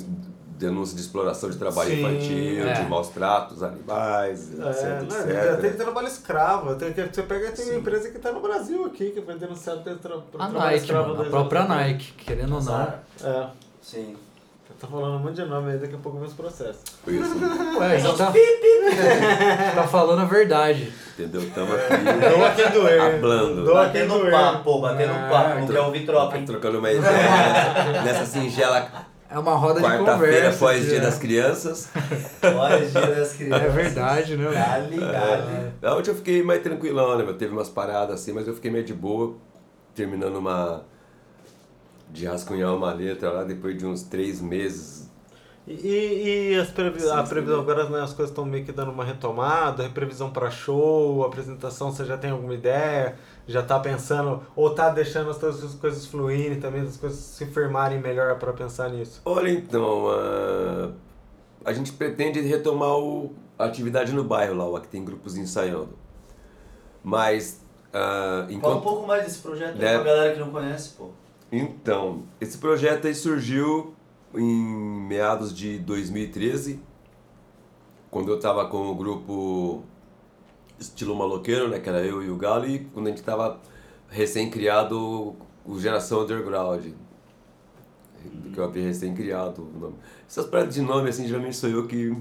[0.56, 2.72] denúncia de exploração de trabalho Sim, infantil, é.
[2.74, 5.20] de maus tratos, animais, É, etc, não,
[5.50, 5.60] etc.
[5.60, 6.74] tem trabalho escravo.
[6.76, 9.80] Tem, que- você pega, tem uma empresa que está no Brasil aqui, que foi denunciada
[9.80, 11.64] por tra, A trabalho Nike, escravo mano, a própria.
[11.64, 12.82] Nike, querendo ou não.
[13.24, 13.46] É,
[13.82, 14.16] Sim.
[14.80, 16.82] tá falando um monte de nome aí, daqui a pouco vem os processos.
[17.06, 17.34] Isso,
[17.80, 18.32] Ué, a gente tá,
[19.74, 20.92] tá falando a verdade.
[21.18, 21.42] entendeu?
[21.52, 23.00] Tamo Dou aqui aqui doer.
[23.00, 23.64] Hablando.
[23.64, 24.30] Dou aqui Batendo doer.
[24.30, 27.02] papo, batendo Ah, papo, não quer ouvir troca, trocando uma ideia
[28.04, 28.88] nessa singela
[29.34, 30.48] É uma roda de quarta-feira conversa.
[30.56, 31.88] após aqui, Dia das Crianças.
[32.56, 33.62] Olha, dia das crianças.
[33.62, 34.44] É verdade, né?
[34.52, 35.72] Gali, gali.
[35.80, 37.32] Da onde eu fiquei mais tranquilão, né?
[37.36, 39.34] Teve umas paradas assim, mas eu fiquei meio de boa,
[39.92, 40.84] terminando uma.
[42.12, 45.03] de rascunhar uma letra lá depois de uns três meses.
[45.66, 47.28] E, e as previ Sim, a sim.
[47.30, 51.90] previsão agora né, as coisas estão meio que dando uma retomada, previsão para show, apresentação,
[51.90, 53.16] você já tem alguma ideia?
[53.46, 57.46] Já tá pensando, ou tá deixando as coisas, as coisas fluírem também, as coisas se
[57.46, 59.22] firmarem melhor para pensar nisso?
[59.24, 60.90] Olha então, ah,
[61.64, 65.96] a gente pretende retomar o, a atividade no bairro lá, lá que tem grupos ensaiando.
[67.02, 67.62] Mas
[67.92, 68.82] ah, Fala um enquanto.
[68.82, 69.94] pouco mais desse projeto aí Né?
[69.94, 71.08] pra galera que não conhece, pô.
[71.50, 73.94] Então, esse projeto aí surgiu
[74.36, 74.64] em
[75.06, 76.80] meados de 2013,
[78.10, 79.82] quando eu tava com o grupo
[80.78, 83.60] Estilo Maloqueiro, né, que era eu e o Galo, e quando a gente tava
[84.08, 85.34] recém-criado
[85.64, 86.84] o Geração Underground.
[88.52, 89.62] que eu abri recém-criado.
[89.74, 89.94] o nome.
[90.26, 92.16] Essas paradas de nome, assim, geralmente sou eu que,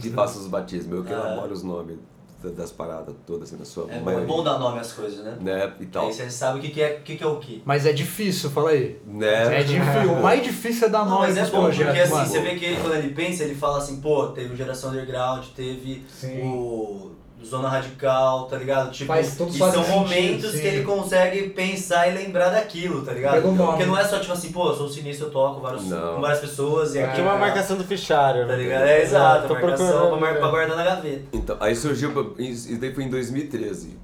[0.00, 1.16] que faço os batismos, eu que Ah.
[1.16, 1.98] elaboro os nomes
[2.42, 4.26] das paradas todas, assim, na sua É, bom- é maioria.
[4.28, 5.36] bom dar nome às coisas, né?
[5.40, 6.06] Né, e tal.
[6.06, 7.62] Aí você sabe o que, que, é, o que, que é o que.
[7.64, 9.00] Mas é difícil, fala aí.
[9.04, 9.60] Né?
[9.60, 10.12] É difícil.
[10.12, 12.26] O mais difícil é dar nome mas é bom, porque assim, mano.
[12.26, 15.46] você vê que ele, quando ele pensa, ele fala assim, pô, teve o Geração Underground,
[15.56, 16.40] teve Sim.
[16.42, 17.10] o
[17.44, 18.90] Zona Radical, tá ligado?
[18.90, 20.60] Tipo, Faz tudo e faz são sentido, momentos sim.
[20.60, 23.34] que ele consegue pensar e lembrar daquilo, tá ligado?
[23.34, 23.70] Pega o nome.
[23.70, 26.16] Porque não é só tipo assim, pô, eu sou sinistro, eu toco vários, Não.
[26.16, 28.42] com várias pessoas e É, aqui Aqui é uma marcação do fichário.
[28.46, 28.62] Tá né?
[28.62, 28.82] ligado?
[28.84, 30.40] É exato, Tô marcação procurando, pra, mar- né?
[30.40, 31.22] pra guardar na gaveta.
[31.32, 33.96] Então, aí surgiu, isso daí foi em 2013.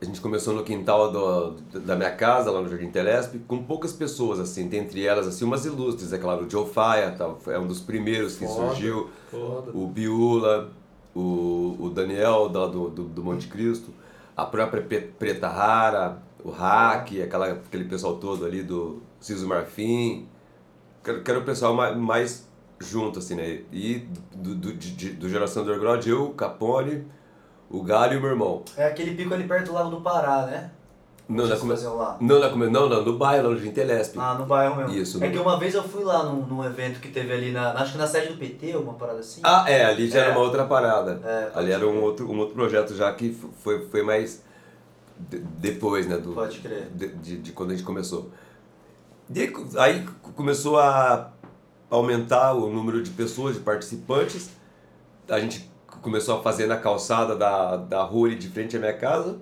[0.00, 1.50] A gente começou no quintal do,
[1.80, 5.64] da minha casa, lá no Jardim Telesp, com poucas pessoas, assim, dentre elas, assim, umas
[5.64, 8.68] ilustres, é claro, o Joe Faia, tal, é um dos primeiros que Foda.
[8.68, 9.70] surgiu, Foda.
[9.72, 10.68] o Biula,
[11.14, 13.92] o, o Daniel da- do, do, do Monte Cristo,
[14.36, 20.26] a própria Preta Rara, o Hack, aquela, aquele pessoal todo ali do Ciso Marfim,
[21.02, 22.48] que, que era o pessoal mais, mais
[22.80, 23.62] junto, assim, né?
[23.72, 27.04] E do, do, de- do Geração Underground, eu, Capone,
[27.70, 28.62] o Galho e o meu irmão.
[28.76, 30.70] É aquele pico ali perto do Lago do Pará, né?
[31.26, 31.74] Não, na come...
[31.74, 32.18] lá.
[32.20, 32.68] não, na come...
[32.68, 34.16] não, não, no bairro, lá no Gintelesp.
[34.18, 34.92] Ah, no bairro mesmo.
[34.94, 37.50] Isso, É no- que uma vez eu fui lá num, num evento que teve ali
[37.50, 37.72] na.
[37.72, 39.40] Acho que na sede do PT, uma parada assim.
[39.42, 40.22] Ah, é, ali já É.
[40.24, 41.20] era uma outra parada.
[41.24, 43.32] É, ali era um outro, um outro projeto já que
[43.62, 44.42] foi, foi mais
[45.18, 46.18] de- depois, né?
[46.18, 46.88] Do, Pode crer.
[46.94, 48.30] De, de, de quando a gente começou.
[49.34, 50.04] E aí,
[50.36, 51.30] começou a
[51.88, 54.50] aumentar o número de pessoas, de participantes.
[55.26, 55.70] A gente
[56.02, 59.38] começou a fazer na calçada da, da rua ali de frente à minha casa.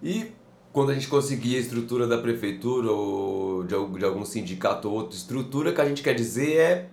[0.00, 0.30] E
[0.76, 4.94] quando a gente conseguia a estrutura da prefeitura ou de, al- de algum sindicato ou
[4.96, 6.88] outra estrutura, que a gente quer dizer é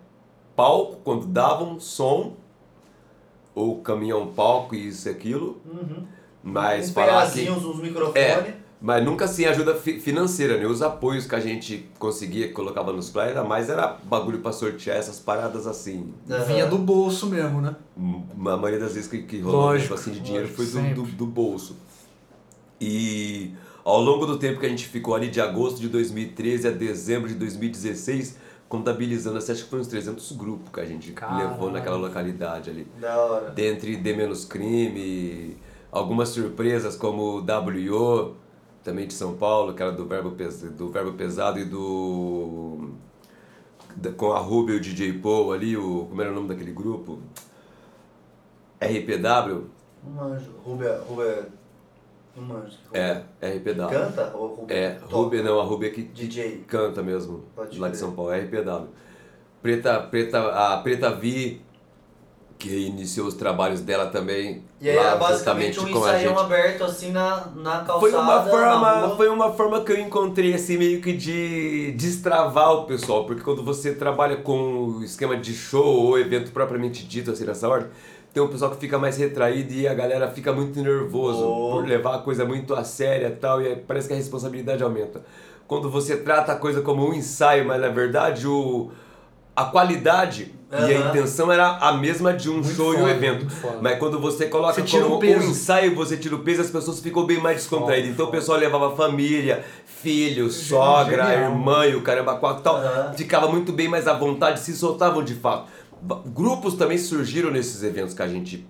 [0.56, 2.38] palco, quando davam som,
[3.54, 6.06] ou caminhão palco e isso e aquilo, Uhum.
[6.42, 7.50] mas um falar que...
[7.52, 8.16] uns microfones.
[8.16, 8.56] É.
[8.80, 10.66] Mas nunca assim ajuda fi- financeira, né?
[10.66, 14.96] Os apoios que a gente conseguia, que colocava nos era mais era bagulho pra sortear
[14.96, 16.14] essas paradas assim.
[16.30, 16.44] Aham.
[16.46, 17.76] Vinha do bolso mesmo, né?
[17.98, 21.02] A maioria das vezes que, que rolou Lógico, tipo assim, de dinheiro lógico, foi do,
[21.04, 21.76] do, do bolso.
[22.80, 23.54] E
[23.84, 27.28] ao longo do tempo que a gente ficou ali, de agosto de 2013 a dezembro
[27.28, 28.38] de 2016,
[28.70, 31.50] contabilizando, assim, acho que foi uns 300 grupos que a gente Caralho.
[31.52, 32.88] levou naquela localidade ali.
[33.00, 33.50] Da hora.
[33.52, 35.58] Dentre D Menos Crime,
[35.92, 38.36] algumas surpresas como o WO,
[38.84, 42.90] também de São Paulo, que era do Verbo, Pes- do verbo Pesado e do.
[43.96, 46.72] da- com a Ruby e o DJ Paul ali, o, como era o nome daquele
[46.72, 47.20] grupo?
[48.82, 49.66] RPW?
[50.04, 50.52] Não manjo.
[50.66, 51.00] Rubia.
[51.08, 51.48] Rubia.
[52.36, 52.78] Não manjo.
[52.92, 53.90] É, RPW.
[53.90, 54.32] Canta?
[54.36, 54.76] Ou Rubia?
[54.76, 55.00] É?
[55.04, 56.64] Ruby não, a Ruby é que, DJ.
[56.68, 57.98] canta mesmo, Pode lá de.
[57.98, 58.88] São Paulo, RPW.
[59.62, 61.62] Preta, Preta, a Preta Vi,
[62.58, 64.64] que iniciou os trabalhos dela também.
[64.82, 68.00] E aí lá era basicamente um ensaião aberto assim na, na calçada.
[68.00, 72.86] Foi uma, forma, foi uma forma que eu encontrei, assim, meio que de destravar o
[72.86, 77.46] pessoal, porque quando você trabalha com o esquema de show ou evento propriamente dito, assim,
[77.46, 77.90] nessa ordem,
[78.34, 81.72] tem um pessoal que fica mais retraído e a galera fica muito nervoso Oh.
[81.74, 85.22] por levar a coisa muito a séria e tal, e parece que a responsabilidade aumenta.
[85.68, 88.92] Quando você trata a coisa como um ensaio, mas na verdade o,
[89.56, 93.12] a qualidade e a intenção era a mesma de um Muito show e um foda,
[93.12, 93.48] evento.
[93.52, 93.78] foda.
[93.80, 97.00] Mas quando você coloca Você como o um ensaio, você tira o peso, as pessoas
[97.00, 98.06] ficam bem mais descontraídas.
[98.10, 98.40] Foda, Então o foda.
[98.40, 101.52] pessoal levava família, filho, sogra, genial.
[101.52, 102.78] irmã e o caramba quatro e tal.
[102.78, 103.14] Aham.
[103.16, 105.68] Ficava muito bem mais à vontade, se soltavam de fato.
[106.28, 108.68] Grupos também surgiram nesses eventos que a gente.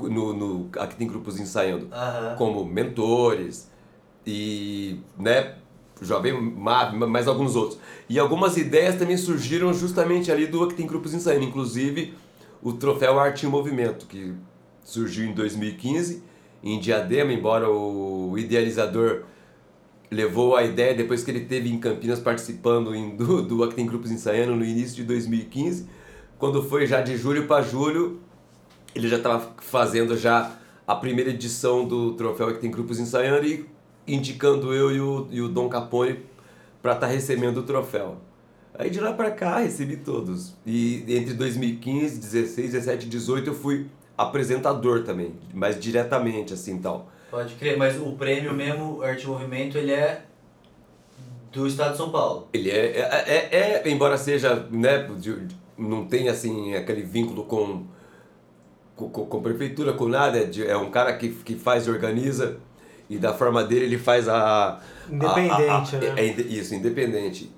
[0.00, 2.34] No, no, aqui tem grupos ensaiando Aham.
[2.36, 3.70] como mentores
[4.26, 5.54] e, né,
[6.00, 7.78] Jovem Mar, mais alguns outros.
[8.08, 12.14] E algumas ideias também surgiram justamente ali do que tem grupos ensaiando, inclusive
[12.62, 14.34] o troféu Arte em Movimento, que
[14.84, 16.22] surgiu em 2015
[16.62, 19.24] em Diadema, embora o idealizador
[20.10, 24.10] levou a ideia depois que ele teve em Campinas participando em, do, do Tem Grupos
[24.10, 25.88] Ensaiando no início de 2015.
[26.42, 28.18] Quando foi já de julho para julho,
[28.96, 30.50] ele já estava fazendo já
[30.84, 33.64] a primeira edição do troféu Aqui Tem Grupos Ensaiando e
[34.08, 36.18] indicando eu e o, e o Dom Capone
[36.82, 38.16] para estar recebendo o troféu.
[38.74, 40.56] Aí de lá para cá recebi todos.
[40.66, 43.86] E entre 2015, 16, 17 e 18 eu fui
[44.18, 47.08] apresentador também, mais diretamente assim tal.
[47.30, 50.24] Pode crer, mas o prêmio mesmo, Arte e Movimento, ele é
[51.52, 52.48] do estado de São Paulo.
[52.52, 57.84] Ele é, é, é, é, embora seja, né, de- não tem assim aquele vínculo com,
[58.96, 62.58] com, com- prefeitura, com nada, é, de- é um cara que, que faz e organiza
[63.10, 64.80] e da forma dele ele faz a...
[65.10, 66.14] Independente, a- a- né?
[66.16, 67.50] É, inde- isso, independente.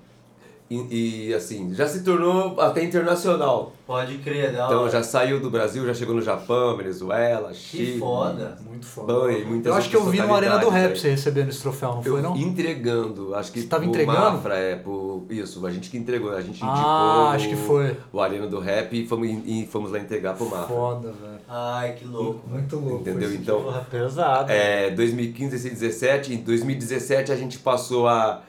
[0.67, 3.71] E, e, assim, já se tornou até internacional.
[3.85, 7.93] Pode crer, da Então já saiu do Brasil, já chegou no Japão, Venezuela, Chile.
[7.93, 8.57] Que foda.
[8.67, 9.13] Muito foda.
[9.13, 11.61] Banho, muitas Eu acho que eu vi no Arena do Rap localidades você recebendo esse
[11.61, 12.35] troféu, não Eu foi não?
[12.35, 14.19] entregando, acho que Você tava entregando?
[14.19, 17.55] Mafra, é, pro, isso, a gente que entregou, a gente indicou Ah, acho o- que
[17.55, 17.95] foi.
[18.11, 20.65] o Arena do Rap e fomos, e fomos lá entregar pro Mafra.
[20.75, 21.39] Foda, velho.
[21.47, 22.41] Ai, que louco.
[22.49, 23.01] Muito louco.
[23.01, 23.31] Entendeu?
[23.35, 24.51] Então, pesado.
[24.51, 26.33] É, 2015, 16, 17.
[26.33, 28.41] Em 2017 a gente passou a.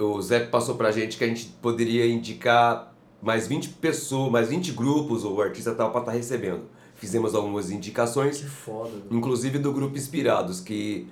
[0.00, 2.92] O Zé passou pra gente que a gente poderia indicar
[3.22, 6.62] mais 20 pessoas, mais 20 grupos ou artista tal pra estar recebendo.
[6.94, 9.04] Fizemos algumas indicações, Que foda, velho.
[9.10, 11.08] inclusive do grupo Inspirados, que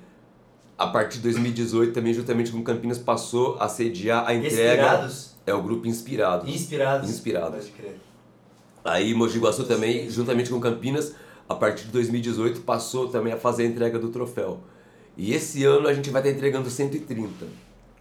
[0.78, 4.82] a partir de 2018 também juntamente com Campinas passou a sediar a entrega.
[4.82, 5.34] Inspirados?
[5.46, 6.48] É o grupo Inspirados.
[6.48, 7.10] Inspirados.
[7.10, 7.64] Inspirados.
[7.66, 7.96] Pode crer.
[8.84, 11.14] Aí Mogi Guaçu também, juntamente com Campinas,
[11.48, 14.60] a partir de 2018 passou também a fazer a entrega do troféu.
[15.16, 17.46] E esse ano a gente vai estar entregando 130.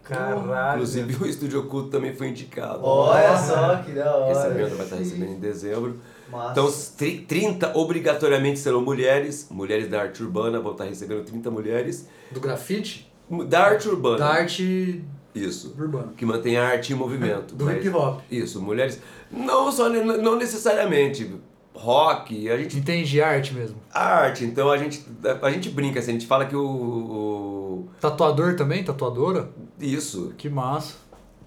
[0.10, 0.74] Caralho.
[0.76, 2.80] Inclusive o Estúdio Oculto também foi indicado.
[2.84, 4.28] Olha só que da hora.
[4.34, 6.00] Recebendo, vai estar recebendo em dezembro.
[6.32, 6.52] Massa.
[6.52, 11.50] Então, os tri- 30 obrigatoriamente serão mulheres, mulheres da arte urbana, vão estar recebendo 30
[11.50, 12.08] mulheres.
[12.32, 13.12] Do grafite?
[13.48, 14.18] Da arte urbana.
[14.18, 15.04] Da arte
[15.34, 15.76] Isso.
[15.78, 16.14] urbana.
[16.18, 17.56] Que mantém a arte em movimento.
[17.56, 18.22] Do mas- hip hop.
[18.30, 19.00] Isso, mulheres.
[19.32, 21.32] Não só não necessariamente.
[21.80, 23.78] Rock, a gente Entendi arte mesmo.
[23.94, 25.02] arte, então a gente,
[25.42, 28.84] a gente brinca assim, a gente fala que o, o- Tatuador também?
[28.84, 29.50] Tatuadora?
[29.80, 30.96] isso, Que massa.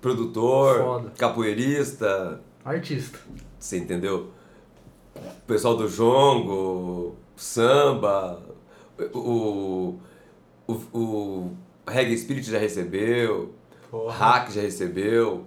[0.00, 1.12] produtor, Foda.
[1.18, 3.18] capoeirista, Artista.
[3.58, 4.28] você entendeu?
[5.14, 8.40] O pessoal do jongo, samba,
[9.12, 9.98] o,
[10.66, 11.50] o, o
[11.86, 13.52] Reggae Spirit já recebeu,
[13.90, 14.12] Porra.
[14.14, 15.44] Hack já recebeu,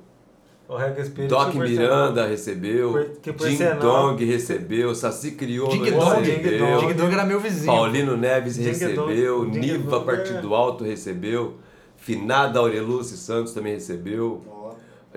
[0.68, 5.32] O Reggae Spirit, Doc por Miranda recebeu, Por- que por Ding sinal- Dong recebeu, Saci
[5.32, 6.22] Crioulo Ding Dong.
[6.24, 6.60] Ding recebeu.
[6.60, 6.88] Dong.
[6.88, 7.66] Ding Dong era meu vizinho.
[7.72, 10.58] Paulino Neves Ding recebeu, Dong, Niva Dong, Partido é.
[10.58, 11.54] Alto recebeu,
[11.98, 14.72] Finada Aureluce Santos também recebeu, Ó.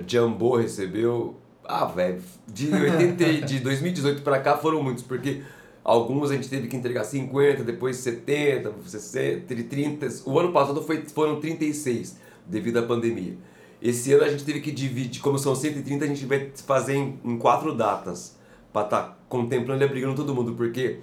[0.06, 1.34] Jambô recebeu.
[1.64, 5.42] Ah, velho, de, 80 de 2018 pra cá foram muitos, porque
[5.84, 10.08] alguns a gente teve que entregar 50, depois 70, 60, 30.
[10.26, 12.16] O ano passado foi, foram 36,
[12.46, 13.34] devido à pandemia.
[13.80, 17.18] Esse ano a gente teve que dividir, como são 130, a gente vai fazer em,
[17.24, 18.36] em quatro datas,
[18.72, 21.00] pra estar contemplando e abrigando todo mundo, porque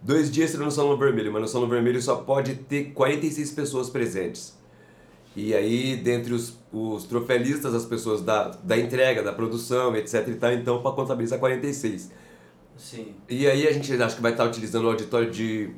[0.00, 3.90] Dois dias serão no Salão Vermelho, mas no Salão Vermelho só pode ter 46 pessoas
[3.90, 4.56] presentes.
[5.34, 10.34] E aí, dentre os, os trofelistas, as pessoas da, da entrega, da produção, etc e
[10.34, 12.10] tal, então, para contabilizar 46.
[12.76, 13.14] Sim.
[13.28, 15.70] E aí a gente acho que vai estar utilizando o auditório de,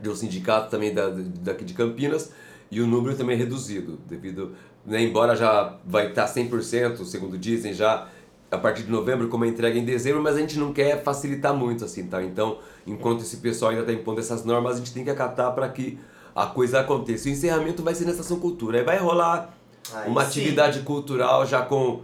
[0.00, 2.32] de um sindicato também da, daqui de Campinas
[2.70, 4.54] e o número também é reduzido, devido,
[4.86, 8.06] né, embora já vai estar 100%, segundo dizem, já
[8.50, 11.54] a partir de novembro, como a entrega em dezembro, mas a gente não quer facilitar
[11.54, 12.20] muito assim, tá?
[12.22, 15.68] Então, enquanto esse pessoal ainda está impondo essas normas, a gente tem que acatar para
[15.68, 15.98] que
[16.34, 17.28] a coisa aconteça.
[17.28, 19.54] O encerramento vai ser na Estação Cultura, aí vai rolar
[19.94, 20.40] Aí uma sim.
[20.40, 22.00] atividade cultural já com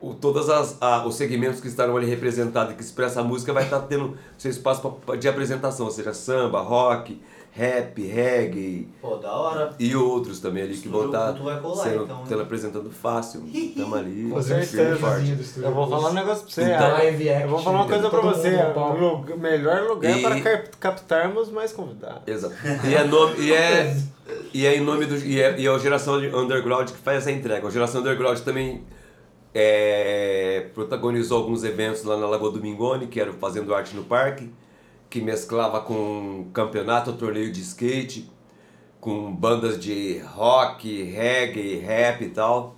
[0.00, 3.52] o, todos as, a- os segmentos que estarão ali representados e que expressa a música
[3.52, 7.18] vai estar tendo seu espaço pra- de apresentação, ou seja, samba, rock,
[7.56, 9.74] rap, reggae Pô, da hora.
[9.78, 12.42] e outros também ali que vão Estúdio estar colar, sendo, então, né?
[12.42, 13.44] apresentando fácil.
[13.52, 14.98] Estamos ali, Com e certeza.
[15.62, 16.62] Eu vou falar um negócio pra você.
[16.64, 18.56] Então, ah, live eu vou falar uma coisa pra você.
[19.34, 22.22] O melhor lugar E- para cap- captarmos mais convidados.
[22.26, 22.54] Exato.
[22.88, 23.96] E é, nome, e é,
[24.52, 25.16] e é em nome do.
[25.16, 27.64] E é, e é o Geração Underground que faz essa entrega.
[27.66, 28.82] O Geração Underground também
[29.54, 34.02] é, protagonizou alguns eventos lá na Lagoa do Mingone, que era o Fazendo Arte no
[34.02, 34.50] Parque,
[35.14, 38.28] que mesclava com campeonato, torneio de skate,
[39.00, 42.74] com bandas de rock, reggae, rap e tal,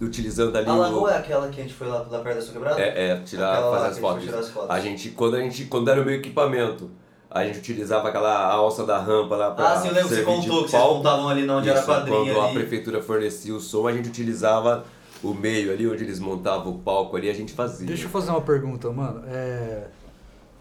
[0.00, 0.78] utilizando ali A o.
[0.78, 2.80] lagoa é aquela que a gente foi lá, lá perto da sua quebrada?
[2.80, 4.24] É, é, tirar, fazer que as a gente fotos.
[4.24, 4.70] tirar as fotos.
[4.70, 6.88] A gente, quando a gente, quando era o meu equipamento,
[7.28, 10.22] a gente utilizava aquela alça da rampa lá pra Ah, sim, eu lembro que você
[10.22, 10.94] contou que vocês palco.
[10.98, 12.54] montavam ali onde era Isso, quadrinha quando a ali.
[12.54, 14.84] prefeitura fornecia o som, a gente utilizava
[15.20, 17.88] o meio ali, onde eles montavam o palco ali, a gente fazia.
[17.88, 19.24] Deixa eu fazer uma pergunta, mano.
[19.26, 19.88] É,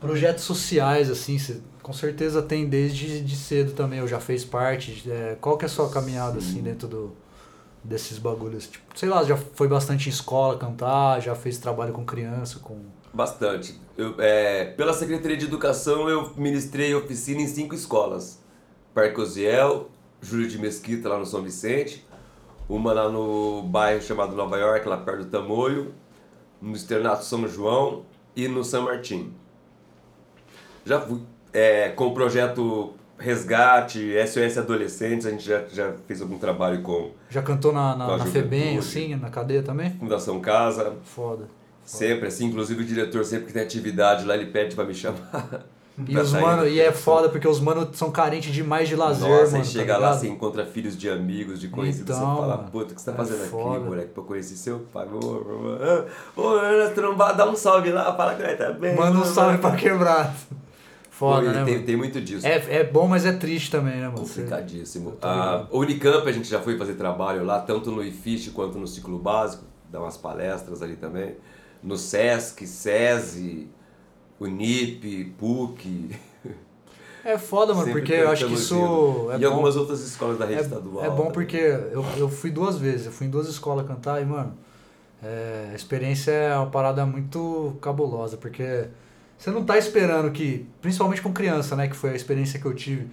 [0.06, 5.04] projetos sociais, assim, você com certeza tem desde de cedo também, eu já fez parte.
[5.10, 7.16] É, qual que é a sua caminhada, assim, dentro do,
[7.84, 8.68] desses bagulhos?
[8.68, 12.80] Tipo, sei lá, já foi bastante em escola cantar, já fez trabalho com criança, com...
[13.14, 13.80] Bastante.
[13.98, 18.42] Eu, é, pela Secretaria de Educação, eu ministrei oficina em cinco escolas.
[18.94, 19.90] Parque Osiel,
[20.22, 22.06] Júlio de Mesquita, lá no São Vicente.
[22.68, 25.94] Uma lá no bairro chamado Nova York, lá perto do Tamoio.
[26.62, 28.06] No Externato São João
[28.36, 29.34] e no São Martim.
[30.86, 31.20] Já fui
[31.52, 37.12] é, com o projeto Resgate, SOS Adolescentes, a gente já, já fez algum trabalho com
[37.30, 39.92] Já cantou na, na, na FEBEM, assim, na cadeia também?
[39.92, 40.94] Fundação Casa.
[41.04, 41.48] Foda.
[41.86, 45.66] Sempre, assim, inclusive o diretor, sempre que tem atividade lá, ele pede pra me chamar.
[46.08, 49.52] E, os mano, e é foda porque os mano são carentes demais de lazer, Nossa,
[49.52, 49.64] mano.
[49.64, 52.92] aí chega tá lá, você encontra filhos de amigos, de conhecidos, Então, você fala, puta,
[52.92, 53.78] o que você tá é fazendo foda.
[53.78, 55.08] aqui, moleque, pra conhecer seu pai?
[55.08, 58.96] Ô, ô, ô, ô, ô, dá um salve lá, fala que vai tá bem.
[58.96, 60.34] Manda um salve pra quebrado.
[61.18, 62.46] Foda, né, tem, tem muito disso.
[62.46, 64.20] É, é bom, mas é triste também, né, mano?
[64.20, 65.12] Complicadíssimo.
[65.14, 65.68] tô A ligado.
[65.78, 69.64] Unicamp a gente já foi fazer trabalho lá, tanto no IFISH quanto no ciclo básico,
[69.90, 71.36] dá umas palestras ali também.
[71.82, 73.68] No SESC, SESI,
[74.40, 76.10] Unip, PUC.
[77.24, 78.76] É foda, mano, Sempre porque eu acho que isso
[79.30, 79.34] ver.
[79.34, 79.48] é e bom.
[79.48, 81.04] algumas outras escolas da rede É, estadual.
[81.04, 81.32] é bom também.
[81.32, 84.54] porque eu, eu fui duas vezes, eu fui em duas escolas cantar e, mano,
[85.24, 88.90] é, a experiência é uma parada muito cabulosa, porque
[89.38, 92.74] você não tá esperando que, principalmente com criança, né, que foi a experiência que eu
[92.74, 93.08] tive.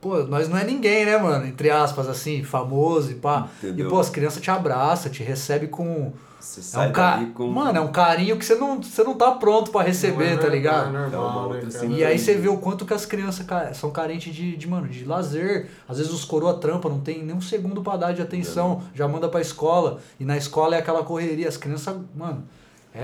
[0.00, 1.44] Pô, nós não é ninguém, né, mano?
[1.44, 3.48] Entre aspas, assim, famoso e pá.
[3.58, 3.86] Entendeu?
[3.86, 6.12] E, pô, as crianças te abraçam, te recebem com.
[6.38, 7.26] Você É sai um ca...
[7.34, 7.48] com.
[7.48, 10.36] Mano, é um carinho que você não, você não tá pronto pra receber, Não é
[10.36, 10.92] tá ligado?
[10.92, 11.84] Não é É normal, outra né, cara?
[11.84, 11.94] sim.
[11.96, 13.44] E aí você vê o quanto que as crianças
[13.76, 15.68] são carentes de, de, mano, de lazer.
[15.88, 19.08] Às vezes os coroa trampa, não tem nem um segundo pra dar de atenção, já
[19.08, 19.98] manda pra escola.
[20.20, 21.48] E na escola é aquela correria.
[21.48, 22.44] As crianças, mano,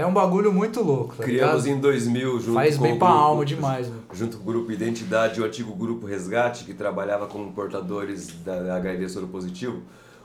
[0.01, 1.79] é um bagulho muito louco, tá Criamos ligado?
[1.79, 3.91] em 2000 junto Faz com bem o pra grupo- alma demais.
[4.13, 8.77] Junto com o grupo Identidade e o antigo grupo Resgate, que trabalhava com portadores da
[8.77, 9.83] HIV soro positivo,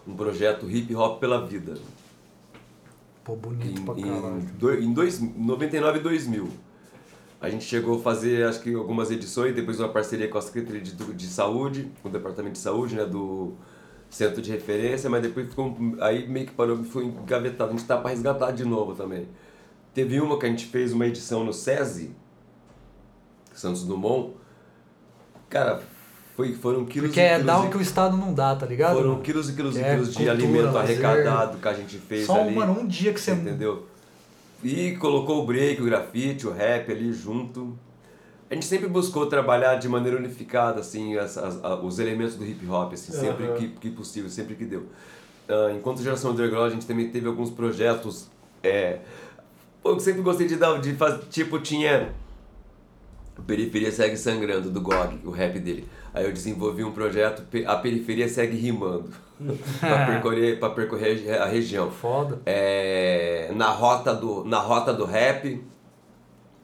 [0.08, 1.76] um projeto Hip Hop pela Vida.
[3.24, 4.38] Pô, bonito pra Em, caralho.
[4.40, 6.50] em, do, em dois, 99 e 2000.
[7.42, 10.82] A gente chegou a fazer, acho que algumas edições, depois uma parceria com a Secretaria
[10.82, 13.54] de, de Saúde, com o Departamento de Saúde, né, do
[14.10, 17.70] Centro de Referência, mas depois ficou, aí meio que parou, foi engavetado.
[17.70, 19.28] A gente tá para resgatar de novo também.
[19.94, 22.12] Teve uma que a gente fez uma edição no SESI,
[23.54, 24.34] Santos Dumont.
[25.50, 25.82] Cara,
[26.36, 28.56] foi, foram quilos Porque e é quilos dar e- o que o Estado não dá,
[28.56, 28.96] tá ligado?
[28.96, 29.22] Foram mano?
[29.22, 31.06] quilos e quilos e é quilos de cultura, alimento lazer.
[31.06, 32.56] arrecadado que a gente fez Só, ali.
[32.56, 33.32] mano, um dia que você.
[33.32, 33.88] Entendeu?
[34.64, 37.78] E colocou o break, o grafite, o rap ali junto.
[38.50, 42.66] A gente sempre buscou trabalhar de maneira unificada, assim, as, as- os elementos do hip
[42.68, 43.56] hop, assim, sempre Aham.
[43.56, 44.86] que, que possível, sempre que deu.
[45.48, 48.28] Ah, enquanto geração underground, a gente também teve alguns projetos.
[48.62, 49.00] É,
[49.90, 52.14] eu sempre gostei de dar, de fazer, tipo, tinha.
[53.48, 55.88] Periferia Segue Sangrando, do GOG, o rap dele.
[56.14, 59.10] Aí eu desenvolvi um projeto, A Periferia Segue Rimando,
[59.80, 61.90] pra percorrer, pra percorrer a região.
[61.90, 62.42] Foda.
[62.46, 65.62] É, na, rota do, na rota do rap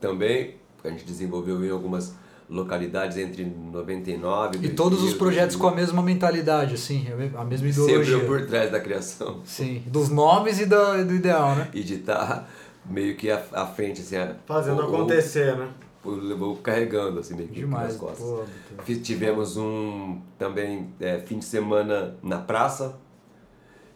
[0.02, 2.14] também, a gente desenvolveu em algumas
[2.48, 7.70] localidades entre 99 E todos os projetos com a mesma mentalidade, assim, a mesma Sempre
[7.70, 8.14] ideologia.
[8.14, 9.42] eu por trás da criação.
[9.44, 11.70] Sim, dos nomes e da, do ideal, né?
[11.74, 12.48] E de estar
[12.90, 14.16] meio que à, à frente, assim.
[14.18, 15.70] a- Fazendo o- o- acontecer, né?
[16.04, 17.88] o- Levou carregando, assim, meio que Demais.
[17.90, 18.20] nas costas.
[18.26, 18.44] Pô,
[18.84, 22.96] Fiz- Tivemos um também é, fim de semana na praça,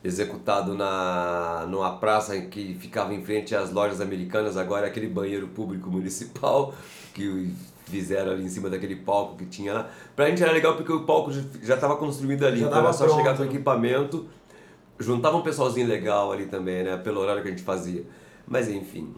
[0.04, 5.08] executado na numa praça em que ficava em frente às lojas americanas, agora é aquele
[5.08, 6.74] banheiro público municipal
[7.14, 7.54] que
[7.86, 9.90] fizeram ali em cima daquele palco que tinha lá.
[10.16, 13.06] Pra gente era legal porque o palco já estava construído ali, Já então era só
[13.06, 13.52] pronto, chegar com o né?
[13.52, 14.26] equipamento,
[15.00, 18.04] juntava um pessoalzinho legal ali também, né, pelo horário que a gente fazia.
[18.50, 19.14] Mas enfim,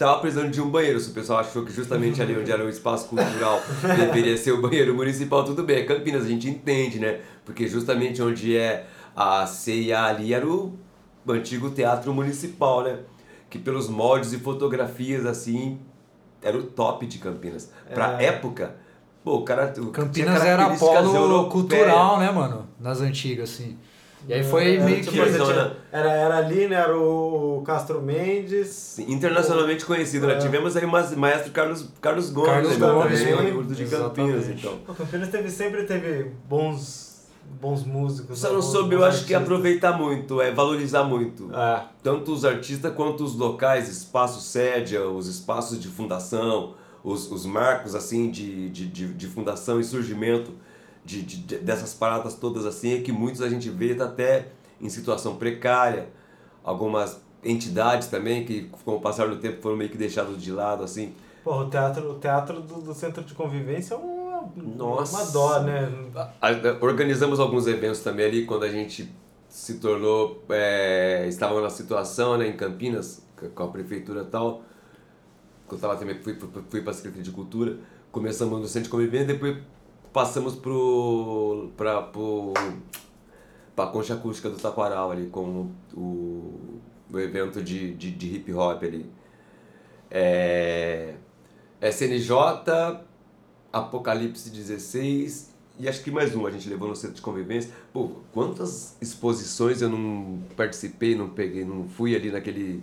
[0.00, 2.70] Tava precisando de um banheiro, se o pessoal achou que justamente ali onde era o
[2.70, 3.60] espaço cultural
[3.98, 5.80] deveria ser o banheiro municipal, tudo bem.
[5.80, 7.20] É Campinas, a gente entende, né?
[7.44, 10.72] Porque justamente onde é a CIA ali era o
[11.28, 13.00] antigo teatro municipal, né?
[13.50, 15.78] Que pelos moldes e fotografias, assim,
[16.40, 17.70] era o top de Campinas.
[17.92, 18.24] Pra É.
[18.24, 18.76] época,
[19.22, 19.68] pô, o cara.
[19.92, 21.52] Campinas era polo europeias.
[21.52, 22.66] cultural, né, mano?
[22.80, 23.76] Nas antigas, assim.
[24.28, 25.30] E aí foi Era, meio tipo, que.
[25.30, 26.76] Zona- tinha- era, era ali, né?
[26.76, 28.68] Era o Castro Mendes.
[28.68, 30.34] Sim, internacionalmente conhecido, né?
[30.34, 30.38] É.
[30.38, 30.88] Tivemos aí o
[31.18, 32.92] maestro Carlos, Carlos Gomes, Carlos né?
[32.92, 34.78] Gomes, curto de Campinas, então.
[34.86, 37.26] O Campinas teve, sempre teve bons,
[37.60, 38.38] bons músicos.
[38.38, 41.50] Só né, não soube, eu acho que aproveitar muito, é valorizar muito.
[41.54, 41.82] É.
[42.02, 47.94] Tanto os artistas quanto os locais, espaços sédia, os espaços de fundação, os, os marcos
[47.94, 50.52] assim de, de, de, de fundação e surgimento
[51.04, 54.48] de, de- de- dessas paradas todas assim, é que muitos a gente vê tá até
[54.80, 56.08] em situação precária,
[56.64, 60.82] algumas entidades também que com o passar do tempo foram meio que deixadas de lado
[60.84, 61.14] assim.
[61.42, 65.16] Porra, o teatro, o teatro do, do centro de convivência é uma, Nossa.
[65.22, 65.90] uma dó, né?
[66.80, 69.10] Organizamos alguns eventos também ali quando a gente
[69.48, 73.22] se tornou, é, estava na situação né, em Campinas,
[73.54, 74.62] com a prefeitura e tal.
[75.66, 77.78] Quando eu tava também, fui, fui, fui para a Secretaria de Cultura,
[78.12, 79.56] começamos no Centro de Convivência, depois
[80.12, 82.52] passamos pro, pra, pro,
[83.74, 86.80] pra Concha Acústica do Taquaral ali, com o,
[87.12, 89.06] o evento de, de, de hip hop ali.
[90.10, 91.14] É,
[91.80, 92.30] SNJ,
[93.72, 97.70] Apocalipse 16 e acho que mais um a gente levou no centro de convivência.
[97.92, 102.82] Pô, quantas exposições eu não participei, não peguei, não fui ali naquele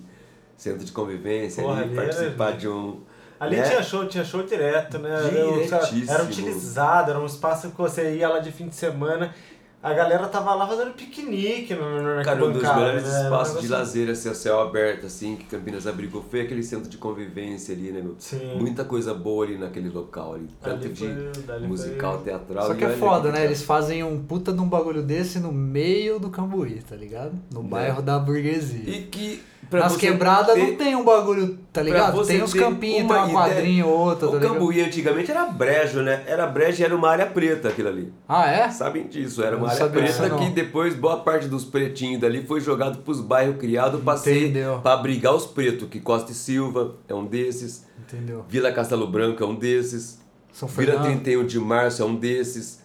[0.55, 3.01] centro de convivência Porra, ali era- participar de um
[3.39, 3.63] Ali né?
[3.63, 5.09] tinha show, tinha show direto, né?
[5.09, 6.11] Era, Diretíssimo.
[6.11, 9.33] era utilizado, era um espaço que você ia lá de fim de semana.
[9.81, 13.19] A galera tava lá fazendo piquenique no, no, Cara, um dos melhores né?
[13.19, 16.89] Um espaços de lazer, assim, a céu aberto, assim, que Campinas abrigou, foi aquele centro
[16.89, 18.15] de convivência ali, né, meu?
[18.17, 18.55] Sim.
[18.57, 22.67] Muita coisa boa ali naquele local ali, tanto Ali de foi- ali musical, foi- teatral.
[22.67, 23.45] Só que é foda, né?
[23.45, 27.33] Eles fazem um puta de um bagulho desse no meio do Cambuí, tá ligado?
[27.53, 28.89] No bairro da burguesia.
[28.89, 32.25] E que pra Nas quebradas ter- não tem um bagulho, tá ligado?
[32.25, 34.53] Tem uns campinhos, tem uma uma quadrinha ou outra, O tá ligado?
[34.53, 36.23] Cambuí antigamente era brejo, né?
[36.25, 38.13] Era brejo e era uma área preta aquilo ali.
[38.27, 38.69] Ah, é?
[38.69, 40.37] Sabem disso, era Não uma área sabia preta não.
[40.39, 44.93] que depois boa parte dos pretinhos dali foi jogado pros bairros criados pra, ser, pra
[44.93, 48.45] abrigar os pretos, que Costa e Silva é um desses, Entendeu?
[48.47, 50.21] Vila Castelo Branco é um desses,
[50.53, 51.21] São Vila Fernando.
[51.23, 52.81] 31 de Março é um desses,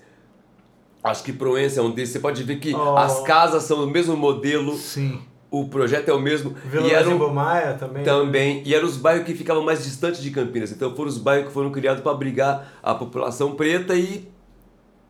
[1.04, 2.14] acho que Proença é um desses.
[2.14, 2.96] Você pode ver que Oh.
[2.96, 5.20] as casas são do mesmo modelo, Sim.
[5.52, 6.54] O projeto é o mesmo.
[6.64, 8.02] Vila e era Zimbo Maia também.
[8.02, 10.72] Também, e eram os bairros que ficavam mais distantes de Campinas.
[10.72, 14.26] Então foram os bairros que foram criados para abrigar a população preta e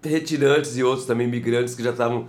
[0.05, 2.27] retirantes e outros também migrantes que já estavam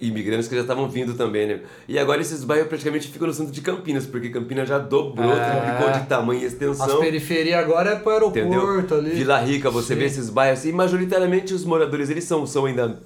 [0.00, 1.60] imigrantes que já estavam vindo também, né?
[1.86, 5.50] E agora esses bairros praticamente ficam no centro de Campinas, porque Campinas já dobrou, É.
[5.60, 6.98] triplicou de tamanho e As extensão.
[6.98, 8.60] periferias agora é pro Entendeu?
[8.60, 9.10] aeroporto ali.
[9.10, 10.00] Vila Rica, você Sim.
[10.00, 12.98] vê esses bairros assim, e majoritariamente os moradores, eles são, são ainda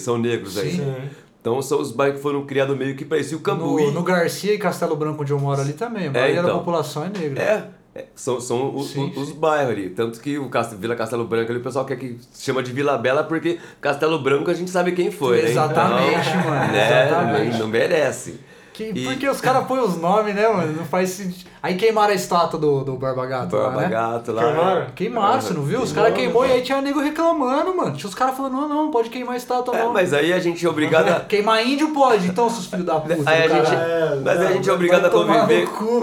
[0.00, 0.72] são negros aí.
[0.72, 0.94] Sim.
[1.40, 3.04] Então são os bairros que foram criados meio que.
[3.04, 3.86] E o Cambuí...
[3.86, 6.08] No, no Garcia e Castelo Branco, onde eu moro ali também.
[6.08, 6.58] A maioria da então.
[6.58, 7.42] população é negra.
[7.42, 7.66] É,
[8.00, 9.88] é, são, são os, Sim, os- os bairros ali.
[9.90, 12.98] Tanto que o Cast- Vila Castelo Branco ali, o pessoal quer que chama de Vila
[12.98, 15.50] Bela porque Castelo Branco a gente sabe quem foi, né?
[15.50, 17.06] Exatamente, Então, mano, Né?
[17.06, 17.58] exatamente.
[17.58, 18.38] Não merece.
[18.80, 20.72] Que- E- Porque os caras põem os nomes, né, mano?
[20.72, 21.50] Não faz sentido.
[21.62, 23.88] Aí queimaram a estátua do, do Barba Gato lá, Barba né?
[23.90, 24.42] Gato lá.
[24.42, 24.86] Queimaram?
[24.94, 25.82] Queimaram, você não viu?
[25.82, 27.94] Os caras queimou e aí tinha nego reclamando, mano.
[27.94, 29.92] Tinha os caras falando, não, não, pode queimar a estátua, É, não.
[29.92, 31.20] mas aí a gente é obrigado a.
[31.28, 33.14] Queimar índio pode, então, seus filhos da puta.
[33.26, 34.22] Aí a do gente, caralho.
[34.24, 35.66] mas aí a gente é obrigado a conviver.
[35.68, 36.00] cu.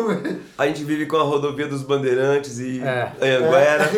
[0.58, 3.12] A gente vive com a rodovia dos Bandeirantes e É.
[3.20, 3.90] Anhanguera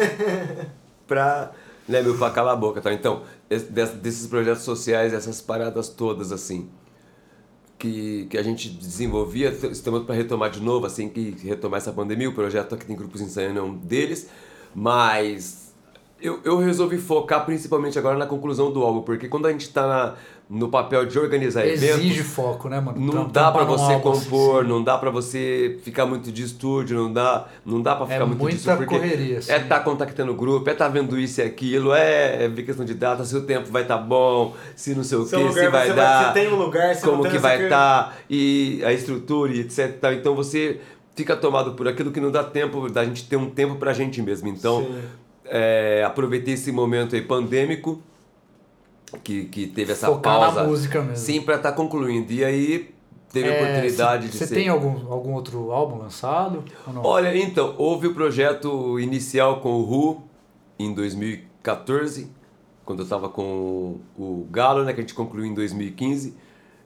[1.07, 1.51] pra,
[1.87, 2.93] né, meu, pra calar a boca, tá?
[2.93, 6.69] Então, es- des- desses projetos sociais, essas paradas todas, assim,
[7.79, 12.29] que, que a gente desenvolvia, estamos para retomar de novo, assim, que retomar essa pandemia,
[12.29, 14.29] o projeto aqui tem grupos ensaiando é um deles,
[14.75, 15.73] mas
[16.21, 19.87] eu, eu resolvi focar principalmente agora na conclusão do álbum, porque quando a gente tá
[19.87, 20.15] na-
[20.49, 21.99] no papel de organizar eventos...
[21.99, 22.99] Exige foco, né, mano?
[22.99, 24.69] Não dá num você álbum compor, assim.
[24.69, 28.25] não dá pra você ficar muito de estúdio, não dá, não dá para ficar É
[28.25, 29.51] muito muita disso porque correria, assim.
[29.51, 32.83] é tá contactando o grupo, é tá vendo isso e aquilo, é, é ver questão
[32.83, 35.53] de data, se o tempo vai estar tá bom, se não sei o Seu que,
[35.53, 38.81] se vai dar, se tem um lugar, se como não tem, que vai estar e
[38.83, 40.03] a estrutura e etc.
[40.03, 40.15] e.
[40.15, 40.79] Então você
[41.15, 44.19] fica tomado por aquilo que não dá tempo da gente ter um tempo pra gente
[44.19, 44.47] mesmo.
[44.47, 44.87] Então
[45.45, 48.01] é, aproveitei esse momento aí pandêmico
[49.23, 50.63] que, que teve essa Focar na pausa.
[50.63, 51.15] música mesmo.
[51.17, 52.31] Sim, pra estar concluindo.
[52.31, 52.93] E aí
[53.31, 54.55] teve a É, oportunidade cê- de Você ser.
[54.55, 56.63] tem algum, algum outro álbum lançado?
[57.03, 60.21] Olha, então, houve o projeto inicial com o Ru
[60.77, 62.29] em 2014,
[62.85, 66.35] quando eu estava com o Galo, né, que a gente concluiu em 2015,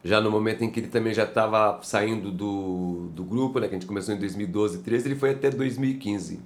[0.04, 3.76] já no momento em que ele também já estava saindo do, do grupo, né, que
[3.76, 6.42] a gente começou em 2012, 13, ele foi até 2015.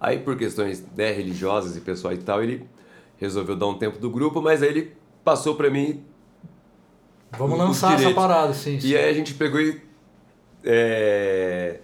[0.00, 2.66] Aí, por questões né, religiosas e pessoais e tal, ele
[3.16, 4.92] resolveu dar um tempo do grupo, mas aí ele
[5.24, 6.02] passou para mim
[7.38, 8.78] Vamos os lançar essa parada, sim.
[8.78, 8.88] sim.
[8.88, 9.80] E aí a gente pegou e.
[10.62, 11.80] é,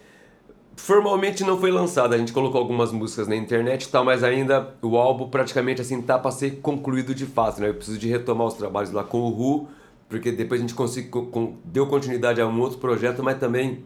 [0.76, 4.74] Formalmente não foi lançado, a gente colocou algumas músicas na internet e tal, mas ainda
[4.80, 7.68] o álbum praticamente assim tá para ser concluído de fato, né?
[7.68, 9.68] Eu preciso de retomar os trabalhos lá com o Ru,
[10.08, 13.84] porque depois a gente conseguiu, com- deu continuidade a um outro projeto, mas também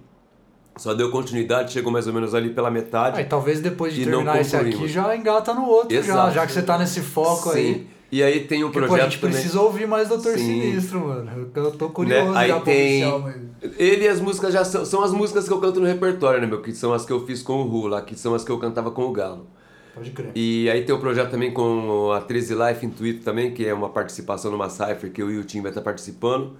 [0.76, 3.18] só deu continuidade, chegou mais ou menos ali pela metade.
[3.18, 6.34] Aí talvez depois de terminar esse aqui já engata no outro, já, Exato.
[6.34, 7.74] já que você tá nesse foco aí.
[7.74, 7.86] Sim.
[8.12, 9.34] E aí tem um Porque, projeto pô, a gente também.
[9.34, 10.62] precisa ouvir mais Doutor Sim.
[10.62, 11.50] Sinistro, mano.
[11.52, 12.38] Eu, tô curioso né?
[12.38, 13.20] Aí já tem.
[13.20, 13.36] mas...
[13.76, 16.46] Ele e as músicas já são, são as músicas que eu canto no repertório, né,
[16.46, 16.62] meu?
[16.62, 18.58] Que são as que eu fiz com o Ru lá, que são as que eu
[18.58, 19.48] cantava com o Galo.
[19.94, 20.30] Pode crer.
[20.34, 23.88] E aí tem o projeto também com a 13 Life Intuito também, que é uma
[23.88, 26.56] participação numa Cypher que eu e o Tim vai estar participando.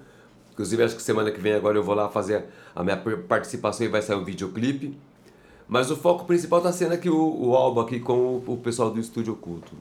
[0.54, 2.44] Inclusive acho que semana que vem agora eu vou lá fazer
[2.74, 2.96] a minha
[3.28, 4.96] participação e vai sair um videoclipe.
[5.68, 8.90] Mas o foco principal tá sendo aqui o, o álbum aqui com o, o pessoal
[8.90, 9.72] do Estúdio Oculto.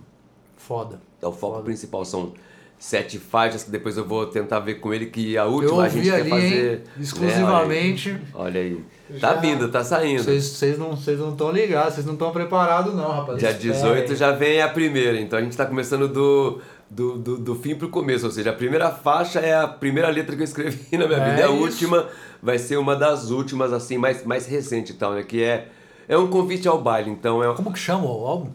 [0.58, 1.00] Foda.
[1.18, 1.66] Então, o foco Foda.
[1.66, 2.34] principal são
[2.80, 5.90] sete faixas que depois eu vou tentar ver com ele que a Eu última a
[5.90, 6.74] gente ouvi quer ali, fazer.
[6.74, 6.82] hein?
[7.00, 8.12] Exclusivamente.
[8.14, 8.74] Né, olha aí.
[8.74, 9.20] Olha aí.
[9.20, 10.24] Tá vindo, tá saindo.
[10.24, 13.38] Vocês não vocês não estão ligados, vocês não estão preparados não, rapaz.
[13.40, 14.18] Dia Espera 18 aí.
[14.18, 16.60] já vem a primeira, então a gente tá começando do,
[16.94, 20.36] do, do, do fim pro começo, ou seja, a primeira faixa é a primeira letra
[20.36, 21.56] que eu escrevi na minha É vida, e a isso.
[21.62, 22.08] última
[22.42, 25.24] vai ser uma das últimas, assim, mais, mais recente e tal, né?
[25.24, 25.70] Que é,
[26.08, 28.50] é um convite ao baile, então é um Como que chama o álbum?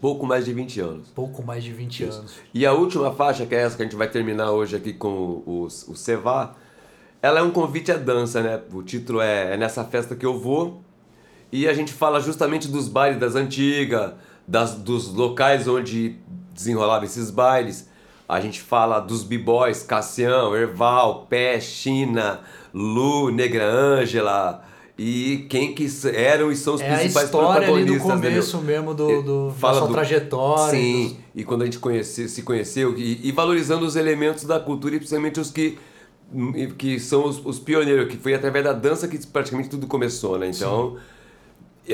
[0.00, 1.08] pouco mais de 20 anos.
[1.08, 2.34] Pouco mais de 20 anos.
[2.54, 5.08] E a última faixa, que é essa que a gente vai terminar hoje aqui com
[5.08, 6.54] o, o, o Cevá,
[7.20, 8.60] ela é um convite à dança, né?
[8.72, 10.80] O título é, é Nessa Festa Que Eu Vou.
[11.50, 14.12] E a gente fala justamente dos bailes das antigas,
[14.46, 16.16] das, dos locais onde
[16.58, 17.88] desenrolava esses bailes.
[18.28, 22.40] A gente fala dos b-boys, Cassião, Erval, Pé, China,
[22.74, 24.62] Lu, Negra Ângela
[24.98, 28.58] e quem que eram e são os É a principais história ali do né, começo
[28.58, 30.70] mesmo do, do, Fala da sua do- trajetória.
[30.78, 34.96] Sim, e quando a gente conhece, se conheceu e, e valorizando os elementos da cultura
[34.96, 35.78] e principalmente os que
[36.76, 40.50] que são os, os pioneiros, que foi através da dança que praticamente tudo começou, né?
[40.54, 40.98] Então,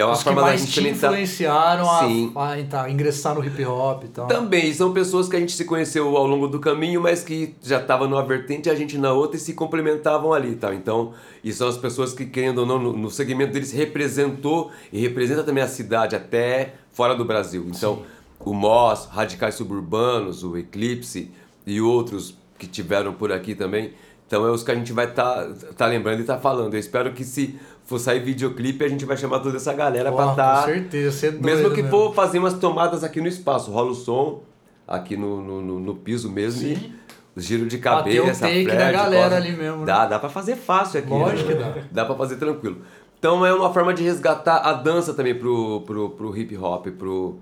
[0.00, 2.32] é uma Os que forma da mais gente te tá- influenciaram a, Sim.
[2.34, 4.26] a entrar, ingressar no hip hop e tal.
[4.26, 7.80] Também, são pessoas que a gente se conheceu ao longo do caminho, mas que já
[7.80, 10.74] estavam numa vertente e a gente na outra e se complementavam ali, tá?
[10.74, 11.12] Então,
[11.42, 15.42] e são as pessoas que, querendo ou não, no, no segmento deles representou e representa
[15.42, 17.64] também a cidade até fora do Brasil.
[17.68, 18.02] Então,
[18.40, 21.30] o Moss, Radicais Suburbanos, o Eclipse
[21.66, 23.92] e outros que tiveram por aqui também.
[24.26, 26.74] Então, é os que a gente vai estar tá, tá lembrando e tá falando.
[26.74, 30.16] Eu espero que se for sair videoclipe, a gente vai chamar toda essa galera Pô,
[30.16, 30.61] pra estar...
[30.62, 33.90] Com certeza, você é doido Mesmo que for fazer umas tomadas aqui no espaço, rola
[33.90, 34.43] o som
[34.86, 36.93] aqui no, no, no- no piso mesmo Sim.
[37.36, 39.86] e giro de o cabeça, take da galera ali mesmo, né?
[39.86, 41.11] Dá, dá pra fazer fácil aqui.
[41.11, 41.55] Lógico né?
[41.55, 41.85] que dá.
[41.90, 42.78] Dá pra fazer tranquilo.
[43.19, 47.39] Então é uma forma de resgatar a dança também pro, pro, pro hip hop, pro,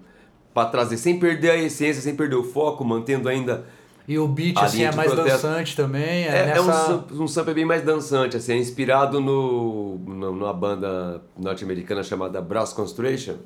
[0.54, 3.64] pra trazer, sem perder a essência, sem perder o foco, mantendo ainda...
[4.08, 5.46] E o beat, assim, é mais protesto.
[5.46, 6.24] dançante também.
[6.24, 6.86] É, É, é um, nessa...
[6.86, 12.40] sam- um sample bem mais dançante, assim, é inspirado no, no- numa banda norte-americana chamada
[12.42, 13.36] Brass Constellation,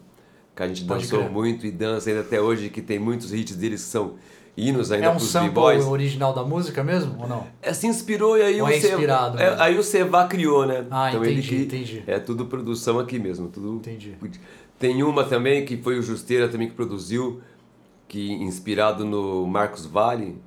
[0.54, 1.30] que a gente Pode dançou crer.
[1.30, 4.14] muito e dança ainda até hoje, que tem muitos hits deles que são
[4.56, 7.46] hinos ainda É um sample original da música mesmo, ou não?
[7.60, 10.86] É, se inspirou e aí Ou o é inspirado é, aí o Seva criou, né?
[10.90, 12.04] Ah, ele entendi, que- entendi.
[12.06, 13.74] É tudo produção aqui mesmo, tudo.
[13.74, 14.16] Entendi.
[14.78, 17.42] Tem uma também que foi o Justeira também que produziu,
[18.08, 20.38] que inspirado no Marcos Vale.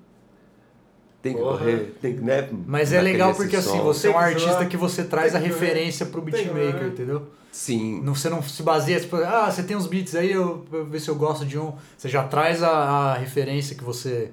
[1.22, 1.58] Tem que Porra.
[1.58, 2.48] correr, tem que, né?
[2.66, 3.84] Mas é legal porque assim, som.
[3.84, 7.24] você é um artista que você traz a referência pro beatmaker, entendeu?
[7.52, 8.02] Sim.
[8.02, 11.00] Não, você não se baseia, tipo, ah, você tem uns beats aí, eu, eu ver
[11.00, 11.74] se eu gosto de um.
[11.98, 14.32] Você já traz a, a referência que você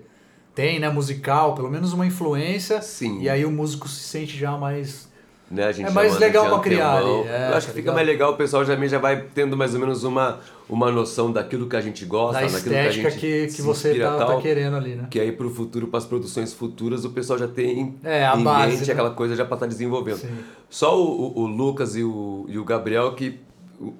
[0.55, 2.81] tem, né, musical, pelo menos uma influência.
[2.83, 3.21] Sim.
[3.21, 5.09] E aí o músico se sente já mais.
[5.51, 5.65] Né?
[5.65, 7.95] A gente É mais legal pra criar ali, é, Eu acho tá que fica ligado?
[7.95, 11.69] mais legal, o pessoal já, já vai tendo mais ou menos uma, uma noção daquilo
[11.69, 14.17] que a gente gosta, da daquilo que a estética gente que, que você inspira tá,
[14.19, 15.07] tal, tá querendo ali, né?
[15.11, 18.43] Que aí pro futuro, para as produções futuras, o pessoal já tem É, a em
[18.43, 18.93] base, mente né?
[18.93, 20.19] aquela coisa já para estar desenvolvendo.
[20.19, 20.37] Sim.
[20.69, 23.39] Só o, o- Lucas e o, e o Gabriel, que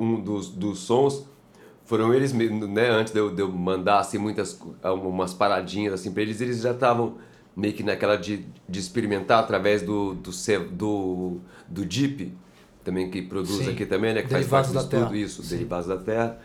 [0.01, 1.25] um dos, dos sons
[1.85, 2.89] foram eles né?
[2.91, 6.73] Antes de eu, de eu mandar assim, muitas umas paradinhas assim para eles, eles já
[6.73, 7.15] estavam
[7.57, 10.31] meio que naquela de, de experimentar através do do,
[10.71, 12.33] do, do Deep,
[12.85, 13.73] também que produz Sim.
[13.73, 14.23] aqui também, né?
[14.23, 15.25] Que faz Derivados parte do da estudo, Terra.
[15.25, 15.57] isso, Sim.
[15.57, 16.39] Derivados da Terra.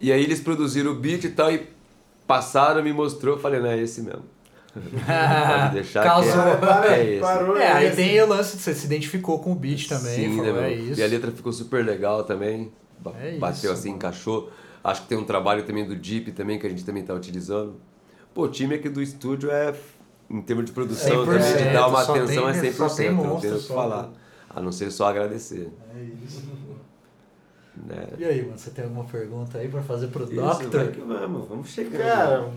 [0.00, 1.68] E aí eles produziram o beat e tal, e
[2.26, 4.24] passaram, me mostrou, falei, não, é esse mesmo.
[4.74, 6.32] Pode deixar Causou.
[6.32, 9.52] que é, Para, é parou É, aí tem o lance de você se identificou com
[9.52, 10.14] o beat também.
[10.30, 11.00] Sim, falou, né, é isso.
[11.00, 12.72] E a letra ficou super legal também.
[13.18, 13.98] É Bateu isso, assim, mano.
[13.98, 14.52] encaixou.
[14.82, 17.76] Acho que tem um trabalho também do Jeep também, que a gente também tá utilizando.
[18.32, 19.74] Pô, o time aqui do estúdio é,
[20.30, 22.76] em termos de produção, 100%, também, de dar uma só atenção tem- é 100%.
[22.76, 24.02] só tem não monstro tenho o que falar.
[24.04, 24.08] né?
[24.50, 25.68] A não ser só agradecer.
[25.96, 26.42] É isso.
[27.86, 28.08] Né?
[28.18, 30.70] E aí, mano, você tem alguma pergunta aí pra fazer pro Isso, Doctor?
[30.84, 32.02] vai que vamos, vamos chegando.
[32.02, 32.50] Cara,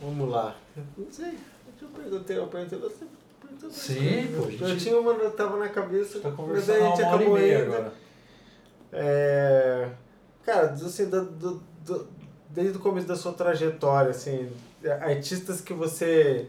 [0.00, 0.56] vamos lá.
[0.96, 1.38] Não sei,
[1.80, 3.04] eu perguntei, eu perguntei você.
[3.40, 3.92] perguntou você.
[3.94, 6.88] Sim, pô, Eu gente- tinha uma, eu tava na cabeça, Tá mas conversando aí a
[6.90, 7.72] gente acabou meia indo.
[7.74, 7.92] agora.
[8.92, 9.88] É,
[10.44, 12.06] cara, assim, do, do- do-
[12.50, 14.48] desde o começo da sua trajetória, assim,
[15.00, 16.48] artistas que você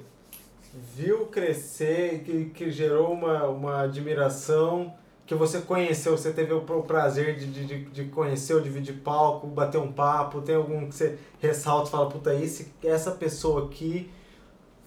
[0.95, 4.93] viu crescer, que, que gerou uma, uma admiração,
[5.25, 8.95] que você conheceu, você teve o, o prazer de, de, de- de conhecer, ou dividir
[9.03, 13.65] palco, bater um papo, tem algum que você ressalta e fala, puta, esse, essa pessoa
[13.65, 14.09] aqui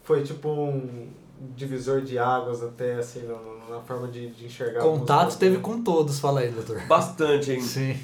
[0.03, 1.09] foi tipo um
[1.57, 6.19] divisor de águas até, assim, no- na forma de, de enxergar Contato teve com todos,
[6.21, 6.81] fala aí, doutor.
[6.87, 7.61] Bastante, hein?
[7.61, 7.99] Sim.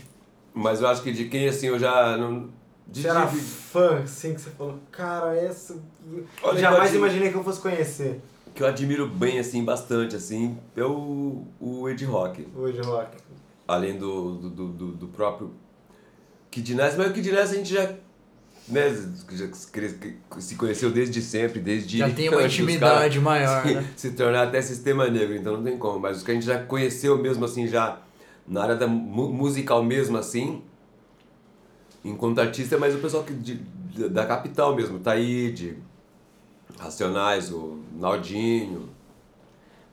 [0.55, 2.16] Mas eu acho que de quem assim eu já.
[2.16, 2.48] Não,
[2.89, 5.74] de, Você era de- fã, assim, que você falou, cara, essa.
[6.10, 8.20] Eu Olha, jamais eu- imaginei que eu fosse conhecer
[8.55, 12.44] que eu admiro bem, assim, bastante, assim, é o, o Ed Rock.
[12.56, 13.16] o Ed Rock.
[13.69, 15.52] além do, do, do, do- do próprio
[16.51, 17.94] Kid Nice, mas o Kid Nice a gente já,
[18.66, 18.90] né,
[19.31, 19.47] já
[20.40, 21.98] se- conheceu desde sempre, desde...
[21.98, 23.85] Já tem uma intimidade maior, se, né?
[23.94, 26.59] se tornar até sistema negro, então não tem como, mas os que a gente já
[26.60, 28.01] conheceu mesmo assim, já
[28.47, 30.62] na área da mu- musical mesmo assim,
[32.09, 33.60] enquanto artista, mas o pessoal que de-
[34.09, 35.76] da capital mesmo, Taíde,
[36.78, 38.89] Racionais, o Naldinho,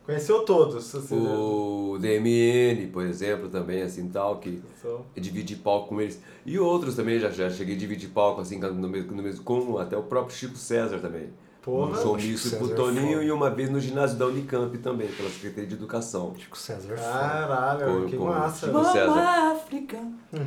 [0.06, 1.34] Conheceu todos, assim, né?
[1.36, 6.22] o DMN, por exemplo, também, assim, tal, que Só- dividi palco com eles.
[6.46, 9.80] E outros também, já, já cheguei a dividir palco, assim, no mesmo, no mesmo, com
[9.80, 11.30] até o próprio Chico César também.
[11.66, 11.92] Porra.
[12.00, 13.24] Um showmício César pro Toninho foda.
[13.24, 16.34] e uma vez no ginásio da Unicamp também, pela Secretaria de Educação.
[16.38, 16.96] Chico César é.
[16.98, 18.68] Caralho, Com- que com- massa.
[18.68, 19.52] Chico César.
[19.52, 19.98] África.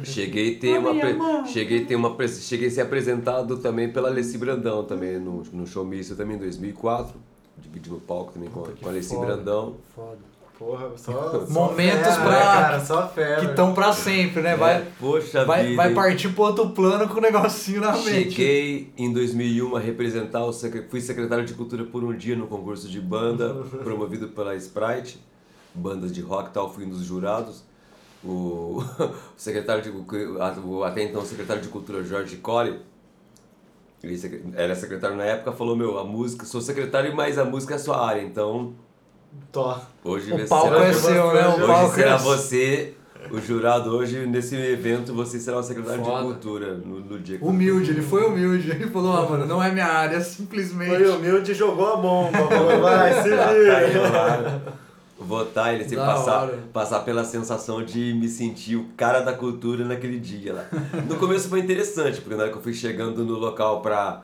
[0.04, 1.18] Cheguei a ter uma pre-
[1.48, 5.66] cheguei a ter uma cheguei a ser apresentado também pela Alessi Brandão também no, no
[5.66, 7.14] showmício também em 2004,
[7.58, 9.26] dividindo o palco também com, Puta, que com a Alessi foda.
[9.26, 9.76] Brandão.
[9.96, 10.18] Foda.
[10.58, 11.12] Porra, só.
[11.46, 13.40] só Momentos fera, pra- né, cara, só fera.
[13.40, 14.56] Que estão pra sempre, né?
[14.56, 15.76] Vai, É, poxa vai, vida.
[15.76, 18.30] vai partir pro outro plano com o negocinho na mente.
[18.32, 22.46] Cheguei em 2001 a representar o secre- fui secretário de cultura por um dia no
[22.48, 23.54] concurso de banda
[23.84, 25.20] promovido pela Sprite,
[25.72, 27.62] bandas de rock e tal, fui um dos jurados.
[28.24, 28.84] O, o
[29.36, 32.80] secretário de o, até então secretário de cultura Jorge Core,
[34.02, 34.20] ele
[34.56, 37.78] era secretário na época, falou meu, a música, sou secretário, mas a música é a
[37.78, 38.72] sua área, então
[39.52, 39.80] Tó.
[40.04, 41.48] hoje O palco é seu, né?
[41.48, 42.94] O hoje palco será é você
[43.30, 46.18] o jurado hoje nesse evento você será o secretário Foda.
[46.18, 48.70] de cultura no, no dia que Humilde, ele foi humilde.
[48.70, 50.88] Ele falou, ah, mano, não é minha área, simplesmente.
[50.88, 52.38] Foi humilde e jogou a bomba.
[52.48, 52.80] pô.
[52.80, 54.08] Vai, se Caiu vira.
[54.10, 54.60] lá,
[55.18, 56.58] votar, ele sempre Da passar, hora.
[56.72, 60.66] passar pela sensação de me sentir o cara da cultura naquele dia lá.
[61.06, 64.22] No começo foi interessante, porque na hora que eu fui chegando no local pra,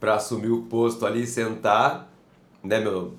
[0.00, 2.08] pra assumir o posto ali e sentar,
[2.62, 3.14] né, meu.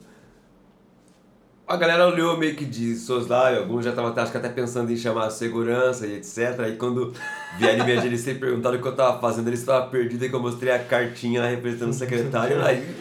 [1.67, 4.95] A galera olhou meio que de soslaio, alguns já estavam acho que até pensando em
[4.95, 6.61] chamar a segurança e etc.
[6.61, 7.13] Aí quando
[7.59, 10.35] vieram me agenciar e perguntaram o que eu tava fazendo, eles estavam perdidos e que
[10.35, 12.63] eu mostrei a cartinha lá representando o secretário.
[12.63, 12.95] Aí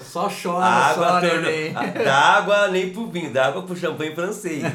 [0.00, 1.42] Só chora, a só, água tornou.
[1.42, 1.72] neném.
[2.04, 4.62] Da água nem pro vinho, água pro champanhe francês.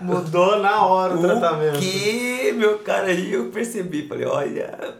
[0.00, 1.76] Mudou na hora o, tratamento.
[1.76, 3.06] O que, meu cara?
[3.06, 4.96] Aí eu percebi, falei, olha.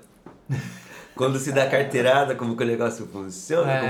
[1.19, 3.81] Quando se dá carteirada, como que o negócio funciona, É.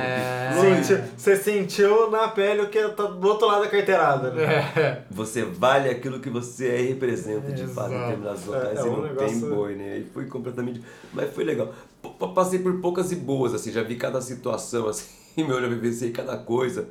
[0.51, 0.83] como que flui.
[0.85, 4.45] Senti- Você sentiu na pele o que tá do outro lado da carteirada, né?
[4.75, 5.03] É.
[5.11, 8.85] Você vale aquilo que você é e representa de fato em determinados locais É, é
[8.87, 9.93] e um não tem negócio- boi, né?
[9.93, 10.81] Aí fui completamente.
[11.13, 11.75] Mas foi legal.
[12.03, 15.05] P- Passei por poucas e boas, assim, já vi cada situação, assim,
[15.45, 16.89] meu, já vivenciei cada coisa.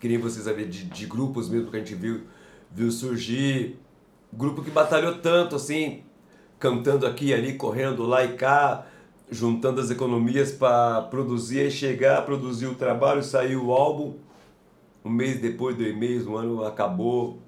[0.00, 2.22] Que nem vocês a ver de, de grupos mesmo que a gente viu,
[2.68, 3.78] viu surgir.
[4.32, 6.02] Grupo que batalhou tanto, assim,
[6.58, 8.86] cantando aqui e ali, correndo lá e cá,
[9.32, 14.14] juntando as economias para produzir e chegar, produzir o trabalho, saiu o álbum.
[15.04, 17.38] Um mês depois, dois meses, um ano acabou,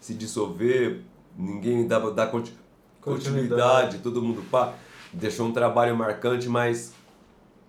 [0.00, 1.02] se dissolver,
[1.38, 2.54] ninguém dava conti-
[3.00, 3.98] Continuidade.
[3.98, 4.74] todo mundo pá,
[5.12, 6.92] deixou um trabalho marcante, mas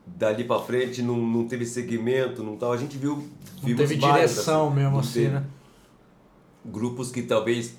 [0.05, 2.71] dali pra frente não, não teve segmento, não tal.
[2.71, 3.27] A gente viu.
[3.61, 5.33] Não teve vários, direção assim, mesmo assim, teve.
[5.33, 5.43] né?
[6.65, 7.75] Grupos que talvez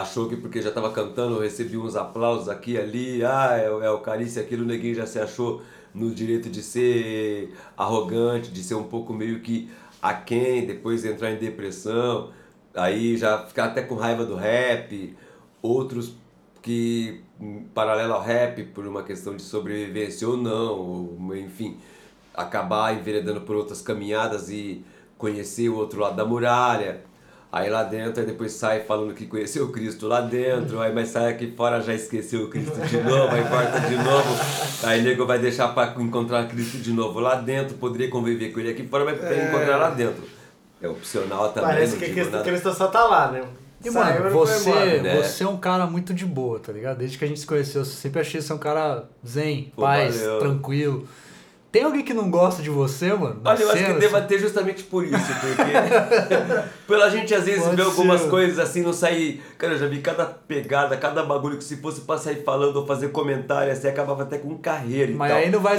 [0.00, 3.82] achou que porque já estava cantando recebia uns aplausos aqui e ali, ah, é, o-
[3.82, 5.62] é o Carícia, aquilo, o neguinho já se achou
[5.94, 9.70] no direito de ser arrogante, de ser um pouco meio que
[10.02, 12.30] aquém, depois entrar em depressão,
[12.74, 15.16] aí já ficar até com raiva do rap,
[15.62, 16.14] outros
[16.62, 17.22] que,
[17.74, 21.76] paralelo ao rap, por uma questão de sobrevivência ou não, ou, enfim,
[22.34, 24.84] acabar enveredando por outras caminhadas e
[25.18, 27.02] conhecer o outro lado da muralha.
[27.54, 31.10] Aí lá dentro, aí depois sai falando que conheceu o Cristo lá dentro, aí mas
[31.10, 34.28] sai aqui fora já esqueceu o Cristo de novo, aí volta de novo,
[34.82, 38.70] aí nego vai deixar para encontrar Cristo de novo lá dentro, poderia conviver com ele
[38.70, 40.24] aqui fora, mas prefere encontrar lá dentro.
[40.82, 42.42] É opcional também, Parece que Cristo.
[42.42, 43.44] Cristo só tá lá, né?
[43.84, 45.02] E, Saiu, mano, foi você, embora.
[45.02, 45.22] né?
[45.22, 46.98] você é um cara muito de boa, tá ligado?
[46.98, 50.20] Desde que a gente se conheceu, eu sempre achei você um cara zen, Pô, paz,
[50.20, 50.38] valeu.
[50.40, 51.06] tranquilo.
[51.74, 53.40] Tem alguém que não gosta de você, mano?
[53.44, 54.28] Olha, eu acho que deva assim?
[54.28, 55.72] ter justamente por isso, porque
[56.86, 58.30] pela gente às vezes Pode ver algumas ser.
[58.30, 59.42] coisas assim, não sair.
[59.58, 62.86] Cara, eu já vi cada pegada, cada bagulho que se fosse pra sair falando ou
[62.86, 65.40] fazer comentário, assim, acabava até com carreira e Mas tal.
[65.40, 65.76] aí não vai,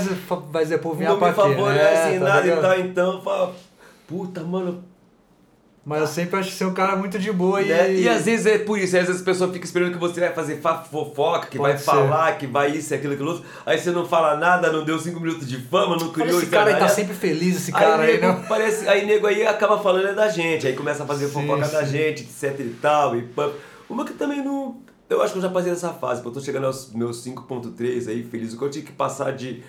[0.51, 2.15] vai dizer por vir não pra me quê, favorece né?
[2.17, 3.53] em Tá nada e tal, então eu falo,
[4.05, 4.83] puta, mano.
[5.85, 7.67] Mas eu sempre acho que você é um cara muito de boa e...
[7.67, 7.93] né?
[7.93, 10.33] E às vezes é por isso, às vezes as pessoas ficam esperando que você vai
[10.33, 11.85] fazer fa- fofoca, que Pode vai ser.
[11.85, 13.45] falar, que vai isso, aquilo, aquilo outro.
[13.63, 16.71] Aí você não fala nada, não deu cinco minutos de fama, não criou esse cara
[16.73, 18.41] aí tá sempre feliz, esse cara aí, aí, nego, não...
[18.47, 21.67] parece, aí nego aí acaba falando é da gente, aí começa a fazer Sim, fofoca
[21.67, 21.91] da sim.
[21.91, 23.51] gente, etc e tal, e pam.
[23.87, 24.77] Uma que também não.
[25.07, 28.07] Eu acho que eu já passei dessa fase, pô, eu tô chegando aos meus 5.3
[28.09, 28.53] aí, feliz.
[28.53, 29.61] O que eu tive que passar de.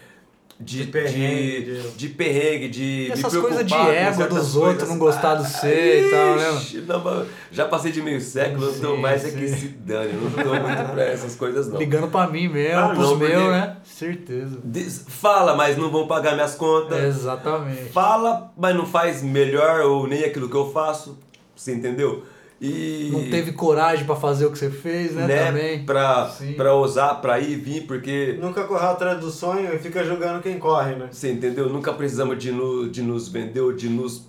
[0.59, 2.83] De, De perrengue, de, de- de perrengue, de.
[2.83, 6.37] E me essas preocupar coisas de ego dos outros, não gostar do ser e tal,
[6.37, 9.55] né, já passei de meio século, eu tô Sim, mais é que sim.
[9.55, 11.79] se dane, eu não tô muito pra essas coisas não.
[11.79, 13.77] Ligando pra mim mesmo, Ah, pros meus, né?
[13.85, 14.59] Certeza.
[14.65, 17.05] Diz- Fala, mas não vão pagar minhas contas.
[17.05, 17.91] Exatamente.
[17.93, 21.19] Fala, mas não faz melhor ou nem aquilo que eu faço.
[21.55, 22.25] Você entendeu?
[22.61, 23.11] E.
[23.13, 25.27] Não teve coragem pra fazer o que você fez, né?
[25.27, 25.85] né, Também.
[25.85, 26.55] pra, Sim.
[26.55, 28.39] pra ousar, pra ir e vir, porque.
[28.41, 31.09] Nunca correu atrás do sonho e fica julgando quem corre, né?
[31.11, 31.69] Você entendeu?
[31.69, 34.27] Nunca precisamos de, no, de nos vender ou de nos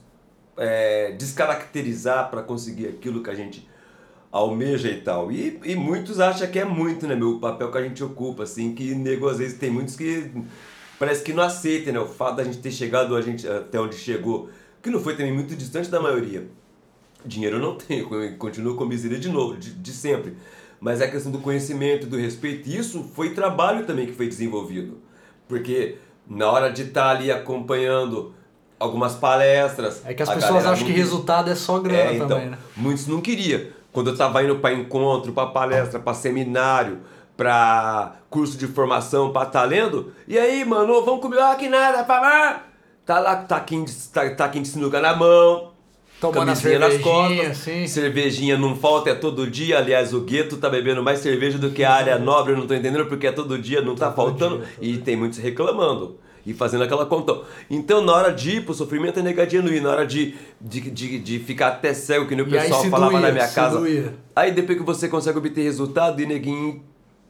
[0.57, 3.67] é, descaracterizar pra conseguir aquilo que a gente
[4.29, 5.31] almeja e tal.
[5.31, 7.35] E, e muitos acham que é muito, né, meu?
[7.35, 10.29] O papel que a gente ocupa, assim, que nego às vezes tem muitos que
[10.99, 11.99] parece que não aceita, né?
[11.99, 14.49] O fato da gente ter chegado a gente, até onde chegou,
[14.81, 16.47] que não foi também muito distante da maioria.
[17.27, 20.35] Dinheiro eu não tenho, eu continuo com miséria de novo, de, de sempre.
[20.79, 24.99] Mas é a questão do conhecimento, do respeito, isso foi trabalho também que foi desenvolvido.
[25.47, 25.97] Porque
[26.29, 28.33] na hora de estar ali acompanhando
[28.79, 30.01] algumas palestras.
[30.05, 32.57] É que as a pessoas acham que resultado é só grana é, então, também, né?
[32.75, 33.61] muitos não queriam.
[33.91, 36.99] Quando eu tava indo para encontro, para palestra, para seminário,
[37.35, 42.03] para curso de formação, para tá lendo, e aí, mano, vamos comer, ah, que nada,
[42.03, 42.63] pá, pá.
[43.05, 45.66] Tá lá, taquinho de, tá, taquinho de sinuca na mão,
[46.19, 47.87] Tomando a camisinha nas cervejinha, costas, assim.
[47.87, 49.77] cervejinha não falta, é todo dia.
[49.77, 52.73] Aliás, o gueto tá bebendo mais cerveja do que a área nobre, eu não tô
[52.73, 54.63] entendendo porque é todo dia, não tá faltando.
[54.81, 56.17] e tem muitos reclamando.
[56.45, 57.41] E fazendo aquela conta.
[57.69, 59.81] Então, na hora de ir pro sofrimento é negadinha não ir.
[59.81, 63.11] Na hora de, de, de, de ficar até cego, que nem o E pessoal falava
[63.11, 63.77] doía, na minha casa.
[63.79, 64.13] doía.
[64.33, 66.81] Aí depois que você consegue obter resultado, e neguinho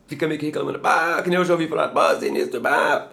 [0.05, 0.77] fica meio que reclamando.
[0.79, 3.07] Bah, que nem eu já ouvi falar, bah, sinistro, bah.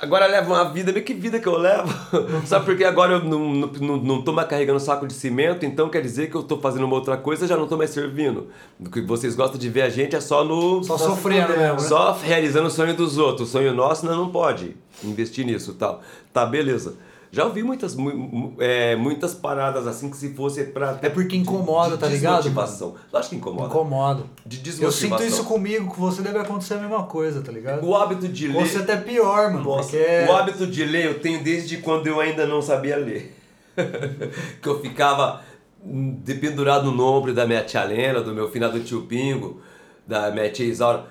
[0.00, 1.88] Agora leva uma vida, meio que vida que eu levo.
[2.44, 6.02] Sabe porque agora eu não, não, não, tô mais carregando saco de cimento, então quer
[6.02, 8.48] dizer que eu tô fazendo uma outra coisa, já não tô mais servindo.
[8.78, 10.82] O que vocês gostam de ver a gente é só no.
[10.84, 11.88] Só sofrendo mesmo, né?
[11.88, 13.48] Só realizando o sonho dos outros.
[13.48, 16.02] O sonho nosso não, não pode investir nisso e tal.
[16.32, 16.94] Tá, beleza.
[17.34, 20.98] Já ouvi muitas, mu- mu- é, muitas paradas assim que se fosse pra.
[21.00, 22.94] É porque incomoda, de, tá ligado, Desmotivação.
[23.10, 23.66] Lógico que incomoda.
[23.68, 24.24] Incomoda.
[24.44, 25.18] De Eu desmotivação.
[25.18, 27.82] sinto isso comigo, com você deve acontecer a mesma coisa, tá ligado?
[27.86, 28.66] O hábito de ler.
[28.66, 29.64] Você até pior, mano.
[29.64, 33.34] Nossa, porque o hábito de ler eu tenho desde quando eu ainda não sabia ler.
[34.60, 35.40] que eu ficava
[35.82, 39.60] hum, dependurado no ombro da minha tia Lena, do meu finado tio Pingo,
[40.06, 41.06] da minha tia Isaura.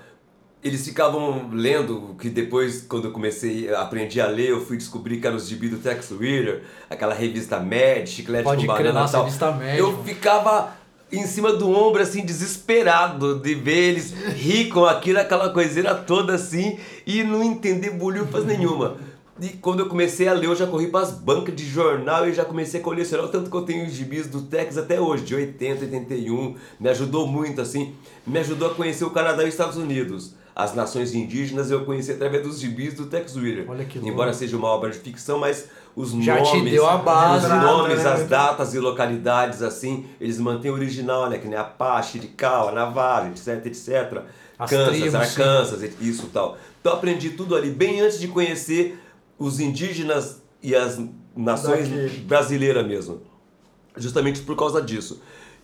[0.62, 5.26] Eles ficavam lendo, que depois, quando eu comecei, aprendi a ler, eu fui descobrir que
[5.26, 9.14] eram os gibis do Tex Reader, aquela revista Mad, chiclete Pode com crer, banana nossa,
[9.14, 9.24] tal.
[9.24, 10.04] revista Mad, Eu mano.
[10.04, 10.72] ficava
[11.10, 16.34] em cima do ombro, assim, desesperado de ver eles rir com aquilo, aquela coiseira toda
[16.34, 18.96] assim, e não entender bolhufas nenhuma.
[19.40, 22.32] E quando eu comecei a ler, eu já corri para as bancas de jornal e
[22.32, 25.24] já comecei a colecionar, o tanto que eu tenho os gibis do Tex até hoje,
[25.24, 27.94] de 80, 81, me ajudou muito, assim,
[28.24, 30.40] me ajudou a conhecer o Canadá e os Estados Unidos.
[30.54, 33.64] As nações indígenas eu conheci através dos gibis do Tex Wheeler.
[33.68, 34.12] Olha que louco.
[34.12, 37.50] Embora seja uma obra de ficção, mas os Já te nomes, deu a base, os
[37.50, 37.60] né?
[37.60, 41.38] nomes, as datas e localidades assim, eles mantêm o original, né?
[41.38, 44.22] Que nem a Pá, Chirical, a Navarra, etc, etc.
[44.58, 46.58] As Kansas, tribos, Arkansas, isso tal.
[46.80, 48.98] Então aprendi tudo ali bem antes de conhecer
[49.38, 51.00] os indígenas e as
[51.36, 51.88] nações
[52.20, 53.22] brasileiras mesmo.
[53.96, 55.20] Justamente por causa disso.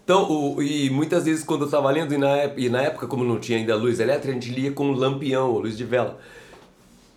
[0.08, 3.22] Então, o, e muitas vezes quando eu estava lendo, e na, e na época, como
[3.22, 6.18] não tinha ainda luz elétrica, a gente lia com lampião, ou luz de vela.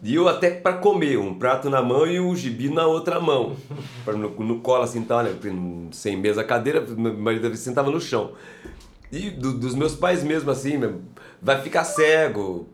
[0.04, 3.56] E eu até para comer, um prato na mão e o gibi na outra mão.
[4.08, 5.34] No, no colo assim, tá, né?
[5.94, 8.32] Sem mesa, cadeira, meu marido sentava no chão.
[9.10, 10.78] E do- dos meus pais mesmo, assim,
[11.42, 12.68] vai ficar cego,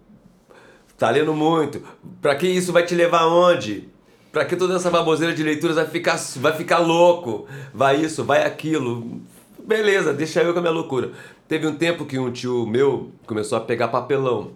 [0.98, 1.80] tá lendo muito.
[2.24, 3.88] Pra que isso vai te levar aonde?
[4.32, 7.46] Pra que toda essa baboseira de leituras vai ficar, vai ficar louco?
[7.72, 9.22] Vai isso, vai aquilo.
[9.68, 11.12] Beleza, deixa eu com a minha loucura.
[11.48, 14.54] Teve um tempo que um tio meu começou a pegar papelão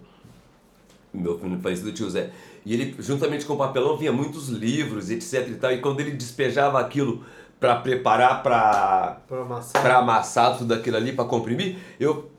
[1.12, 2.30] meu falecido tio Zé.
[2.64, 5.72] E ele, juntamente com o papelão, vinha muitos livros, etc e tal.
[5.72, 7.22] E quando ele despejava aquilo
[7.60, 9.82] para preparar para Pra amassar.
[9.82, 12.30] para amassar tudo aquilo ali, para comprimir, eu...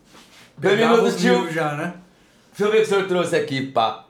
[0.59, 1.93] Pegava do tio, já, né?
[2.49, 4.05] Deixa eu ver o que o senhor trouxe aqui, pá.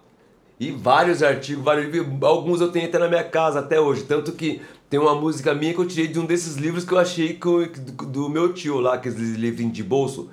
[0.60, 4.04] E vários artigos, vários livros, alguns eu tenho até na minha casa até hoje.
[4.04, 4.62] Tanto que
[4.94, 7.48] tem uma música minha que eu tirei de um desses livros que eu achei que
[7.48, 7.68] eu-
[8.06, 10.30] do, meu tio lá, aqueles livrinhos de bolso,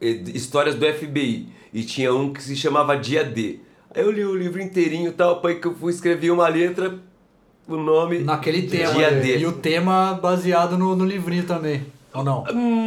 [0.00, 1.46] eh, histórias do FBI.
[1.72, 3.60] E tinha um que se chamava Dia D.
[3.94, 6.98] Aí eu li o livro inteirinho e tal, aí que eu fui escrever uma letra,
[7.68, 8.18] o nome.
[8.18, 8.94] Naquele tema.
[8.94, 9.20] Dia né?
[9.20, 9.38] D.
[9.38, 11.86] E o tema baseado no, no livrinho também.
[12.12, 12.44] Ou não?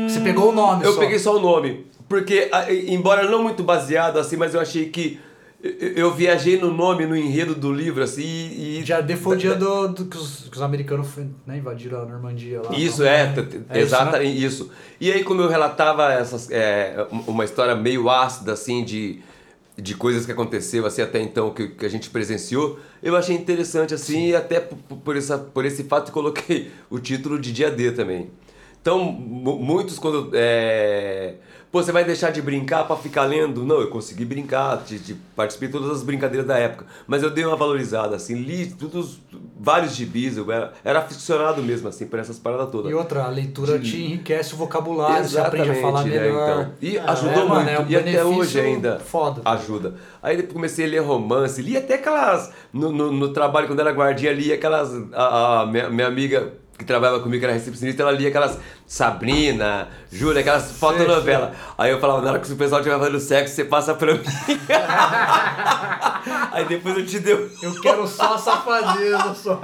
[0.10, 1.00] Você pegou o nome Eu só.
[1.00, 1.86] peguei só o nome.
[2.10, 2.52] Porque,
[2.90, 5.18] embora não muito baseado assim, mas eu achei que.
[5.64, 8.84] Eu, viajei no nome, no enredo do livro, assim, e.
[8.86, 11.08] Já D foi o dia do, do- que, os, que os americanos
[11.48, 12.76] né, invadiram a Normandia lá.
[12.78, 14.72] Isso, é, t- t- É isso, exatamente isso,
[15.02, 19.20] E aí, como eu relatava essas, é, uma história meio ácida, assim, de,
[19.76, 23.96] de coisas que aconteceu, assim, até então, que, que a gente presenciou, eu achei interessante,
[23.96, 28.30] assim, e até por, essa, por esse fato, coloquei o título de Dia D também.
[28.88, 30.30] Então, mu- muitos quando...
[30.34, 31.34] É...
[31.70, 33.66] Pô, você vai deixar de brincar pra ficar lendo?
[33.66, 36.86] Não, eu consegui brincar, de, de, participei de todas as brincadeiras da época.
[37.06, 39.20] Mas eu dei uma valorizada, assim, li todos,
[39.60, 42.90] vários gibis, eu era, era aficionado mesmo, assim, por essas paradas todas.
[42.90, 46.24] E outra, a leitura De- te enriquece o vocabulário, você aprende a falar Exatamente, né,
[46.24, 46.50] melhor.
[46.62, 46.74] então.
[46.82, 49.42] E Ah, ajudou é, muito, mano, é um e até hoje ainda Foda.
[49.44, 49.96] ajuda.
[50.24, 53.92] Aí depois comecei a ler romance, li até aquelas, no, no, no trabalho quando era
[53.92, 58.12] guardinha, li aquelas, a, a minha, minha amiga que trabalhava comigo, que era recepcionista, ela
[58.12, 61.56] lia aquelas Sabrina, Júlia, aquelas fotonovelas.
[61.78, 64.22] Aí eu falava, na hora que o pessoal estiver fazendo sexo, você passa pra mim.
[66.52, 67.50] Aí depois eu te deu.
[67.62, 69.60] Eu quero só a safadeza, só.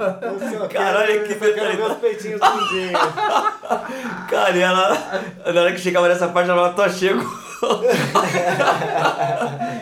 [0.70, 1.92] Caralho, que eu quero ver detalhe.
[1.92, 2.40] os peitinhos.
[4.28, 5.22] Cara, e ela,
[5.52, 7.44] na hora que chegava nessa parte, ela falava, tô chego.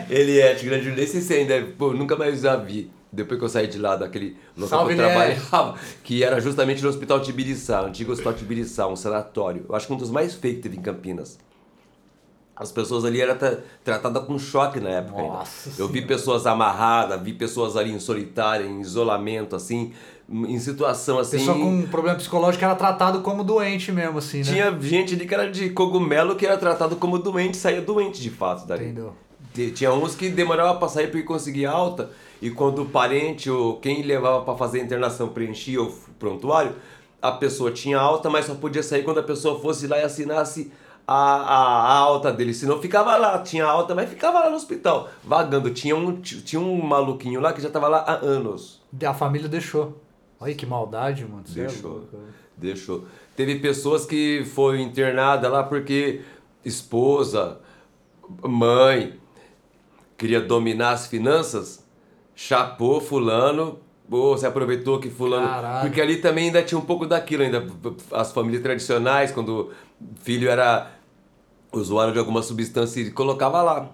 [0.09, 2.89] Ele é, grande nem sei se ainda, pô, nunca mais já vi.
[3.15, 5.39] Depois que eu saí de lá daquele local Salve, que eu Liege.
[5.47, 9.65] trabalhava, que era justamente no Hospital Tibiriçá, antigo Hospital Tibiriçá, um sanatório.
[9.69, 11.37] Eu acho que um dos mais feios que teve em Campinas.
[12.55, 15.81] As pessoas ali eram tra- tratadas com choque na época Nossa ainda.
[15.81, 19.91] Eu vi pessoas amarradas, vi pessoas ali em solitária, em isolamento, assim,
[20.29, 21.37] em situação assim.
[21.39, 24.43] Pessoa com um problema psicológico era tratado como doente mesmo, assim, né?
[24.43, 28.29] Tinha gente ali que era de cogumelo que era tratado como doente, saía doente de
[28.29, 28.85] fato dali.
[28.85, 29.15] Entendeu?
[29.73, 32.09] Tinha uns que demorava pra sair porque conseguia alta,
[32.41, 36.75] e quando o parente ou quem levava pra fazer a internação preenchia o prontuário,
[37.21, 40.71] a pessoa tinha alta, mas só podia sair quando a pessoa fosse lá e assinasse
[41.07, 42.53] a, a, a alta dele.
[42.53, 45.69] Senão ficava lá, tinha alta, mas ficava lá no hospital, vagando.
[45.69, 48.81] Tinha um, tinha um maluquinho lá que já tava lá há anos.
[49.05, 49.97] A família deixou.
[50.39, 51.43] Olha que maldade, mano.
[51.49, 52.03] É Deixou.
[52.57, 53.05] Deixou.
[53.35, 56.21] Teve pessoas que foram internadas lá porque
[56.65, 57.59] esposa,
[58.41, 59.13] mãe,
[60.23, 61.85] queria dominar as finanças,
[62.33, 65.45] chapou fulano, você aproveitou que fulano...
[65.47, 65.81] Caralho.
[65.87, 67.65] Porque ali também ainda tinha um pouco daquilo ainda.
[68.11, 69.71] As famílias tradicionais, quando o
[70.23, 70.91] filho era
[71.73, 73.89] usuário de alguma substância, ele colocava lá.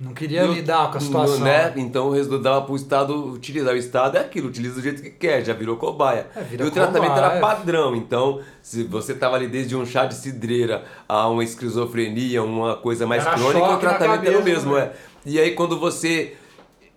[0.00, 1.40] Não queria No- lidar com a no- situação.
[1.40, 1.72] né?
[1.76, 3.74] Então o dava pro Estado utilizar.
[3.74, 6.28] O Estado é aquilo, utiliza do jeito que quer, já virou cobaia.
[6.36, 7.30] É, vira e o tratamento cobaia.
[7.32, 7.96] era padrão.
[7.96, 13.08] Então, se você tava ali desde um chá de cidreira a uma esquizofrenia, uma coisa
[13.08, 14.82] mais Era crônica, o tratamento era o cabeça, mesmo, né?
[14.82, 14.92] é.
[15.28, 16.36] E aí quando você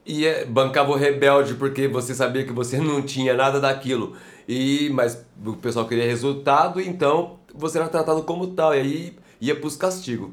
[0.06, 4.16] ia, bancava o rebelde porque você sabia que você não tinha nada daquilo,
[4.48, 9.54] e mas o pessoal queria resultado, então você era tratado como tal, e aí ia
[9.54, 10.30] pros castigos.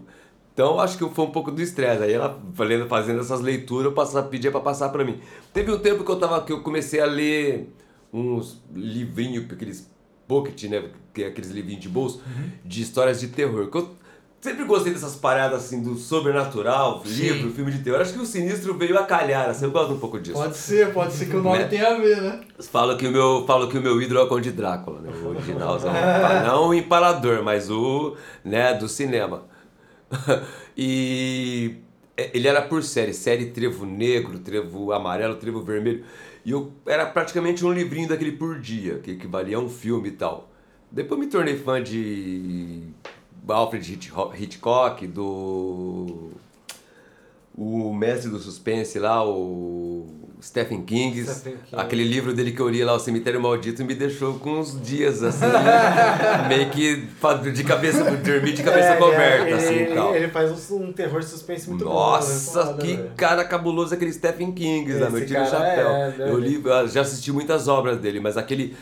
[0.54, 2.02] Então acho que foi um pouco do estresse.
[2.02, 5.20] Aí ela falando, fazendo essas leituras, eu passava, pedia pra passar pra mim.
[5.52, 7.72] Teve um tempo que eu tava que eu comecei a ler
[8.12, 9.88] uns livrinhos, aqueles
[10.26, 12.22] pocket, né, que é aqueles livrinhos de bolso
[12.64, 13.68] de histórias de terror.
[13.68, 13.90] Que eu
[14.40, 17.23] sempre gostei dessas paradas assim do sobrenatural, Sim.
[17.23, 18.01] livro, filme de terror.
[18.01, 20.39] Acho que o sinistro veio a calhar, assim, eu gosto um pouco disso.
[20.39, 21.65] Pode ser, pode ser que o nome Né?
[21.66, 22.40] tenha a ver, né?
[22.60, 25.10] Falo que o meu, falo que o meu ídolo é o Conde Drácula, né?
[25.23, 25.93] O originalzão.
[26.47, 29.44] Não o empalador, mas o, né, do cinema.
[30.77, 31.77] e
[32.16, 36.05] é, ele era por série, série Trevo Negro, Trevo Amarelo, Trevo Vermelho.
[36.44, 40.12] E eu era praticamente um livrinho daquele por dia, que equivalia a um filme e
[40.12, 40.51] tal.
[40.90, 42.85] Depois me tornei fã de
[43.47, 46.31] Alfred Hitchco- Hitchcock, do
[47.60, 50.06] o mestre do suspense lá, o
[50.40, 51.82] Stephen King, Stephen King.
[51.82, 55.24] aquele livro dele que eu li lá, O Cemitério Maldito, me deixou com uns dias
[55.24, 55.44] assim,
[56.48, 57.09] meio que
[57.52, 60.15] de cabeça, dormir de cabeça É, coberta, ele, assim ele, tal.
[60.15, 62.73] ele faz um, um terror de suspense muito Nossa, bom.
[62.74, 62.78] né?
[62.81, 65.10] que cara cabuloso aquele Stephen King, né?
[65.10, 65.89] Meu tiro chapéu.
[65.89, 68.77] é, né, eu li, eu já assisti muitas obras dele, mas aquele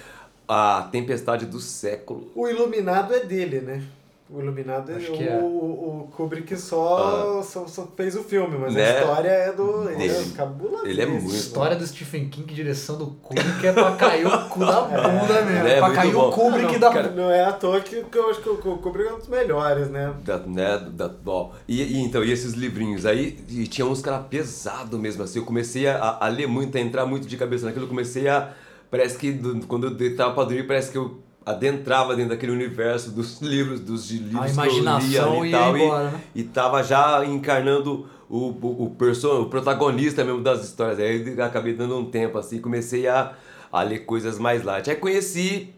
[0.47, 2.31] A Tempestade do Século.
[2.35, 3.83] O Iluminado é dele, né?
[4.29, 5.39] O Iluminado é Acho o, que é.
[5.39, 8.79] o Kubrick só, só, só fez o filme, mas Ah.
[8.79, 8.97] Né?
[8.97, 9.89] a história é do.
[9.89, 10.31] Ele é Dele.
[10.37, 10.85] cabuloso.
[10.87, 11.27] Ele é muito.
[11.33, 15.67] História do Stephen King, direção do Kubrick, é pra cair o cu da bunda mesmo.
[15.69, 16.29] É, pra cair bom.
[16.29, 18.57] o Kubrick não, da cara, não é à toa que, que eu acho que o
[18.79, 20.13] Kubrick é um dos melhores, né?
[20.25, 24.09] Da, né, da, ó, e, e então, e esses livrinhos aí, e tinha uns que
[24.09, 27.65] era pesado mesmo, assim, eu comecei a, a ler muito, a entrar muito de cabeça
[27.67, 28.51] naquilo, eu comecei a,
[28.91, 33.13] parece que do- quando eu deitava pra dormir, parece que eu adentrava dentro daquele universo
[33.13, 36.21] dos livros, dos livros que eu lia e tal, embora, né?
[36.35, 41.45] e, tava já encarnando o, o, o, perso- o protagonista mesmo das histórias, aí eu
[41.45, 43.33] acabei dando um tempo, assim, comecei a,
[43.73, 45.73] a ler coisas mais light, aí conheci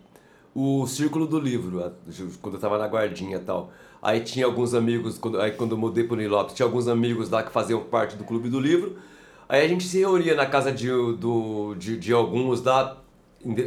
[0.55, 1.93] o Círculo do Livro,
[2.41, 3.71] quando eu tava na guardinha e tal.
[4.01, 7.43] Aí tinha alguns amigos, quando, aí quando eu mudei pro Nilópolis, tinha alguns amigos lá
[7.43, 8.97] que faziam parte do Clube do Livro.
[9.49, 12.97] Aí a gente se reunia na casa de, do, de, de alguns lá,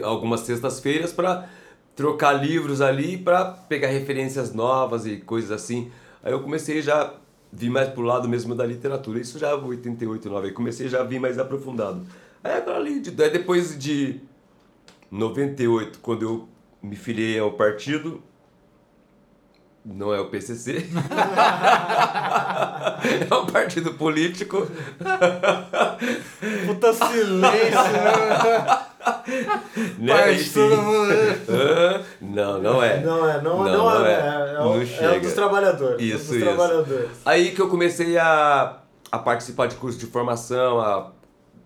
[0.04, 1.50] algumas sextas-feiras, para
[2.02, 5.92] trocar livros ali, para pegar referências novas e coisas assim.
[6.24, 7.12] Aí eu comecei já a
[7.54, 9.20] vir mais pro lado mesmo da literatura.
[9.20, 12.04] Isso já 88, 9, aí comecei já a vir mais aprofundado.
[12.44, 14.20] Aí agora ali, de- aí depois de
[15.12, 16.48] 98, quando eu
[16.82, 18.24] me filiei ao partido,
[19.86, 20.88] não é o PCC,
[23.30, 24.68] é um partido político.
[26.66, 27.80] Puta silêncio,
[29.06, 29.84] né?
[29.98, 30.14] Né?
[30.14, 30.54] Parte Enfim.
[30.54, 31.12] todo mundo.
[32.22, 33.02] Não, não é.
[33.02, 34.14] Não é, não, Não, não, não é, é.
[34.14, 35.18] é, é, Não o, é chega.
[35.18, 36.02] o dos trabalhadores.
[36.02, 36.46] Isso, o dos isso.
[36.46, 37.10] trabalhadores.
[37.26, 38.78] Aí que eu comecei a,
[39.12, 41.12] a participar de cursos de formação, a,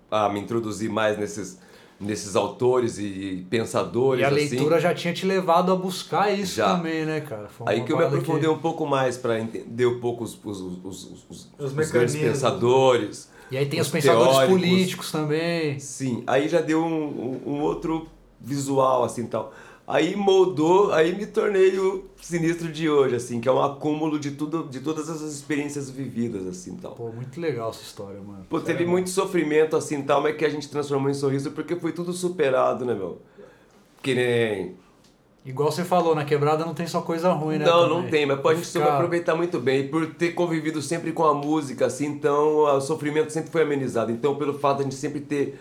[0.10, 1.60] a me introduzir mais nesses,
[2.00, 4.22] nesses autores e pensadores.
[4.22, 4.36] E a assim.
[4.36, 6.76] leitura já tinha te levado a buscar isso Já.
[6.76, 7.48] também, né, cara?
[7.48, 10.60] Foi Aí que eu me aprofundei um pouco mais para entender um pouco os, os,
[10.62, 13.30] os, os, os, Os os grandes pensadores.
[13.52, 14.56] E aí tem os, os pensadores teóricos.
[14.56, 15.80] políticos também.
[15.80, 18.08] Sim, aí já deu um, um, um outro
[18.40, 19.54] visual, assim, tal.
[19.88, 24.32] Aí moldou, aí me tornei o sinistro de hoje, assim, que é um acúmulo de
[24.32, 26.94] tudo, de todas essas experiências vividas, assim, tal.
[26.94, 28.46] Pô, muito legal essa história, mano.
[28.50, 31.92] Pô, teve muito sofrimento, assim, tal, mas que a gente transformou em sorriso porque foi
[31.92, 33.22] tudo superado, né, meu?
[34.02, 34.76] Que nem...
[35.46, 37.66] Igual você falou, na quebrada não tem só coisa ruim, né?
[37.66, 38.02] Não, também.
[38.04, 39.82] não tem, mas a gente soube Ficar- aproveitar muito bem.
[39.82, 44.12] E por ter convivido sempre com a música, assim, então o sofrimento sempre foi amenizado.
[44.12, 45.60] Então, pelo fato de a gente sempre ter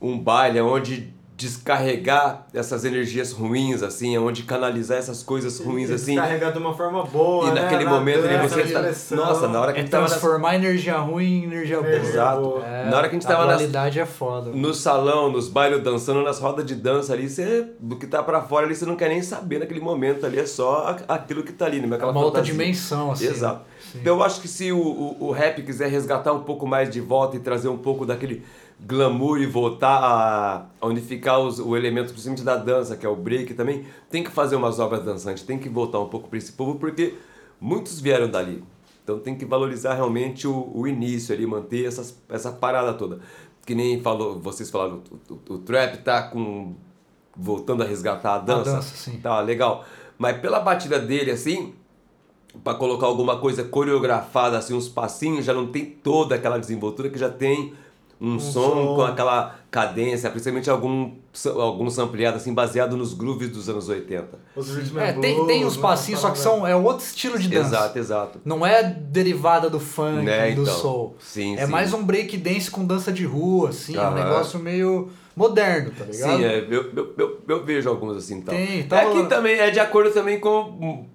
[0.00, 6.16] um baile onde descarregar essas energias ruins, assim, onde canalizar essas coisas ruins, assim.
[6.16, 7.62] Carregar de uma forma boa, E né?
[7.62, 8.80] naquele Na momento ali dança, você tá.
[8.80, 9.18] expressão.
[9.18, 10.06] Nossa, na hora que a É gente tava.
[10.06, 11.94] transformar energia ruim em energia boa.
[11.94, 12.62] Exato.
[12.64, 14.50] É, Na hora que a gente a tava nas- dualidade é foda.
[14.50, 17.68] No salão, nos bailes dançando, nas rodas de dança ali, você.
[17.78, 20.46] Do que tá pra fora ali, você não quer nem saber naquele momento ali, é
[20.46, 21.94] só a- aquilo que tá ali, né?
[21.96, 23.26] Aquela uma outra dimensão, assim.
[23.26, 23.62] Exato.
[23.92, 23.98] Sim.
[24.00, 27.00] Então eu acho que se o, o, o rap quiser resgatar um pouco mais de
[27.00, 28.42] volta e trazer um pouco daquele
[28.80, 33.16] glamour e voltar a, a unificar os, o elemento, principalmente da dança, que é o
[33.16, 36.52] break também, tem que fazer umas obras dançantes, tem que voltar um pouco para esse
[36.52, 37.14] povo, porque
[37.60, 38.62] muitos vieram dali.
[39.02, 43.20] Então tem que valorizar realmente o, o início ali, manter essas, essa parada toda.
[43.66, 46.74] Que nem falou, vocês falaram, o, o, o trap tá com
[47.34, 48.72] voltando a resgatar a dança.
[48.76, 49.18] dança, sim.
[49.18, 49.84] Tá legal.
[50.18, 51.72] Mas pela batida dele assim,
[52.62, 57.18] para colocar alguma coisa coreografada, assim, uns passinhos, já não tem toda aquela desenvoltura que
[57.18, 57.74] já tem
[58.20, 58.94] um, som, som.
[58.96, 61.12] com aquela cadência, principalmente algum,
[61.56, 64.38] algum sampleado, assim, baseado nos grooves dos anos 80.
[64.56, 65.82] Os É, and tem, blues, tem os né?
[65.82, 67.68] passinhos, só que são é outro estilo de dança.
[67.68, 68.40] Exato, exato.
[68.44, 70.74] Não é derivada do funk, Né, do então.
[70.74, 71.16] soul.
[71.20, 71.70] Sim, é sim.
[71.72, 76.04] mais um break dance com dança de rua, assim, é um negócio meio moderno, tá
[76.04, 76.36] ligado?
[76.38, 78.54] Sim, é, eu, eu, eu, eu vejo alguns assim tal.
[78.54, 81.06] Tem, é tá- que também é de acordo também com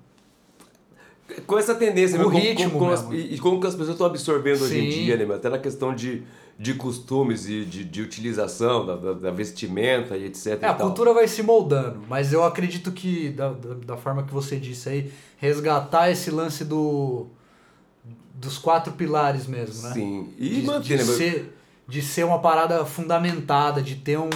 [1.48, 3.92] com essa tendência, O meu, ritmo com, com as- e, e como que as pessoas
[3.96, 5.04] estão absorvendo hoje em Sim.
[5.04, 5.36] dia, né, meu?
[5.36, 6.24] até na questão de,
[6.60, 10.48] de costumes e de, de utilização da, da, da vestimenta e etc.
[10.48, 10.88] É, e a tal.
[10.88, 14.90] cultura vai se moldando, mas eu acredito que, da, da, da forma que você disse
[14.90, 17.28] aí, resgatar esse lance do
[18.36, 19.94] dos quatro pilares mesmo, né?
[19.94, 24.30] Sim, e de, manter, de né, ser, de ser uma parada fundamentada, de ter um...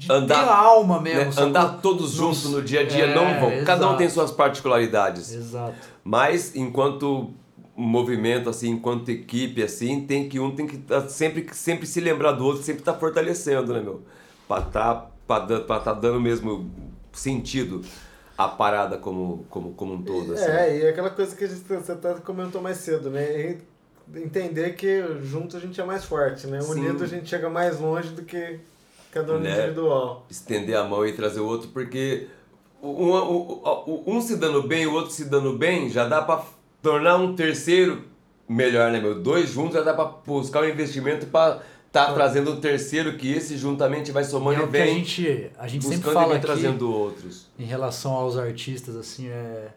[0.00, 3.14] De Andar- ter alma mesmo, né, andar todos Nos- juntos no dia a dia É,
[3.14, 3.50] não vão.
[3.66, 3.96] Cada um exato.
[3.98, 5.30] tem suas particularidades.
[5.34, 5.74] Exato.
[6.02, 7.30] Mas enquanto
[7.76, 12.32] movimento, assim, enquanto equipe, assim, tem que um tem que tá sempre, sempre se lembrar
[12.32, 14.00] do outro, sempre tá fortalecendo, né, meu?
[14.48, 16.70] Pra tá, pra tá dando mesmo
[17.12, 17.82] sentido
[18.38, 20.44] a parada como, como, como um todo, assim.
[20.50, 23.22] É, e aquela coisa que a gente, você até comentou mais cedo, né?
[24.14, 26.58] E entender que junto a gente é mais forte, né?
[26.62, 26.70] Sim.
[26.72, 28.58] Unido a gente chega mais longe do que
[29.10, 29.52] cada um Né?
[29.52, 30.26] individual.
[30.30, 32.28] Estender a mão e trazer o outro, porque
[32.82, 36.44] um, um, um, um se dando bem, o outro se dando bem, já dá pra
[36.82, 38.04] tornar um terceiro
[38.48, 39.20] melhor, né, meu?
[39.20, 41.60] Dois juntos já dá pra buscar um investimento pra
[41.92, 45.82] tá trazendo um terceiro que esse juntamente vai somando é e a gente, a gente
[45.84, 47.48] sempre buscando e fala aqui, trazendo outros.
[47.58, 49.70] em relação aos artistas, assim, é.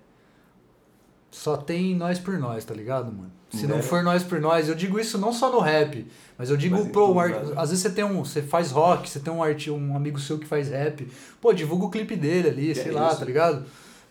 [1.34, 3.31] Só tem nós por nós, tá ligado, mano?
[3.49, 3.76] Se Né?
[3.76, 6.07] não for nós por nós, eu digo isso não só no rap,
[6.38, 7.30] mas eu digo Mas pro tudo, ar...
[7.30, 7.53] né?
[7.55, 8.23] Às vezes você tem um.
[8.23, 9.69] Você faz rock, você tem um, arti...
[9.72, 11.07] um amigo seu que faz rap.
[11.41, 13.19] Pô, divulga o clipe dele ali, É sei lá, isso.
[13.19, 13.65] tá ligado?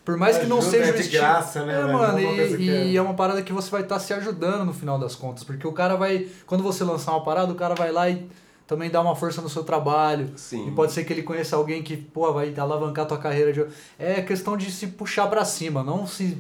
[0.05, 1.23] Por mais que não Ajuda, seja é de estilo.
[1.23, 1.93] graça, né, É, velho?
[1.93, 4.65] mano, é e, que é- e é uma parada que você vai estar se ajudando
[4.65, 5.45] no final das contas.
[5.45, 6.27] Porque o cara vai.
[6.45, 8.27] Quando você lançar uma parada, o cara vai lá e
[8.67, 10.31] também dá uma força no seu trabalho.
[10.37, 10.69] Sim.
[10.69, 13.53] E pode ser que ele conheça alguém que, pô, vai alavancar tua carreira.
[13.53, 13.65] De...
[13.99, 16.37] É questão de se puxar pra cima, não se,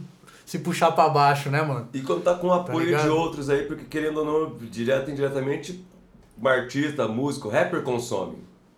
[0.52, 1.88] se puxar pra baixo, né, mano?
[1.94, 3.08] E contar com o apoio de ligado?
[3.16, 5.82] outros aí, porque querendo ou não, direto e indiretamente,
[6.38, 8.36] um artista, músico, rapper consome.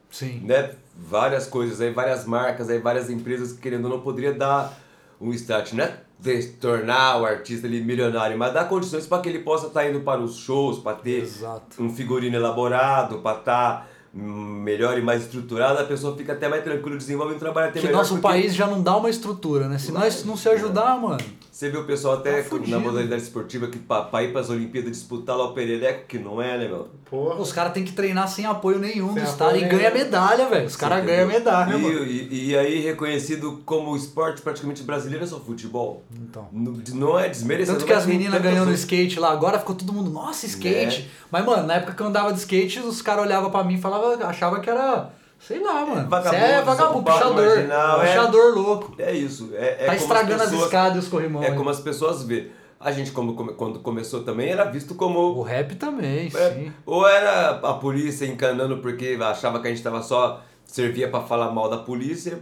[0.08, 0.40] Sim.
[0.44, 0.70] né?
[0.96, 4.72] Várias coisas aí, várias marcas aí, várias empresas que querendo ou não poderia dar
[5.20, 9.28] um start, não é de tornar o artista ali milionário, mas dar condições para que
[9.28, 11.82] ele possa estar indo para os shows, para ter Exato.
[11.82, 16.96] um figurino elaborado, para estar melhor e mais estruturado, a pessoa fica até mais tranquila,
[16.96, 17.98] desenvolve um trabalho até Que melhor.
[17.98, 19.76] nosso porque país já não dá uma estrutura, né?
[19.76, 21.18] Se nós não se ajudar, mano.
[21.54, 24.90] Você vê o pessoal até Tá na modalidade esportiva que para ir para as Olimpíadas
[24.90, 26.88] disputar lá o Perereco, que não é, né, meu?
[27.08, 27.36] Porra.
[27.40, 30.66] Os caras têm que treinar sem apoio nenhum Sem do Estado e ganha medalha, velho.
[30.66, 32.04] Os caras ganham medalha, e, mano.
[32.04, 36.02] e, e aí reconhecido como esporte praticamente brasileiro é só futebol.
[36.12, 36.48] Então.
[36.50, 37.78] Não, não é desmerecendo.
[37.78, 41.02] Tanto que as meninas ganhando outras- skate lá, agora ficou todo mundo, nossa, skate.
[41.02, 41.08] Né?
[41.30, 43.80] Mas, mano, na época que eu andava de skate, os caras olhavam pra mim e
[43.80, 45.08] falavam, achava que era,
[45.46, 46.08] sei lá, mano.
[46.08, 47.54] vagabundo, Cê é vagabundo, desocupado, puxador.
[47.56, 48.06] marginal, é.
[48.06, 48.94] puxador louco.
[48.98, 49.50] É isso.
[49.54, 51.46] É, é tá como estragando as as, pessoas, escadas e os corrimões.
[51.46, 52.50] É como as pessoas vê.
[52.80, 56.72] a gente, como, quando começou também, era visto como O rap também, É, sim.
[56.84, 60.40] Ou era a polícia encanando porque achava que a gente tava só.
[60.66, 62.38] servia pra falar mal da polícia.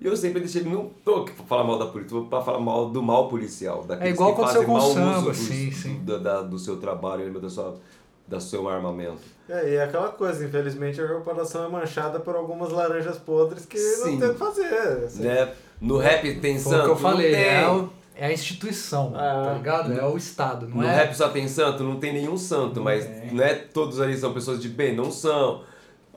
[0.00, 2.58] E eu sempre deixei, não tô aqui pra falar mal da polícia, tô pra falar
[2.58, 3.84] mal do mal policial.
[3.84, 5.94] daqueles É igual que aconteceu fazem com o mau samba, uso sim, do, sim.
[6.02, 7.76] Do, da- do seu trabalho, da sua,
[8.26, 9.20] da seu armamento.
[9.48, 13.76] É, e é aquela coisa, infelizmente a corporação é manchada por algumas laranjas podres que
[13.78, 14.12] Sim.
[14.12, 14.64] não tem o que fazer.
[15.04, 15.22] assim.
[15.22, 15.52] Né?
[15.80, 16.80] No rap tem Foi santo?
[16.80, 17.44] o que eu Não falei, tem.
[17.44, 19.44] é, o- é a instituição, Ah.
[19.48, 19.92] tá ligado?
[19.92, 20.94] É o Estado, não no é?
[20.94, 21.82] rap só tem santo?
[21.84, 25.62] Não tem nenhum santo, mas não é todos ali são pessoas de bem, não são.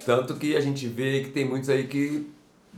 [0.05, 2.31] Tanto que a gente vê que tem muitos aí que,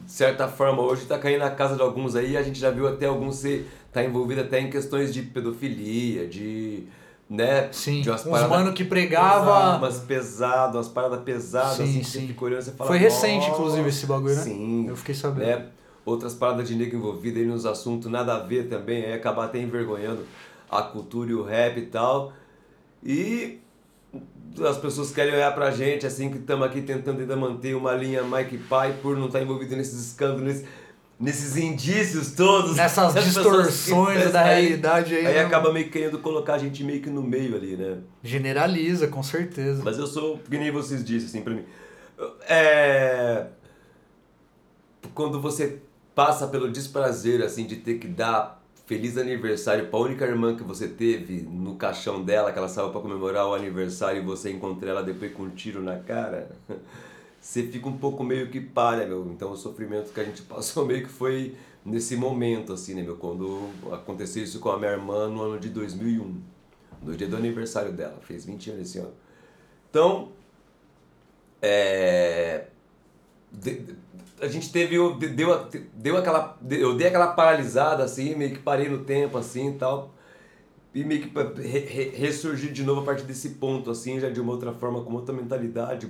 [0.04, 2.88] de certa forma, hoje tá caindo na casa de alguns aí, a gente já viu
[2.88, 6.86] até alguns ser, tá envolvido até em questões de pedofilia, de,
[7.30, 9.78] né, Sim, de umas uns mano que pregava...
[9.78, 12.22] umas pesadas, umas paradas pesadas, Sim, assim, sim.
[12.22, 14.42] você fica olhando você fala, Foi recente, inclusive, esse bagulho, né?
[14.42, 14.86] Sim.
[14.88, 15.46] Eu fiquei sabendo.
[15.46, 15.68] né?
[16.06, 19.60] Outras paradas de negro envolvido aí nos assuntos nada a ver também, aí acabar até
[19.60, 20.26] envergonhando
[20.70, 22.34] a cultura e o rap e tal.
[23.04, 23.60] E
[24.68, 28.24] as pessoas querem olhar pra gente, assim, que estamos aqui tentando ainda manter uma linha
[28.24, 30.64] Mike Pai por não estar envolvido nesses escândalos,
[31.20, 32.78] nesses indícios todos.
[32.78, 35.26] Nessas distorções que- da realidade aí.
[35.28, 37.98] Aí não- acaba meio que querendo colocar a gente meio que no meio ali, né?
[38.24, 39.82] Generaliza, com certeza.
[39.84, 41.64] Mas eu sou, que nem vocês disseram, assim, pra mim.
[42.48, 43.48] É.
[45.14, 45.80] Quando você
[46.16, 50.88] passa pelo desprazer, assim, de ter que dar feliz aniversário pra única irmã que você
[50.88, 55.04] teve no caixão dela, que ela saiu pra comemorar o aniversário e você encontrou ela
[55.04, 56.50] depois com um tiro na cara,
[57.40, 59.28] você fica um pouco meio que palha, meu.
[59.32, 61.56] Então o sofrimento que a gente passou meio que foi
[61.86, 63.18] nesse momento, assim, né, meu?
[63.18, 63.60] Quando
[63.92, 66.42] aconteceu isso com a minha irmã no ano de 2001,
[67.04, 69.14] no dia do aniversário dela, fez 20 anos esse ano.
[69.90, 70.30] Então,
[71.62, 72.68] é,
[73.52, 73.96] de-
[74.42, 74.96] a gente teve
[75.30, 79.74] deu, deu aquela eu dei aquela paralisada assim meio que parei no tempo assim e
[79.74, 80.14] tal
[80.94, 84.42] e meio que re- re- ressurgir de novo a partir desse ponto assim já de
[84.42, 86.08] uma outra forma com outra mentalidade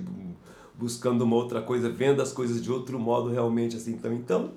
[0.80, 4.52] buscando uma outra coisa vendo as coisas de outro modo realmente assim então então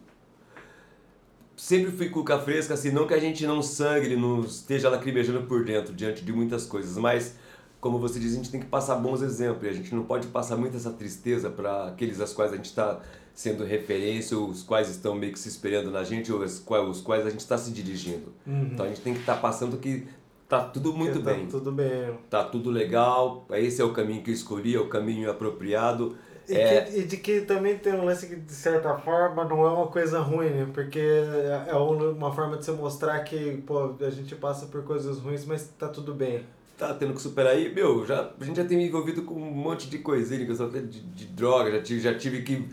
[1.55, 5.65] sempre fui cuca fresca assim não que a gente não sangre não esteja lacrimejando por
[5.65, 7.35] dentro diante de muitas coisas mas
[7.83, 9.65] como você diz, a gente tem que passar bons exemplos.
[9.65, 12.67] e A gente não pode passar muito essa tristeza para aqueles às quais a gente
[12.67, 13.01] está
[13.33, 17.01] sendo referência, os quais estão meio que se esperando na gente, ou os quais, os
[17.01, 18.31] quais a gente está se dirigindo.
[18.71, 20.07] Então a gente tem que estar passando que
[20.47, 22.17] tá tudo muito tá bem, Tudo bem.
[22.29, 26.15] tá tudo legal, esse é o caminho que eu escolhi, é o caminho apropriado.
[26.47, 29.65] E, É, que- e de que também tem um lance que, de certa forma, não
[29.65, 30.67] é uma coisa ruim, né?
[30.73, 34.83] Porque é é um- uma forma de você mostrar que, pô, a gente passa por
[34.83, 36.43] coisas ruins, mas tá tudo bem.
[36.75, 39.51] tá tendo que superar aí, meu, já, a gente já tem me envolvido com um
[39.51, 42.67] monte de coisinha, questão até de, de droga, já tive, já tive que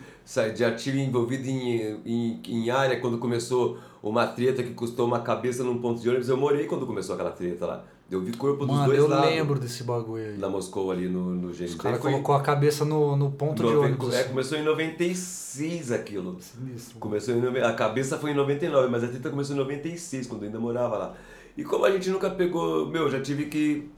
[0.55, 5.63] já tive envolvido em, em, em área quando começou uma treta que custou uma cabeça
[5.63, 7.83] num ponto de ônibus, eu morei quando começou aquela treta lá.
[8.09, 9.29] Eu vi corpo dos Mano, dois eu lados.
[9.29, 10.37] lembro desse bagulho aí.
[10.37, 11.63] Na Moscou ali no, no GNT.
[11.65, 14.13] Os caras colocou a cabeça no, no ponto de noven- ônibus.
[14.13, 14.29] É, assim.
[14.29, 16.37] começou em 96 aquilo.
[16.41, 16.99] Sinistro.
[16.99, 20.47] Começou em, a cabeça foi em 99, mas a treta começou em 96, quando eu
[20.47, 21.13] ainda morava lá.
[21.55, 23.89] E como a gente nunca pegou, meu, já tive que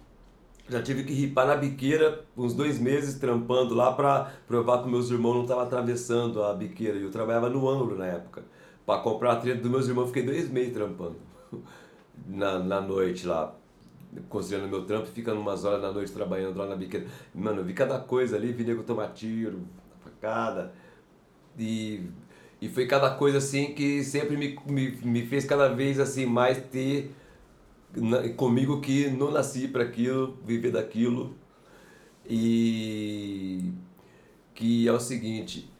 [0.70, 5.10] já tive que ripar na biqueira uns dois meses trampando lá pra provar que meus
[5.12, 6.98] irmãos não estavam atravessando a biqueira.
[6.98, 8.44] E eu trabalhava no ângulo na época.
[8.86, 11.16] Pra comprar a treta dos meus irmãos, fiquei dois meses trampando
[12.28, 13.56] na, na noite lá.
[14.30, 17.08] Considerando meu trampo, fica umas horas da noite trabalhando lá na biqueira.
[17.34, 19.62] Mano, eu vi cada coisa ali, vi nego tomar tiro,
[20.04, 20.74] facada.
[21.58, 22.02] E,
[22.62, 26.60] e foi cada coisa assim que sempre me, me, me fez cada vez assim mais
[26.68, 27.12] ter
[27.96, 31.36] na- comigo que não nasci para aquilo, viver daquilo.
[32.30, 33.72] E
[34.56, 35.73] que é o seguinte,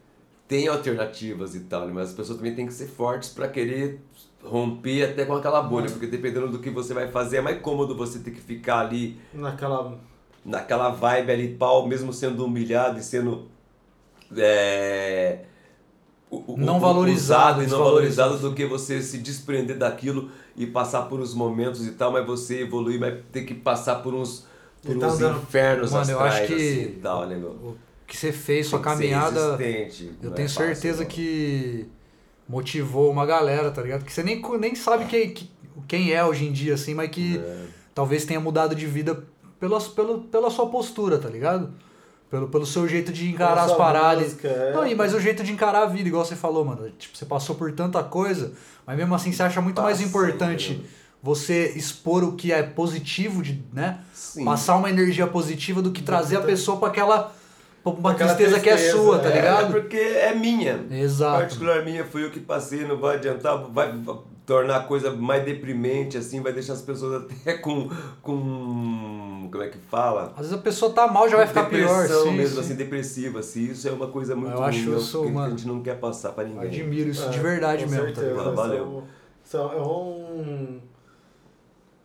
[0.48, 4.02] tem alternativas e tal, mas as pessoas também têm que ser fortes para querer
[4.44, 7.96] romper até com aquela bolha, porque dependendo do que você vai fazer, é mais cômodo
[7.96, 9.98] você ter que ficar ali Naquela.
[10.46, 13.48] naquela vibe ali, pau, mesmo sendo humilhado e sendo
[14.36, 15.46] é,
[16.30, 21.04] o- Não o- valorizado, e não valorizado do que você se desprender daquilo e passar
[21.04, 24.46] por uns momentos e tal, mas você evoluir, vai ter que passar por uns,
[24.84, 27.50] por tá uns infernos Mano, eu astrais acho que assim, e tal, né, meu?
[27.52, 27.78] O
[28.14, 31.10] que você fez, sua caminhada, eu não tenho é fácil, certeza não.
[31.10, 31.88] que
[32.48, 34.06] motivou uma galera, tá ligado?
[34.06, 35.50] Que você nem, nem sabe quem, que-
[35.88, 37.66] quem é hoje em dia, assim, mas que É.
[37.96, 39.24] talvez tenha mudado de vida
[39.60, 41.74] pela, pelo, pela sua postura, tá ligado?
[42.30, 44.24] Pelo, pelo seu jeito de encarar Pela as paradas.
[44.26, 44.74] música, é.
[44.74, 46.88] Não, e mas o jeito de encarar a vida, igual você falou, mano.
[46.92, 48.54] Tipo, você passou por tanta coisa,
[48.86, 50.86] mas mesmo assim você acha muito mais importante
[51.22, 54.02] você expor o que é positivo, de, né?
[54.14, 54.46] Sim.
[54.46, 57.34] Passar uma energia positiva do que trazer a pessoa pra aquela.
[57.86, 59.72] Uma Aquela tristeza, que é tristeza, sua, tá é, É, ligado?
[59.74, 60.86] porque é minha.
[60.92, 61.40] Exato.
[61.42, 63.94] Particular minha, fui eu que passei, não vai adiantar, vai,
[64.46, 67.90] tornar a coisa mais deprimente, assim, vai deixar as pessoas até com.
[68.22, 70.32] com como é que fala?
[70.36, 72.02] Às vezes a pessoa tá mal, já vai ficar pior.
[72.02, 72.62] Depressão Sim, mesmo, sim.
[72.62, 73.64] assim, depressiva, assim.
[73.72, 76.00] Isso é uma coisa muito Eu acho ruim, isso, que, que a gente não quer
[76.00, 76.62] passar pra ninguém.
[76.68, 78.30] Admiro isso de É, verdade com mesmo, tá certeza.
[78.40, 78.56] ligado?
[78.56, 79.04] Valeu.
[79.44, 80.80] São, são, é um.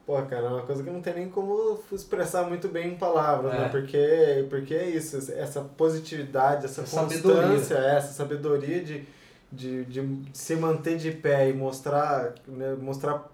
[0.08, 3.52] Pô, cara, é uma coisa que não tem nem como expressar muito bem em palavras,
[3.52, 3.58] É.
[3.58, 3.68] né?
[3.68, 9.04] Porque, porque é isso, essa positividade, essa Essa constância, essa sabedoria de,
[9.52, 13.28] de, de se manter de pé e mostrar, né, mostrar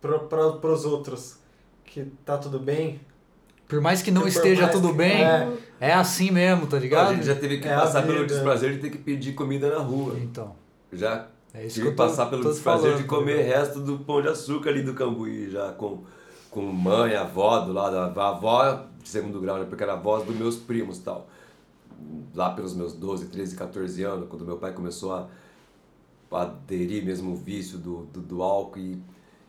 [0.00, 1.38] para os outros
[1.84, 3.00] que tá tudo bem.
[3.66, 5.48] Por mais que não esteja mais tudo bem, é.
[5.80, 7.12] é assim mesmo, tá A ligado?
[7.16, 9.82] gente já teve que É a passar pelo desprazer de ter que pedir comida na
[9.82, 10.14] rua.
[10.20, 10.54] Então,
[10.92, 13.56] Já é isso tive que eu tô, passar pelo desprazer de comer ligado?
[13.56, 16.02] resto do pão de açúcar ali do Cambuí, já com,
[16.50, 19.64] com mãe, avó do lado, a avó de segundo grau, né?
[19.64, 21.28] Porque era a voz dos meus primos tal.
[22.34, 25.28] Lá pelos meus 12, 13, 14 anos, quando meu pai começou a
[26.32, 29.00] aderir mesmo o vício do, do, do álcool e,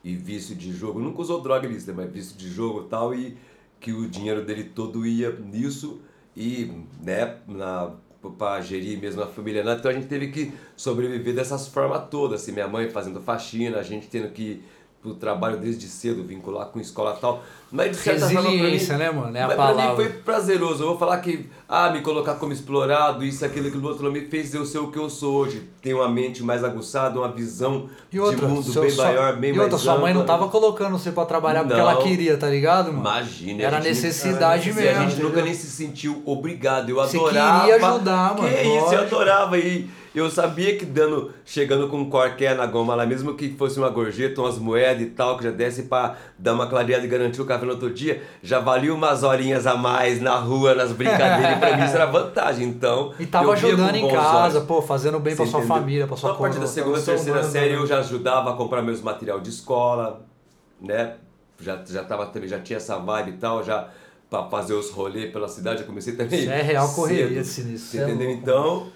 [0.04, 1.00] e vício de jogo.
[1.00, 3.36] Nunca usou droga ilícita, mas vício de jogo tal, e
[3.80, 6.00] que o dinheiro dele todo ia nisso
[6.36, 6.72] e,
[7.02, 7.92] né, na
[8.32, 9.76] para gerir mesmo a família, né?
[9.78, 13.84] então a gente teve que sobreviver dessas formas todas, assim, minha mãe fazendo faxina, a
[13.84, 14.64] gente tendo que
[15.06, 18.58] pro trabalho desde cedo, vincular com escola e tal, mas de certa forma pra mim,
[18.58, 19.36] Resiliência, né, mano?
[19.38, 19.96] É a mas pra mim palavra.
[19.96, 20.84] foi prazeroso.
[20.84, 24.54] Eu vou falar que, ah, me colocar como explorado, isso, aquilo, aquilo outro, me fez
[24.54, 25.64] eu ser o que eu sou hoje.
[25.82, 29.36] Tenho uma mente mais aguçada, uma visão E outra, de mundo seu- bem sua- maior,
[29.38, 31.90] bem e mais outra, sua mãe não tava colocando você pra trabalhar porque Não.
[31.90, 33.00] ela queria, tá ligado, mano?
[33.02, 33.64] Imagina.
[33.64, 35.10] Era a necessidade a mesmo.
[35.10, 36.90] gente nunca nem se sentiu obrigado.
[36.90, 37.60] Eu Você adorava.
[37.68, 39.58] queria ajudar, mano, Que isso, eu adorava.
[39.58, 43.78] E eu sabia que dando, chegando com um qualquer na goma lá, mesmo que fosse
[43.80, 47.42] uma gorjeta, umas moedas e tal, que já desse pra dar uma clareada e garantir
[47.42, 51.60] o café no outro dia, já valia umas horinhas a mais na rua, nas brincadeiras.
[51.60, 52.68] pra mim isso era vantagem.
[52.68, 53.14] Então.
[53.20, 54.68] E tava ajudando em casa, olhos.
[54.68, 55.78] pô, fazendo bem pra Você sua entendeu?
[55.78, 57.78] família, pra sua Então, a partir da segunda, terceira série né?
[57.78, 60.26] eu já ajudava a comprar meus material de escola,
[60.82, 61.16] né?
[61.60, 63.88] Já, já tava também, já tinha essa vibe e tal, já
[64.30, 66.40] pra fazer os rolês pela cidade, eu comecei também.
[66.42, 68.28] Isso é real correria cedo, sinistro, é entendeu?
[68.28, 68.42] louco.
[68.42, 68.88] Então,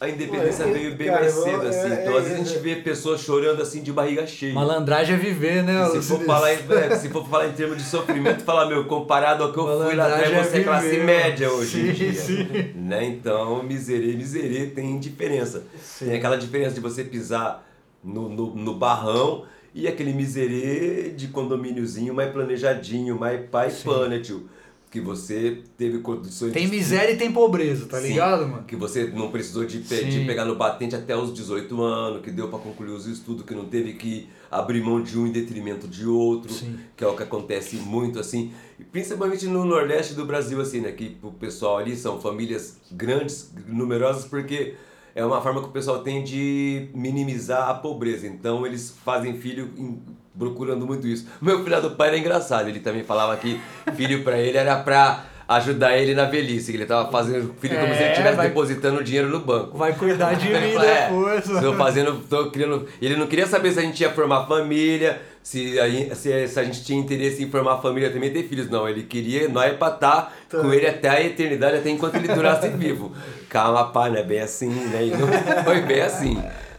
[0.00, 1.92] a independência Ué, veio bem cara, mais cedo, assim.
[1.92, 4.54] é- Então, às vezes a é- gente vê pessoas chorando assim de barriga cheia.
[4.54, 5.86] Malandragem é viver, né?
[5.90, 9.44] Se for, falar em, é, se for falar em termos de sofrimento, falar, meu, comparado
[9.44, 12.12] ao que eu fui lá atrás, é você é classe média hoje em sim, dia.
[12.14, 12.48] sim.
[12.76, 13.04] Né?
[13.04, 15.64] Então, miserê, miserê tem diferença.
[15.98, 17.66] Tem aquela diferença de você pisar
[18.02, 19.44] no, no, no barrão
[19.74, 24.48] e aquele miserê de condomíniozinho mais planejadinho, mais pai pana, tio.
[24.90, 28.08] Que você teve condições Tem de- miséria e tem pobreza, tá Sim.
[28.08, 28.64] ligado, mano?
[28.64, 32.30] que você não precisou de, pe- de pegar no batente até os 18 anos, que
[32.32, 35.86] deu pra concluir os estudos, que não teve que abrir mão de um em detrimento
[35.86, 36.76] de outro, Sim.
[36.96, 38.50] que é o que acontece muito assim,
[38.80, 43.52] e principalmente no Nordeste do Brasil assim, né, que o pessoal ali são famílias grandes,
[43.68, 44.74] numerosas, porque
[45.20, 48.26] é uma forma que o pessoal tem de minimizar a pobreza.
[48.26, 50.00] Então eles fazem filho em-
[50.38, 51.26] procurando muito isso.
[51.40, 53.60] Meu filho do pai era engraçado, ele também falava que
[53.94, 57.88] filho pra ele era pra ajudar ele na velhice, que ele tava fazendo filho como
[57.92, 59.76] se ele É, estivesse vai- depositando dinheiro no banco.
[59.76, 62.86] Vai cuidar de mim é, depois, tô fazendo, tô criando.
[63.02, 66.60] Ele não queria saber se a gente ia formar família, se a, gente- se, se
[66.60, 68.68] a gente tinha interesse em formar família também ter filhos.
[68.68, 70.60] Não, ele queria nós pra estar Tá.
[70.60, 73.12] com ele até a eternidade, até enquanto ele durasse vivo.
[73.48, 75.06] Calma, pá, não é bem assim, né?
[75.06, 75.28] E não
[75.64, 76.36] foi bem assim.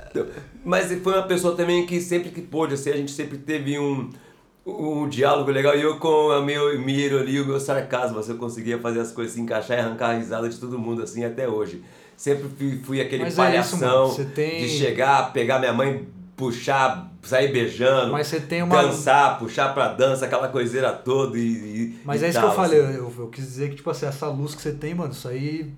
[0.10, 0.26] Então,
[0.64, 4.10] mas foi uma pessoa também que sempre que pôde, assim, a gente sempre teve um,
[4.66, 5.76] um diálogo legal.
[5.76, 9.12] E eu com o meu miro ali, o meu sarcasmo, assim, eu conseguia fazer as
[9.12, 11.82] coisas se encaixar e arrancar a risada de todo mundo, assim, até hoje.
[12.16, 15.74] Sempre fui, fui aquele Mas é isso, palhação mano, você tem- de chegar, pegar minha
[15.74, 21.38] mãe, puxar, sair beijando, Mas você tem uma- dançar, puxar pra dança, aquela coiseira toda
[21.38, 22.93] e, e Mas e é isso que tal, eu falei, assim.
[22.98, 25.72] eu, eu quis dizer que, tipo assim, essa luz que você tem, mano, isso aí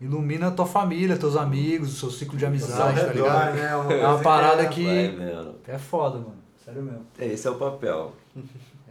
[0.00, 3.54] ilumina a tua família, teus amigos, o seu ciclo de amizade, tá redor, ligado?
[3.54, 4.00] né?
[4.00, 5.54] É uma parada é- que- vendo.
[5.66, 6.34] É foda, mano.
[6.64, 7.06] Sério mesmo.
[7.18, 8.12] É, esse é o papel.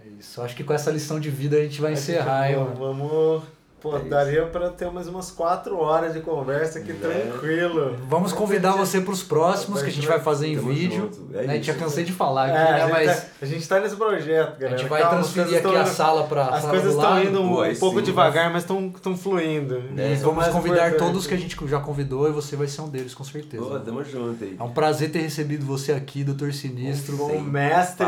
[0.02, 0.42] É isso.
[0.42, 2.74] Acho que com essa lição de vida a gente vai que, encerrar, mano.
[2.76, 3.44] Vamos.
[3.82, 7.00] Pô, É daria pra ter mais umas 4 horas de conversa aqui Né?
[7.00, 7.96] tranquilo.
[8.10, 11.10] Vamos convidar você pros próximos que a gente vai fazer em Tamo vídeo.
[11.14, 11.38] junto.
[11.38, 11.54] É né?
[11.54, 12.80] A gente já cansei de falar É, aqui, a, né?
[12.82, 14.78] gente Mas tá, a gente tá nesse projeto, a galera.
[14.78, 17.50] gente vai Calma, transferir aqui a tão- sala pra As sala coisas estão indo um
[17.56, 19.80] Pô, pouco sim, devagar, mas estão fluindo.
[19.92, 20.10] Né?
[20.10, 20.98] E é vamos convidar importante.
[21.00, 23.64] todos que a gente já convidou e você vai ser um deles, com certeza.
[23.64, 24.56] Pô, tamo junto aí.
[24.60, 27.16] É um prazer ter recebido você aqui, Doutor Sinistro.
[27.24, 28.08] Um Sem mestre,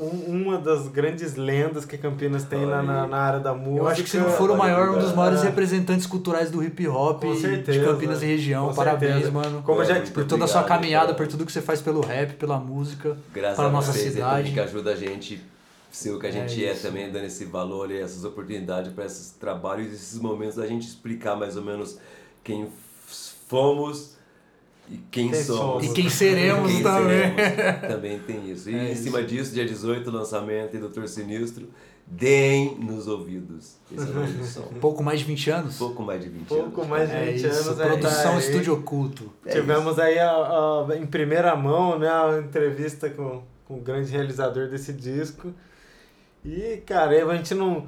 [0.00, 3.82] um- uma das grandes lendas que Campinas tem na, na, na área da música.
[3.82, 5.16] Eu acho que se não for o maior, um dos cara.
[5.16, 5.44] maiores É.
[5.46, 7.80] representantes culturais do hip hop de.
[7.84, 8.68] Campinas e região.
[8.68, 9.30] Com Parabéns, certeza.
[9.32, 9.62] mano.
[9.62, 11.16] Como já- Por toda a sua caminhada, cara.
[11.16, 14.12] por tudo que você faz pelo rap, pela música, Graças para a nossa vocês aí
[14.12, 14.52] cidade.
[14.52, 15.40] que ajuda a gente
[15.90, 16.82] ser o que a É gente é, isso.
[16.82, 21.36] também, dando esse valor e essas oportunidades para esses trabalhos, esses momentos da gente explicar
[21.36, 21.98] mais ou menos
[22.42, 22.68] quem
[23.48, 24.14] fomos,
[24.90, 25.84] e quem, Quem somos.
[25.86, 27.34] E quem seremos Quem também.
[27.36, 27.80] seremos.
[27.88, 28.68] Também tem isso.
[28.68, 29.04] E É em isso.
[29.04, 31.70] cima disso, dia 18, lançamento e Doutor Sinistro,
[32.06, 33.76] deem nos ouvidos.
[33.90, 34.62] Esse é o nome do som.
[34.80, 35.76] Pouco mais de 20 anos?
[35.78, 36.88] Pouco mais de 20 Pouco anos.
[36.90, 37.80] mais de É 20 isso, anos.
[37.80, 38.38] aí produção aí.
[38.38, 39.32] Estúdio Oculto.
[39.46, 44.10] É Tivemos aí a- a- em primeira mão né, a entrevista com, com o grande
[44.10, 45.52] realizador desse disco.
[46.44, 47.86] E, cara, a gente não.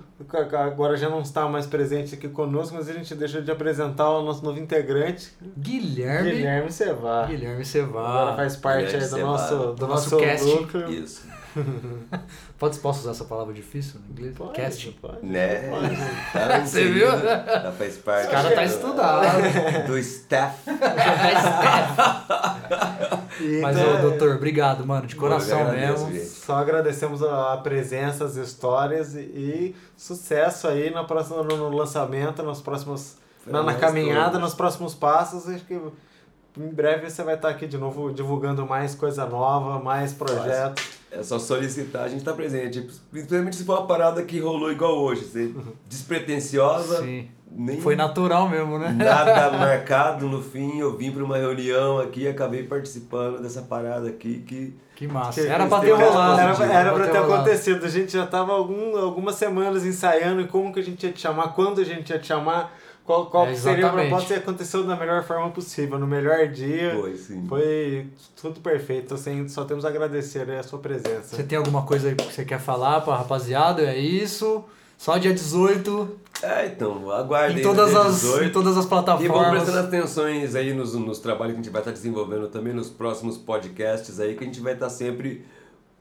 [0.64, 4.22] Agora já não está mais presente aqui conosco, mas a gente deixou de apresentar o
[4.22, 6.30] nosso novo integrante, Guilherme.
[6.30, 7.26] Guilherme Cevar.
[7.28, 8.36] Guilherme Agora Cevar.
[8.36, 9.30] faz parte Guilherme aí do Cevar.
[9.30, 10.54] nosso, do Do nosso nosso casting.
[10.62, 10.90] núcleo.
[10.90, 11.26] Isso.
[12.58, 14.36] Pode, posso usar essa palavra difícil no inglês?
[14.36, 14.92] Pode, Casting.
[14.92, 15.24] pode.
[15.26, 15.68] Né?
[15.70, 15.96] Pode.
[16.32, 17.06] Tá Você viu?
[17.10, 19.86] Já faz parte O cara tá do- estudado.
[19.86, 20.58] do staff.
[23.38, 26.10] E Mas, então, ô, doutor, obrigado, mano, de coração mesmo.
[26.10, 26.24] gente.
[26.24, 32.42] Só agradecemos a presença, as histórias e, e sucesso aí na próxima, no, no lançamento,
[32.42, 35.46] nos próximos, Foi na, na caminhada, nos próximos passos.
[35.50, 40.14] Acho que em breve você vai estar aqui de novo divulgando mais coisa nova, mais
[40.14, 40.95] projetos.
[41.18, 42.86] É só solicitar, a gente tá presente.
[43.10, 45.24] Principalmente se for uma parada que rolou igual hoje.
[45.88, 47.28] Despretensiosa, Sim.
[47.50, 48.90] nem Foi natural mesmo, né?
[48.96, 50.78] nada marcado no fim.
[50.78, 54.74] Eu vim pra uma reunião aqui e acabei participando dessa parada aqui que.
[54.94, 55.42] Que massa.
[55.42, 56.40] Que- Era pra ter era- rolado.
[56.40, 57.34] Era, era pra ter rolado.
[57.34, 57.84] acontecido.
[57.84, 61.20] A gente já tava algum, algumas semanas ensaiando em como que a gente ia te
[61.20, 62.74] chamar, quando a gente ia te chamar,
[63.06, 64.08] qual, qual É, que seria exatamente.
[64.08, 66.94] proposta e aconteceu da melhor forma possível, no melhor dia.
[66.98, 67.46] Foi, sim.
[67.48, 68.06] Foi
[68.40, 71.36] tudo perfeito, assim, só temos a agradecer né, a sua presença.
[71.36, 73.82] Você tem alguma coisa aí que você quer falar pra rapaziada?
[73.82, 74.64] É isso.
[74.98, 76.08] Só dia 18,
[76.42, 77.58] É, então, aguardem.
[77.58, 78.44] em todas, no dia as, 18.
[78.44, 79.50] em todas as E vamos plataformas.
[79.64, 83.36] prestando atenções aí nos, nos trabalhos que a gente vai estar desenvolvendo também nos próximos
[83.36, 85.44] podcasts aí, que a gente vai estar sempre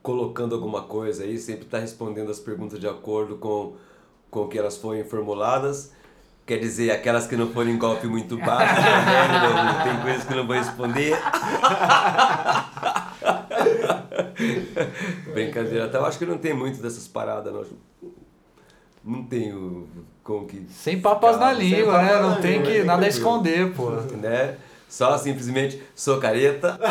[0.02, 3.74] colocando alguma coisa aí, sempre estar respondendo as perguntas de acordo com,
[4.32, 5.92] com o que elas forem formuladas.
[6.46, 9.64] Quer dizer, aquelas que não forem golpe muito baixo, né?
[9.64, 11.18] Não tem coisas que não vou responder.
[15.34, 17.66] Brincadeira, até eu acho que não tem muito dessas paradas, não.
[19.04, 19.88] Não tenho
[20.24, 20.68] como que.
[20.70, 22.22] Sem papas na língua, né?
[22.22, 23.90] Não tem que nada a esconder, pô.
[23.90, 24.56] né?
[24.88, 26.80] Só simplesmente sou careta.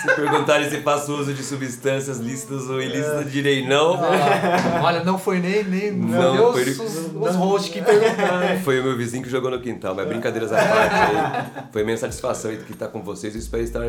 [0.00, 3.94] se perguntarem se faço uso de substâncias lícitas ou ilícitas, direi não.
[3.94, 8.60] Ah, olha, não foi nem, nem Não, não, foi- os, os, os hosts que perguntaram.
[8.64, 11.62] Foi o meu vizinho que jogou no quintal, mas brincadeiras à parte aí.
[11.72, 13.86] Foi minha satisfação estar com vocês e espero estar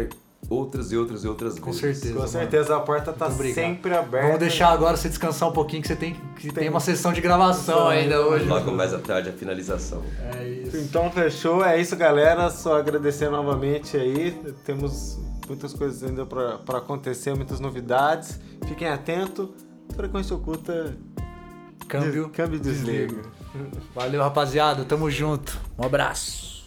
[0.49, 1.79] outras e outras e outras Com vezes.
[1.99, 2.13] certeza.
[2.13, 2.31] Com mano.
[2.31, 4.27] certeza, a porta tá Muito sempre aberta.
[4.27, 7.21] Vamos deixar agora você descansar um pouquinho, que você tem, que tem uma sessão de
[7.21, 8.45] gravação ainda hoje.
[8.45, 10.01] Logo mais à tarde a finalização.
[10.35, 10.77] É isso.
[10.77, 14.31] Então fechou, é isso galera, só agradecer novamente aí,
[14.65, 19.49] temos muitas coisas ainda pra pra acontecer, muitas novidades, fiquem atentos,
[19.95, 20.95] frequência oculta,
[21.87, 22.29] Câmbio.
[22.29, 23.17] câmbio e desliga.
[23.93, 24.85] Valeu, rapaziada.
[24.85, 25.59] Tamo junto.
[25.77, 26.60] Um abraço.